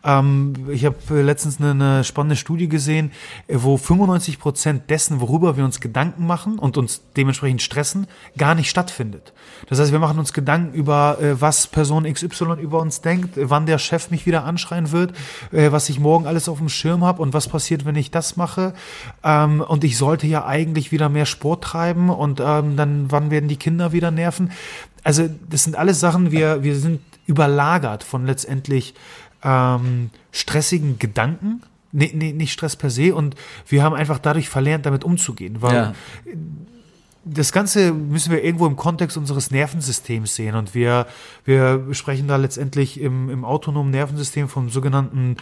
Ähm, 0.02 0.54
ich 0.70 0.84
habe 0.86 0.96
äh, 1.10 1.22
letztens 1.22 1.60
eine, 1.60 1.70
eine 1.70 2.04
spannende 2.04 2.36
Studie 2.36 2.68
gesehen, 2.68 3.12
äh, 3.48 3.56
wo 3.58 3.76
95 3.76 4.38
Prozent 4.38 4.88
dessen, 4.88 5.20
worüber 5.20 5.56
wir 5.56 5.64
uns 5.64 5.80
Gedanken 5.80 6.26
machen 6.26 6.58
und 6.58 6.78
uns 6.78 7.02
dementsprechend 7.16 7.60
stressen, 7.60 8.06
gar 8.38 8.54
nicht 8.54 8.70
stattfindet. 8.70 9.32
Das 9.68 9.78
heißt, 9.78 9.92
wir 9.92 9.98
machen 9.98 10.18
uns 10.18 10.32
Gedanken 10.32 10.72
über, 10.72 11.18
äh, 11.20 11.40
was 11.40 11.66
Person 11.66 12.10
XY 12.10 12.60
über 12.60 12.80
uns 12.80 13.02
denkt, 13.02 13.36
äh, 13.36 13.50
wann 13.50 13.66
der 13.66 13.78
Chef 13.78 14.10
mich 14.10 14.24
wieder 14.24 14.44
anschreien 14.44 14.90
wird, 14.90 15.12
äh, 15.52 15.70
was 15.70 15.88
ich 15.90 16.00
morgen 16.00 16.26
alles 16.26 16.48
auf 16.48 16.58
dem 16.58 16.70
Schirm 16.70 17.04
habe 17.04 17.20
und 17.20 17.34
was 17.34 17.48
passiert, 17.48 17.84
wenn 17.84 17.96
ich 17.96 18.10
das 18.10 18.36
mache. 18.36 18.72
Ähm, 19.22 19.60
und 19.60 19.84
ich 19.84 19.98
sollte 19.98 20.26
ja 20.26 20.46
eigentlich 20.46 20.92
wieder 20.92 21.10
mehr 21.10 21.26
Sport 21.26 21.64
treiben 21.64 22.08
und 22.08 22.40
ähm, 22.40 22.76
dann, 22.76 23.06
wann 23.10 23.30
werden 23.30 23.48
die 23.48 23.56
Kinder 23.56 23.92
wieder 23.92 24.10
nerven? 24.10 24.50
Also, 25.02 25.28
das 25.48 25.64
sind 25.64 25.76
alles 25.76 26.00
Sachen, 26.00 26.30
wir, 26.30 26.62
wir 26.62 26.76
sind 26.76 27.00
überlagert 27.26 28.02
von 28.02 28.26
letztendlich 28.26 28.94
ähm, 29.42 30.10
stressigen 30.32 30.98
Gedanken. 30.98 31.62
Nee, 31.92 32.12
nee, 32.14 32.32
nicht 32.32 32.52
Stress 32.52 32.76
per 32.76 32.90
se. 32.90 33.14
Und 33.14 33.34
wir 33.66 33.82
haben 33.82 33.94
einfach 33.94 34.18
dadurch 34.18 34.48
verlernt, 34.48 34.86
damit 34.86 35.04
umzugehen. 35.04 35.60
Weil 35.60 35.74
Ja. 35.74 35.94
Das 37.24 37.52
Ganze 37.52 37.92
müssen 37.92 38.32
wir 38.32 38.42
irgendwo 38.42 38.66
im 38.66 38.76
Kontext 38.76 39.16
unseres 39.16 39.50
Nervensystems 39.50 40.34
sehen. 40.34 40.54
Und 40.54 40.74
wir, 40.74 41.06
wir 41.44 41.92
sprechen 41.92 42.28
da 42.28 42.36
letztendlich 42.36 42.98
im, 42.98 43.28
im 43.28 43.44
autonomen 43.44 43.90
Nervensystem 43.90 44.48
vom 44.48 44.70
sogenannten 44.70 45.36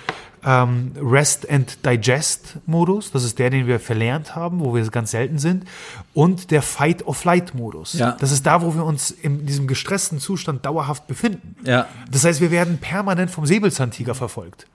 ähm, 0.44 0.92
Rest 1.00 1.48
and 1.48 1.86
Digest 1.86 2.58
Modus. 2.66 3.12
Das 3.12 3.22
ist 3.22 3.38
der, 3.38 3.50
den 3.50 3.68
wir 3.68 3.78
verlernt 3.78 4.34
haben, 4.34 4.58
wo 4.60 4.74
wir 4.74 4.84
ganz 4.90 5.12
selten 5.12 5.38
sind. 5.38 5.66
Und 6.14 6.50
der 6.50 6.62
Fight 6.62 7.06
or 7.06 7.14
Flight 7.14 7.54
Modus. 7.54 7.92
Ja. 7.92 8.16
Das 8.18 8.32
ist 8.32 8.44
da, 8.44 8.62
wo 8.62 8.74
wir 8.74 8.84
uns 8.84 9.12
in 9.12 9.46
diesem 9.46 9.68
gestressten 9.68 10.18
Zustand 10.18 10.66
dauerhaft 10.66 11.06
befinden. 11.06 11.54
Ja. 11.64 11.86
Das 12.10 12.24
heißt, 12.24 12.40
wir 12.40 12.50
werden 12.50 12.78
permanent 12.78 13.30
vom 13.30 13.46
Säbelzahntiger 13.46 14.16
verfolgt. 14.16 14.66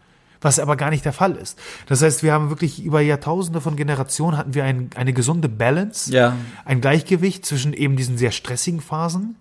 Was 0.44 0.60
aber 0.60 0.76
gar 0.76 0.92
nicht 0.92 1.04
der 1.06 1.14
Fall 1.14 1.36
ist. 1.36 1.58
Das 1.88 2.04
heißt, 2.04 2.22
wir 2.22 2.32
haben 2.34 2.50
wirklich 2.50 2.84
über 2.84 3.02
Jahrtausende 3.02 3.60
von 3.62 3.76
Generationen 3.76 4.38
hatten 4.38 4.54
wir 4.54 4.64
ein, 4.66 4.92
eine 4.96 5.14
gesunde 5.14 5.50
Balance, 5.50 6.14
Ja. 6.14 6.36
ein 6.66 6.80
Gleichgewicht 6.82 7.46
zwischen 7.46 7.74
eben 7.74 7.96
diesen 7.96 8.18
sehr 8.20 8.32
stressigen 8.32 8.80
Phasen, 8.82 9.36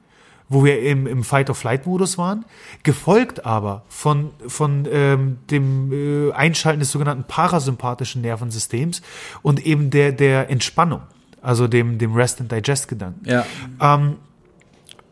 wo 0.49 0.65
wir 0.65 0.83
im, 0.83 1.07
im 1.07 1.25
Fight-of-Flight-Modus 1.25 2.19
waren, 2.19 2.45
gefolgt 2.83 3.45
aber 3.47 3.83
von, 3.89 4.31
von 4.47 4.87
ähm, 4.91 5.39
dem 5.51 5.93
äh, 5.93 6.33
Einschalten 6.33 6.81
des 6.81 6.91
sogenannten 6.93 7.25
parasympathischen 7.25 8.23
Nervensystems 8.23 9.03
und 9.43 9.65
eben 9.65 9.91
der, 9.91 10.13
der 10.13 10.51
Entspannung, 10.51 11.01
also 11.41 11.69
dem, 11.69 11.99
dem 11.99 12.15
Rest-and-Digest-Gedanken. 12.15 13.29
Ja. 13.29 13.45
Ähm, 13.81 14.17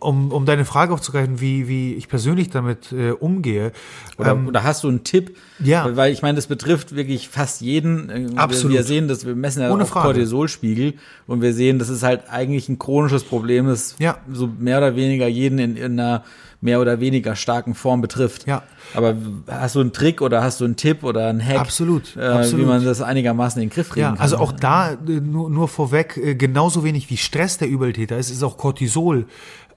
um, 0.01 0.33
um 0.33 0.47
deine 0.47 0.65
Frage 0.65 0.93
aufzugreifen, 0.93 1.41
wie, 1.41 1.69
wie 1.69 1.95
ich 1.95 2.09
persönlich 2.09 2.51
damit 2.51 2.91
äh, 2.93 3.11
umgehe. 3.13 3.73
Oder, 4.19 4.33
ähm, 4.33 4.49
oder 4.49 4.65
hast 4.65 4.83
du 4.85 4.89
einen 4.89 5.05
Tipp? 5.05 5.37
Ja. 5.63 5.97
Weil 5.97 6.13
ich 6.13 6.23
meine, 6.23 6.37
das 6.37 6.47
betrifft 6.47 6.95
wirklich 6.97 7.29
fast 7.29 7.61
jeden. 7.61 8.09
Äh, 8.11 8.29
Absolut. 8.37 8.73
Wir, 8.73 8.79
wir 8.81 8.85
sehen 8.85 9.09
das, 9.09 9.27
wir 9.27 9.35
messen 9.35 9.63
ja 9.63 9.71
Ohne 9.73 9.85
auch. 9.85 9.91
Cortisolspiegel 9.91 10.95
und 11.27 11.43
wir 11.43 11.53
sehen, 11.55 11.79
das 11.79 11.89
ist 11.89 12.03
halt 12.03 12.23
eigentlich 12.31 12.69
ein 12.69 12.79
chronisches 12.79 13.25
Problem, 13.25 13.67
das 13.67 13.97
Ja. 13.99 14.19
so 14.33 14.47
mehr 14.59 14.79
oder 14.79 14.97
weniger 14.97 15.29
jeden 15.29 15.59
in, 15.59 15.77
in 15.77 15.99
einer 16.01 16.25
mehr 16.63 16.79
oder 16.79 17.01
weniger 17.01 17.37
starken 17.37 17.75
Form 17.75 18.03
betrifft. 18.03 18.47
Ja. 18.47 18.63
Aber 18.93 19.17
hast 19.49 19.77
du 19.77 19.81
einen 19.81 19.95
Trick 19.95 20.21
oder 20.21 20.43
hast 20.43 20.61
du 20.61 20.67
einen 20.67 20.77
Tipp 20.77 21.05
oder 21.05 21.29
einen 21.29 21.43
Hack? 21.43 21.59
Absolut, 21.59 22.15
Äh, 22.19 22.21
absolut. 22.21 22.67
Wie 22.67 22.69
man 22.69 22.85
das 22.85 23.01
einigermaßen 23.01 23.63
in 23.63 23.69
den 23.71 23.75
Griff 23.75 23.89
kriegen 23.89 24.03
Ja, 24.03 24.11
kann. 24.11 24.19
also 24.21 24.37
auch 24.37 24.53
da 24.53 24.93
äh, 24.93 24.97
nur, 25.21 25.49
nur 25.49 25.69
vorweg, 25.69 26.19
äh, 26.19 26.35
genauso 26.35 26.85
wenig 26.85 27.09
wie 27.09 27.17
Stress 27.17 27.57
der 27.57 27.69
Übeltäter 27.69 28.19
ist, 28.19 28.29
ist 28.31 28.43
auch 28.43 28.59
Cortisol 28.59 29.25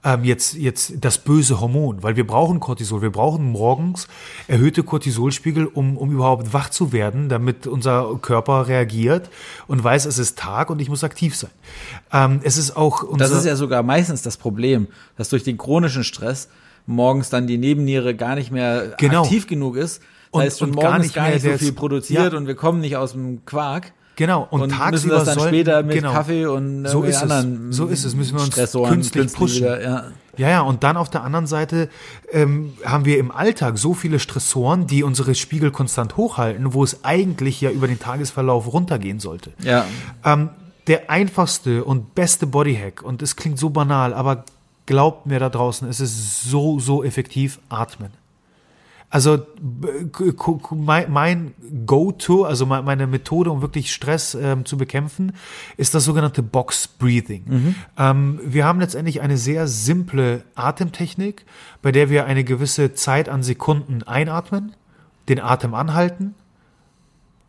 ähm, 0.04 0.22
jetzt, 0.24 0.54
jetzt 0.54 0.92
das 1.00 1.18
böse 1.18 1.60
Hormon, 1.60 2.02
weil 2.02 2.16
wir 2.16 2.26
brauchen 2.26 2.60
Cortisol. 2.60 3.00
Wir 3.02 3.10
brauchen 3.10 3.50
morgens 3.50 4.06
erhöhte 4.48 4.82
Cortisolspiegel, 4.82 5.66
um, 5.66 5.96
um 5.96 6.10
überhaupt 6.12 6.52
wach 6.52 6.68
zu 6.70 6.92
werden, 6.92 7.28
damit 7.28 7.66
unser 7.66 8.18
Körper 8.20 8.68
reagiert 8.68 9.30
und 9.66 9.82
weiß, 9.82 10.04
es 10.06 10.18
ist 10.18 10.38
Tag 10.38 10.68
und 10.70 10.80
ich 10.80 10.88
muss 10.88 11.04
aktiv 11.04 11.34
sein. 11.34 11.50
Ähm, 12.12 12.40
es 12.42 12.56
ist 12.58 12.76
auch 12.76 13.02
unser, 13.02 13.28
Das 13.28 13.36
ist 13.36 13.46
ja 13.46 13.56
sogar 13.56 13.82
meistens 13.82 14.22
das 14.22 14.36
Problem, 14.36 14.88
dass 15.16 15.30
durch 15.30 15.42
den 15.42 15.56
chronischen 15.58 16.04
Stress 16.04 16.48
morgens 16.86 17.30
dann 17.30 17.46
die 17.46 17.56
Nebenniere 17.58 18.14
gar 18.14 18.34
nicht 18.34 18.50
mehr 18.50 18.94
Genau. 18.98 19.22
aktiv 19.22 19.46
genug 19.46 19.76
ist. 19.76 20.00
Das 20.00 20.06
Und- 20.32 20.42
heißt, 20.42 20.58
schon 20.58 20.70
und 20.70 20.76
gar 20.76 20.90
morgens 20.90 21.04
nicht 21.06 21.14
gar 21.14 21.24
mehr 21.24 21.34
nicht 21.34 21.42
so 21.44 21.56
viel 21.58 21.72
produziert 21.72 22.32
Ja. 22.32 22.38
und 22.38 22.46
wir 22.46 22.54
kommen 22.56 22.80
nicht 22.80 22.96
aus 22.96 23.12
dem 23.12 23.44
Quark. 23.46 23.92
Genau, 24.16 24.46
und, 24.50 24.62
Und 24.62 24.68
müssen 24.68 24.80
tagsüber 24.80 25.14
das 25.16 25.34
dann 25.34 25.48
später 25.48 25.82
mit 25.82 25.96
genau. 25.96 26.12
Kaffee 26.12 26.46
und 26.46 26.86
so 26.86 27.02
ist 27.02 27.22
anderen 27.22 27.70
es. 27.70 27.76
So 27.76 27.86
ist 27.86 28.04
es. 28.04 28.14
Müssen 28.14 28.36
wir 28.36 28.42
uns 28.42 28.52
Stressoren 28.52 28.92
künstlich 28.92 29.22
künstlich 29.22 29.40
pushen. 29.40 29.62
wieder, 29.64 29.82
ja. 29.82 30.04
Ja, 30.36 30.48
ja, 30.48 30.60
und 30.62 30.82
dann 30.82 30.96
auf 30.96 31.10
der 31.10 31.22
anderen 31.22 31.46
Seite 31.46 31.88
ähm, 32.32 32.74
haben 32.84 33.04
wir 33.04 33.18
im 33.18 33.30
Alltag 33.30 33.78
so 33.78 33.94
viele 33.94 34.18
Stressoren, 34.18 34.86
die 34.86 35.02
unsere 35.02 35.34
Spiegel 35.34 35.70
konstant 35.70 36.16
hochhalten, 36.16 36.74
wo 36.74 36.82
es 36.82 37.04
eigentlich 37.04 37.60
ja 37.60 37.70
über 37.70 37.86
den 37.86 38.00
Tagesverlauf 38.00 38.72
runtergehen 38.72 39.20
sollte. 39.20 39.52
Ja. 39.62 39.84
Ähm, 40.24 40.50
der 40.86 41.08
einfachste 41.08 41.84
und 41.84 42.14
beste 42.14 42.46
Bodyhack, 42.46 43.02
und 43.02 43.22
es 43.22 43.36
klingt 43.36 43.58
so 43.58 43.70
banal, 43.70 44.12
aber 44.12 44.44
glaubt 44.86 45.26
mir 45.26 45.38
da 45.38 45.48
draußen, 45.48 45.88
es 45.88 46.00
ist 46.00 46.42
so, 46.42 46.78
so 46.78 47.02
effektiv, 47.04 47.58
atmen. 47.68 48.10
Also 49.14 49.46
mein, 50.72 51.12
mein 51.12 51.54
Go-To, 51.86 52.44
also 52.44 52.66
me- 52.66 52.82
meine 52.82 53.06
Methode, 53.06 53.52
um 53.52 53.62
wirklich 53.62 53.92
Stress 53.92 54.34
ähm, 54.34 54.64
zu 54.64 54.76
bekämpfen, 54.76 55.34
ist 55.76 55.94
das 55.94 56.04
sogenannte 56.04 56.42
Box 56.42 56.88
Breathing. 56.88 57.76
Ähm, 57.96 58.40
wir 58.44 58.64
haben 58.64 58.80
letztendlich 58.80 59.20
eine 59.20 59.36
sehr 59.36 59.68
simple 59.68 60.42
Atemtechnik, 60.56 61.46
bei 61.80 61.92
der 61.92 62.10
wir 62.10 62.26
eine 62.26 62.42
gewisse 62.42 62.94
Zeit 62.94 63.28
an 63.28 63.44
Sekunden 63.44 64.02
einatmen, 64.02 64.72
den 65.28 65.38
Atem 65.38 65.74
anhalten, 65.74 66.34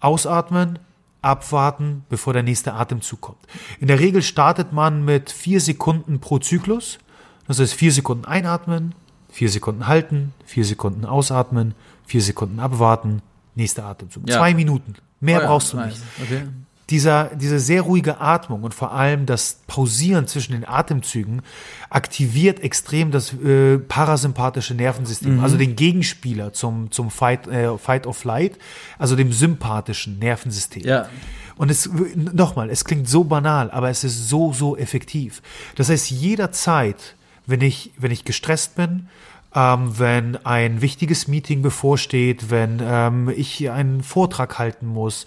ausatmen, 0.01 0.77
abwarten, 1.23 2.03
bevor 2.09 2.33
der 2.33 2.43
nächste 2.43 2.73
Atemzug 2.73 3.21
kommt. 3.21 3.39
In 3.79 3.87
der 3.87 3.99
Regel 3.99 4.21
startet 4.21 4.71
man 4.71 5.03
mit 5.03 5.31
vier 5.31 5.59
Sekunden 5.59 6.19
pro 6.19 6.37
Zyklus. 6.37 6.99
Das 7.47 7.59
heißt, 7.59 7.73
vier 7.73 7.91
Sekunden 7.91 8.25
einatmen, 8.25 8.93
vier 9.35 9.49
Sekunden 9.49 9.85
halten, 9.85 10.33
vier 10.45 10.63
Sekunden 10.63 11.03
ausatmen, 11.03 11.73
vier 12.05 12.21
Sekunden 12.21 12.61
abwarten, 12.61 13.21
nächster 13.53 13.83
Atemzug. 13.83 14.29
Ja. 14.29 14.37
Zwei 14.37 14.53
Minuten. 14.53 14.95
Mehr 15.19 15.39
Oh 15.39 15.41
ja, 15.41 15.47
brauchst 15.47 15.73
du 15.73 15.77
nice. 15.77 15.99
nicht. 15.99 16.31
Okay. 16.31 16.43
Dieser, 16.89 17.31
diese 17.35 17.59
sehr 17.59 17.81
ruhige 17.81 18.21
Atmung 18.21 18.63
und 18.63 18.73
vor 18.73 18.93
allem 18.93 19.25
das 19.25 19.59
Pausieren 19.67 20.27
zwischen 20.27 20.53
den 20.53 20.65
Atemzügen 20.65 21.41
aktiviert 21.89 22.61
extrem 22.61 23.11
das 23.11 23.33
äh, 23.33 23.77
parasympathische 23.77 24.73
Nervensystem, 24.73 25.41
also 25.41 25.57
den 25.57 25.75
Gegenspieler 25.75 26.53
zum, 26.53 26.91
zum 26.91 27.11
Fight, 27.11 27.47
äh, 27.47 27.77
Fight 27.77 28.07
or 28.07 28.13
Flight, 28.13 28.57
also 28.97 29.17
dem 29.17 29.33
sympathischen 29.33 30.17
Nervensystem. 30.19 30.83
Ja. 30.83 31.09
Und 31.57 31.71
es, 31.71 31.89
nochmal, 32.15 32.69
es 32.69 32.85
klingt 32.85 33.09
so 33.09 33.25
banal, 33.25 33.69
aber 33.71 33.89
es 33.89 34.05
ist 34.05 34.29
so, 34.29 34.53
so 34.53 34.77
effektiv. 34.77 35.41
Das 35.75 35.89
heißt, 35.89 36.09
jederzeit, 36.11 37.15
wenn 37.47 37.61
ich, 37.61 37.91
wenn 37.97 38.11
ich 38.11 38.25
gestresst 38.25 38.75
bin, 38.75 39.07
ähm, 39.53 39.97
wenn 39.97 40.45
ein 40.45 40.81
wichtiges 40.81 41.27
Meeting 41.27 41.61
bevorsteht, 41.61 42.49
wenn 42.49 42.81
ähm, 42.83 43.29
ich 43.35 43.69
einen 43.71 44.03
Vortrag 44.03 44.59
halten 44.59 44.87
muss, 44.87 45.25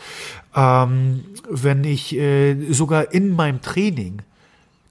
ähm, 0.55 1.25
wenn 1.51 1.85
ich 1.85 2.15
äh, 2.15 2.73
sogar 2.73 3.13
in 3.13 3.31
meinem 3.31 3.63
Training 3.63 4.21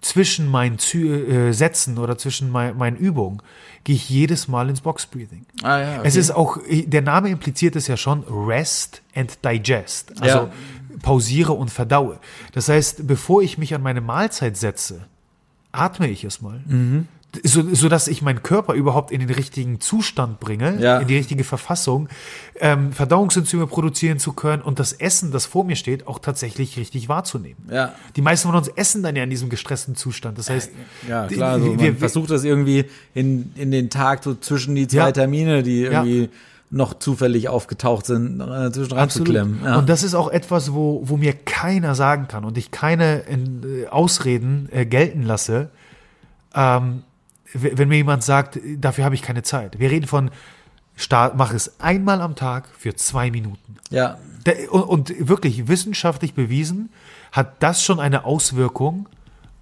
zwischen 0.02 0.50
meinen 0.50 0.80
Zü 0.80 1.08
äh, 1.08 1.54
Sätzen 1.54 1.98
oder 1.98 2.18
zwischen 2.18 2.50
mein, 2.52 2.78
meinen 2.78 2.98
Übungen 2.98 3.42
gehe 3.84 3.96
ich 3.96 4.10
jedes 4.10 4.48
Mal 4.48 4.70
ins 4.70 4.82
Box 4.82 5.06
Breathing. 5.06 5.46
Ah, 5.64 5.80
ja, 5.80 5.92
okay. 6.00 6.02
Es 6.08 6.16
ist 6.16 6.32
auch, 6.32 6.58
der 6.70 7.02
Name 7.02 7.30
impliziert 7.30 7.76
es 7.76 7.88
ja 7.88 7.96
schon, 7.96 8.24
Rest 8.30 9.02
and 9.16 9.38
Digest. 9.46 10.22
Also 10.22 10.38
Ja. 10.38 10.50
pausiere 11.02 11.54
und 11.54 11.72
verdaue. 11.72 12.20
Das 12.54 12.68
heißt, 12.70 13.08
bevor 13.08 13.42
ich 13.44 13.58
mich 13.58 13.74
an 13.74 13.82
meine 13.82 14.02
Mahlzeit 14.02 14.58
setze, 14.58 15.06
atme 15.72 16.10
ich 16.10 16.24
erstmal. 16.24 16.62
Mhm. 16.66 17.08
So, 17.44 17.64
so 17.74 17.90
dass 17.90 18.08
ich 18.08 18.22
meinen 18.22 18.44
Körper 18.44 18.74
überhaupt 18.74 19.12
in 19.12 19.20
den 19.20 19.30
richtigen 19.30 19.80
Zustand 19.80 20.40
bringe, 20.40 20.78
Ja. 20.82 21.00
in 21.00 21.08
die 21.08 21.18
richtige 21.18 21.44
Verfassung, 21.44 22.10
ähm, 22.60 22.92
Verdauungsenzyme 22.94 23.68
produzieren 23.68 24.20
zu 24.20 24.34
können 24.34 24.62
und 24.62 24.80
das 24.80 24.94
Essen, 24.94 25.32
das 25.32 25.46
vor 25.46 25.64
mir 25.64 25.76
steht, 25.76 26.08
auch 26.08 26.20
tatsächlich 26.20 26.78
richtig 26.78 27.10
wahrzunehmen. 27.10 27.68
Ja. 27.72 27.94
Die 28.16 28.22
meisten 28.22 28.48
von 28.48 28.56
uns 28.56 28.68
essen 28.70 29.04
dann 29.04 29.16
ja 29.16 29.24
in 29.24 29.30
diesem 29.30 29.50
gestressten 29.50 29.96
Zustand. 29.96 30.38
Das 30.38 30.50
heißt, 30.50 30.72
Ja, 31.08 31.28
die- 31.28 31.36
klar, 31.36 31.60
so, 31.60 31.66
man 31.68 31.80
wir- 31.80 31.96
versucht 31.96 32.30
das 32.32 32.44
irgendwie 32.44 32.86
in, 33.14 33.52
in 33.56 33.72
den 33.72 33.90
Tag 33.90 34.24
so 34.24 34.36
zwischen 34.36 34.76
die 34.76 34.88
zwei 34.88 34.98
Ja. 34.98 35.12
Termine, 35.12 35.64
die 35.64 35.82
Ja. 35.82 35.92
irgendwie 36.04 36.30
noch 36.70 36.96
zufällig 37.00 37.48
aufgetaucht 37.48 38.06
sind, 38.06 38.42
äh, 38.42 38.72
zwischen 38.74 38.92
reinzuklemmen. 38.92 39.62
Ja. 39.64 39.78
Und 39.80 39.88
das 39.88 40.04
ist 40.04 40.16
auch 40.16 40.28
etwas, 40.30 40.74
wo, 40.74 41.02
wo 41.06 41.16
mir 41.16 41.32
keiner 41.34 41.96
sagen 41.96 42.28
kann 42.28 42.44
und 42.44 42.58
ich 42.58 42.72
keine 42.72 43.24
äh, 43.28 43.88
Ausreden 43.88 44.68
äh, 44.74 44.86
gelten 44.86 45.24
lasse, 45.24 45.70
ähm, 46.54 47.04
wenn 47.54 47.88
mir 47.88 47.98
jemand 47.98 48.24
sagt, 48.24 48.60
dafür 48.78 49.06
habe 49.06 49.16
ich 49.16 49.22
keine 49.22 49.44
Zeit. 49.44 49.80
Wir 49.80 49.90
reden 49.90 50.08
von, 50.08 50.32
start, 50.96 51.38
mach 51.38 51.54
es 51.54 51.80
einmal 51.80 52.22
am 52.22 52.36
Tag 52.36 52.68
für 52.78 52.96
zwei 52.96 53.32
Minuten. 53.32 53.78
ja, 53.90 54.18
Und, 54.70 54.84
und 54.84 55.28
wirklich 55.28 55.68
wissenschaftlich 55.68 56.34
bewiesen 56.34 56.90
hat 57.32 57.62
das 57.64 57.84
schon 57.84 58.00
eine 58.00 58.26
Auswirkung 58.26 59.08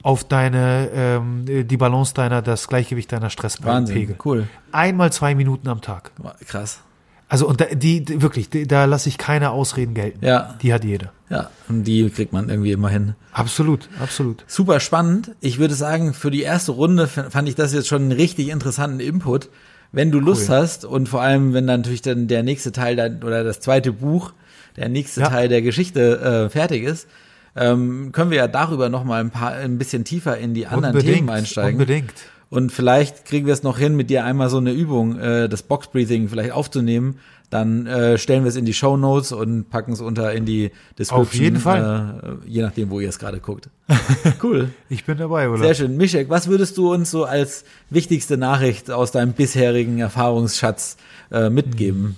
auf 0.01 0.23
deine, 0.23 0.89
ähm, 0.93 1.45
die 1.67 1.77
Balance 1.77 2.13
deiner, 2.13 2.41
das 2.41 2.67
Gleichgewicht 2.67 3.11
deiner 3.11 3.23
Wahnsinn, 3.23 3.31
Stresspegel. 3.31 4.15
cool. 4.23 4.47
Einmal 4.71 5.11
zwei 5.11 5.33
Minuten 5.36 5.67
am 5.67 5.81
Tag. 5.81 6.11
Krass. 6.47 6.79
Also 7.28 7.47
und 7.47 7.59
da, 7.59 7.65
die, 7.65 8.05
die 8.05 8.21
wirklich, 8.21 8.49
die, 8.49 8.67
da 8.67 8.86
lasse 8.86 9.09
ich 9.09 9.17
keine 9.17 9.49
Ausreden 9.49 9.93
gelten. 9.93 10.23
Ja. 10.23 10.55
Die 10.61 10.73
hat 10.73 10.84
jeder. 10.84 11.11
Ja, 11.30 11.49
und 11.67 11.84
die 11.86 12.07
kriegt 12.11 12.34
man 12.34 12.49
irgendwie 12.49 12.71
immer 12.71 12.89
hin. 12.89 13.15
Absolut, 13.34 13.89
absolut. 13.99 14.43
Super 14.47 14.80
spannend. 14.80 15.32
Ich 15.41 15.57
würde 15.57 15.73
sagen, 15.73 16.13
für 16.13 16.30
die 16.30 16.43
erste 16.43 16.71
Runde 16.73 17.07
fand 17.07 17.49
ich 17.49 17.55
das 17.55 17.73
jetzt 17.73 17.88
schon 17.88 18.03
einen 18.03 18.11
richtig 18.11 18.49
interessanten 18.49 18.99
Input. 18.99 19.49
Wenn 19.91 20.11
du 20.11 20.19
Lust 20.19 20.49
hast 20.49 20.86
und 20.86 21.09
vor 21.09 21.21
allem, 21.21 21.53
wenn 21.53 21.65
dann 21.65 21.80
natürlich 21.82 22.01
dann 22.01 22.28
der 22.28 22.43
nächste 22.43 22.71
Teil 22.71 22.95
dann, 22.95 23.23
oder 23.23 23.43
das 23.43 23.59
zweite 23.59 23.91
Buch, 23.91 24.34
der 24.76 24.89
nächste 24.89 25.21
Ja. 25.21 25.30
Teil 25.30 25.47
der 25.49 25.61
Geschichte 25.61 26.19
äh, 26.19 26.49
fertig 26.49 26.84
ist, 26.84 27.07
ähm, 27.55 28.11
können 28.11 28.30
wir 28.30 28.38
ja 28.38 28.47
darüber 28.47 28.89
noch 28.89 29.03
mal 29.03 29.21
ein 29.21 29.32
paar 29.32 29.53
ein 29.53 29.78
bisschen 29.78 30.03
tiefer 30.03 30.38
in 30.38 30.53
die 30.53 30.67
anderen 30.67 30.99
Themen 30.99 31.30
einsteigen. 31.30 31.80
Unbedingt. 31.80 32.13
Und 32.50 32.72
vielleicht 32.72 33.26
kriegen 33.26 33.46
wir 33.46 33.54
es 33.54 33.64
noch 33.64 33.78
hin, 33.78 33.96
mit 33.96 34.10
dir 34.10 34.24
einmal 34.24 34.50
so 34.50 34.58
eine 34.58 34.72
Übung, 34.72 35.18
äh, 35.20 35.50
das 35.50 35.64
Box 35.64 35.88
Breathing 35.88 36.30
vielleicht 36.30 36.52
aufzunehmen. 36.52 37.20
Dann 37.50 37.86
äh, 37.86 38.18
stellen 38.18 38.43
wir 38.43 38.50
es 38.50 38.56
in 38.56 38.66
die 38.66 38.74
Show 38.74 38.98
Notes 38.98 39.32
und 39.32 39.70
packen 39.70 39.93
es 39.93 40.02
unter 40.02 40.34
in 40.34 40.46
die 40.46 40.72
Description. 40.98 41.22
Auf 41.22 41.34
jeden 41.34 41.60
Fall. 41.60 42.39
Äh, 42.43 42.50
je 42.50 42.62
nachdem, 42.62 42.89
wo 42.89 43.00
ihr 43.00 43.10
es 43.10 43.20
gerade 43.20 43.39
guckt. 43.39 43.70
cool. 44.43 44.72
Ich 44.89 45.06
bin 45.06 45.18
dabei, 45.18 45.50
oder? 45.50 45.60
Sehr 45.60 45.76
schön. 45.76 45.96
Mischek, 45.96 46.30
was 46.30 46.48
würdest 46.48 46.78
du 46.78 46.93
uns 46.93 47.12
so 47.12 47.24
als 47.26 47.64
wichtigste 47.89 48.38
Nachricht 48.38 48.89
aus 48.89 49.12
deinem 49.12 49.34
bisherigen 49.34 50.00
Erfahrungsschatz 50.00 50.98
äh, 51.32 51.50
mitgeben? 51.50 52.18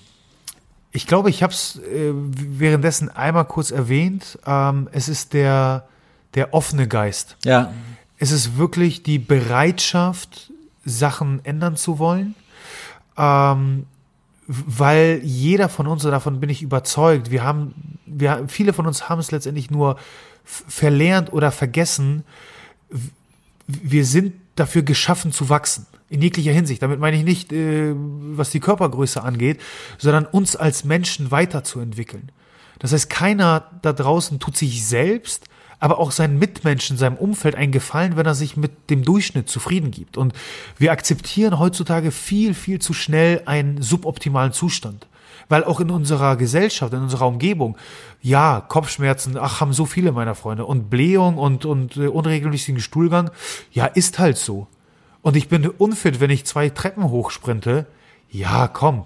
Ich 0.91 1.05
glaube, 1.07 1.29
ich 1.29 1.43
habe 1.43 1.53
es 1.53 1.79
äh, 1.79 2.13
währenddessen 2.13 3.09
einmal 3.09 3.45
kurz 3.45 3.71
erwähnt. 3.71 4.39
Ähm, 4.45 4.87
es 4.91 5.09
ist 5.09 5.33
der, 5.33 5.87
der 6.35 6.53
offene 6.53 6.87
Geist. 6.87 7.35
Ja, 7.43 7.73
Es 8.17 8.31
ist 8.31 8.57
wirklich 8.57 9.03
die 9.03 9.19
Bereitschaft, 9.19 10.51
Sachen 10.85 11.43
ändern 11.43 11.75
zu 11.75 11.99
wollen. 11.99 12.35
Ähm, 13.17 13.85
weil 14.47 15.19
jeder 15.23 15.67
von 15.67 15.87
uns, 15.87 16.05
und 16.05 16.11
davon 16.11 16.39
bin 16.39 16.49
ich 16.49 16.61
überzeugt, 16.61 17.31
wir 17.31 17.43
haben, 17.43 17.99
wir, 18.05 18.45
viele 18.47 18.71
von 18.71 18.87
uns 18.87 19.09
haben 19.09 19.19
es 19.19 19.31
letztendlich 19.31 19.69
nur 19.69 19.97
verlernt 20.45 21.33
oder 21.33 21.51
vergessen, 21.51 22.23
wir 23.67 24.05
sind 24.05 24.33
dafür 24.55 24.83
geschaffen 24.83 25.33
zu 25.33 25.49
wachsen. 25.49 25.85
In 26.09 26.21
jeglicher 26.21 26.53
Hinsicht. 26.53 26.81
Damit 26.81 27.01
meine 27.01 27.17
ich 27.17 27.23
nicht, 27.23 27.51
äh, 27.51 27.93
was 27.93 28.49
die 28.49 28.61
Körpergröße 28.61 29.21
angeht, 29.21 29.59
sondern 29.97 30.25
uns 30.25 30.55
als 30.55 30.85
Menschen 30.85 31.31
weiterzuentwickeln. 31.31 32.31
Das 32.79 32.93
heißt, 32.93 33.09
keiner 33.09 33.69
da 33.81 33.91
draußen 33.91 34.39
tut 34.39 34.55
sich 34.55 34.85
selbst, 34.85 35.49
aber 35.79 35.99
auch 35.99 36.11
seinen 36.11 36.39
Mitmenschen, 36.39 36.97
seinem 36.97 37.17
Umfeld 37.17 37.55
einen 37.55 37.71
Gefallen, 37.71 38.15
wenn 38.17 38.25
er 38.25 38.35
sich 38.35 38.57
mit 38.57 38.89
dem 38.89 39.03
Durchschnitt 39.03 39.49
zufrieden 39.49 39.91
gibt. 39.91 40.17
Und 40.17 40.33
wir 40.77 40.91
akzeptieren 40.91 41.59
heutzutage 41.59 42.11
viel, 42.11 42.53
viel 42.53 42.79
zu 42.79 42.93
schnell 42.93 43.43
einen 43.45 43.81
suboptimalen 43.81 44.53
Zustand. 44.53 45.07
Weil 45.49 45.63
auch 45.63 45.79
in 45.79 45.91
unserer 45.91 46.35
Gesellschaft, 46.35 46.93
in 46.93 46.99
unserer 46.99 47.27
Umgebung, 47.27 47.77
ja, 48.21 48.59
Kopfschmerzen, 48.59 49.37
ach, 49.37 49.61
haben 49.61 49.71
so 49.71 49.85
viele 49.85 50.11
meiner 50.11 50.35
Freunde. 50.35 50.65
Und 50.65 50.89
Blähung 50.89 51.37
und, 51.37 51.63
und 51.63 51.95
äh, 51.95 52.07
unregelmäßigen 52.07 52.81
Stuhlgang, 52.81 53.29
ja, 53.71 53.85
ist 53.85 54.19
halt 54.19 54.37
so. 54.37 54.67
Und 55.21 55.37
ich 55.37 55.47
bin 55.47 55.67
unfit, 55.67 56.19
wenn 56.19 56.31
ich 56.31 56.45
zwei 56.45 56.69
Treppen 56.69 57.09
hochsprinte. 57.09 57.85
Ja, 58.29 58.67
komm, 58.67 59.05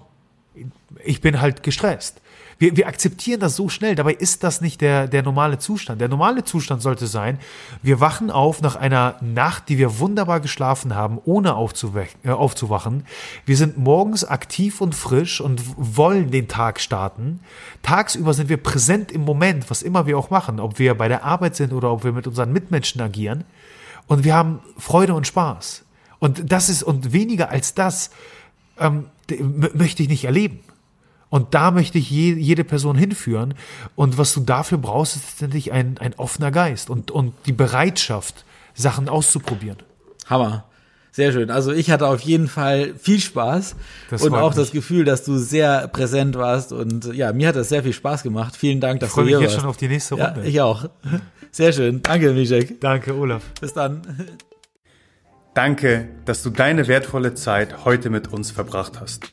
ich 1.04 1.20
bin 1.20 1.40
halt 1.40 1.62
gestresst. 1.62 2.21
Wir, 2.62 2.76
wir 2.76 2.86
akzeptieren 2.86 3.40
das 3.40 3.56
so 3.56 3.68
schnell. 3.68 3.96
Dabei 3.96 4.12
ist 4.12 4.44
das 4.44 4.60
nicht 4.60 4.82
der, 4.82 5.08
der 5.08 5.24
normale 5.24 5.58
Zustand. 5.58 6.00
Der 6.00 6.06
normale 6.06 6.44
Zustand 6.44 6.80
sollte 6.80 7.08
sein, 7.08 7.40
wir 7.82 7.98
wachen 7.98 8.30
auf 8.30 8.62
nach 8.62 8.76
einer 8.76 9.16
Nacht, 9.20 9.68
die 9.68 9.78
wir 9.78 9.98
wunderbar 9.98 10.38
geschlafen 10.38 10.94
haben, 10.94 11.18
ohne 11.24 11.48
äh, 11.48 12.30
aufzuwachen. 12.30 13.04
Wir 13.46 13.56
sind 13.56 13.78
morgens 13.78 14.24
aktiv 14.24 14.80
und 14.80 14.94
frisch 14.94 15.40
und 15.40 15.60
wollen 15.76 16.30
den 16.30 16.46
Tag 16.46 16.78
starten. 16.78 17.40
Tagsüber 17.82 18.32
sind 18.32 18.48
wir 18.48 18.58
präsent 18.58 19.10
im 19.10 19.24
Moment, 19.24 19.68
was 19.68 19.82
immer 19.82 20.06
wir 20.06 20.16
auch 20.16 20.30
machen, 20.30 20.60
ob 20.60 20.78
wir 20.78 20.94
bei 20.94 21.08
der 21.08 21.24
Arbeit 21.24 21.56
sind 21.56 21.72
oder 21.72 21.90
ob 21.90 22.04
wir 22.04 22.12
mit 22.12 22.28
unseren 22.28 22.52
Mitmenschen 22.52 23.00
agieren. 23.00 23.42
Und 24.06 24.22
wir 24.22 24.36
haben 24.36 24.60
Freude 24.78 25.14
und 25.14 25.26
Spaß. 25.26 25.82
Und 26.20 26.52
das 26.52 26.68
ist, 26.68 26.84
und 26.84 27.12
weniger 27.12 27.50
als 27.50 27.74
das 27.74 28.10
ähm, 28.78 29.06
möchte 29.74 30.04
ich 30.04 30.08
nicht 30.08 30.22
erleben. 30.22 30.60
Und 31.32 31.54
da 31.54 31.70
möchte 31.70 31.96
ich 31.96 32.10
je, 32.10 32.34
jede 32.34 32.62
Person 32.62 32.94
hinführen. 32.94 33.54
Und 33.96 34.18
was 34.18 34.34
du 34.34 34.40
dafür 34.40 34.76
brauchst, 34.76 35.16
ist 35.16 35.24
letztendlich 35.30 35.72
ein, 35.72 35.96
ein 35.96 36.12
offener 36.18 36.50
Geist 36.50 36.90
und, 36.90 37.10
und 37.10 37.32
die 37.46 37.52
Bereitschaft, 37.52 38.44
Sachen 38.74 39.08
auszuprobieren. 39.08 39.78
Hammer. 40.26 40.64
Sehr 41.10 41.32
schön. 41.32 41.50
Also 41.50 41.72
ich 41.72 41.90
hatte 41.90 42.06
auf 42.06 42.20
jeden 42.20 42.48
Fall 42.48 42.92
viel 42.98 43.18
Spaß 43.18 43.76
das 44.10 44.22
und 44.22 44.34
auch 44.34 44.50
mich. 44.50 44.56
das 44.56 44.72
Gefühl, 44.72 45.06
dass 45.06 45.24
du 45.24 45.38
sehr 45.38 45.88
präsent 45.88 46.36
warst. 46.36 46.70
Und 46.70 47.14
ja, 47.14 47.32
mir 47.32 47.48
hat 47.48 47.56
das 47.56 47.70
sehr 47.70 47.82
viel 47.82 47.94
Spaß 47.94 48.24
gemacht. 48.24 48.54
Vielen 48.54 48.80
Dank, 48.80 49.00
dass 49.00 49.08
ich 49.08 49.14
du 49.14 49.22
hier 49.22 49.40
warst. 49.40 49.42
Ich 49.42 49.48
freue 49.48 49.48
mich 49.48 49.52
jetzt 49.52 49.60
schon 49.62 49.70
auf 49.70 49.76
die 49.78 49.88
nächste 49.88 50.14
Runde. 50.16 50.40
Ja, 50.42 50.48
ich 50.48 50.60
auch. 50.60 50.90
Sehr 51.50 51.72
schön. 51.72 52.02
Danke, 52.02 52.34
Mischek. 52.34 52.78
Danke, 52.82 53.16
Olaf. 53.16 53.42
Bis 53.58 53.72
dann. 53.72 54.02
Danke, 55.54 56.08
dass 56.26 56.42
du 56.42 56.50
deine 56.50 56.88
wertvolle 56.88 57.32
Zeit 57.32 57.86
heute 57.86 58.10
mit 58.10 58.30
uns 58.30 58.50
verbracht 58.50 59.00
hast. 59.00 59.32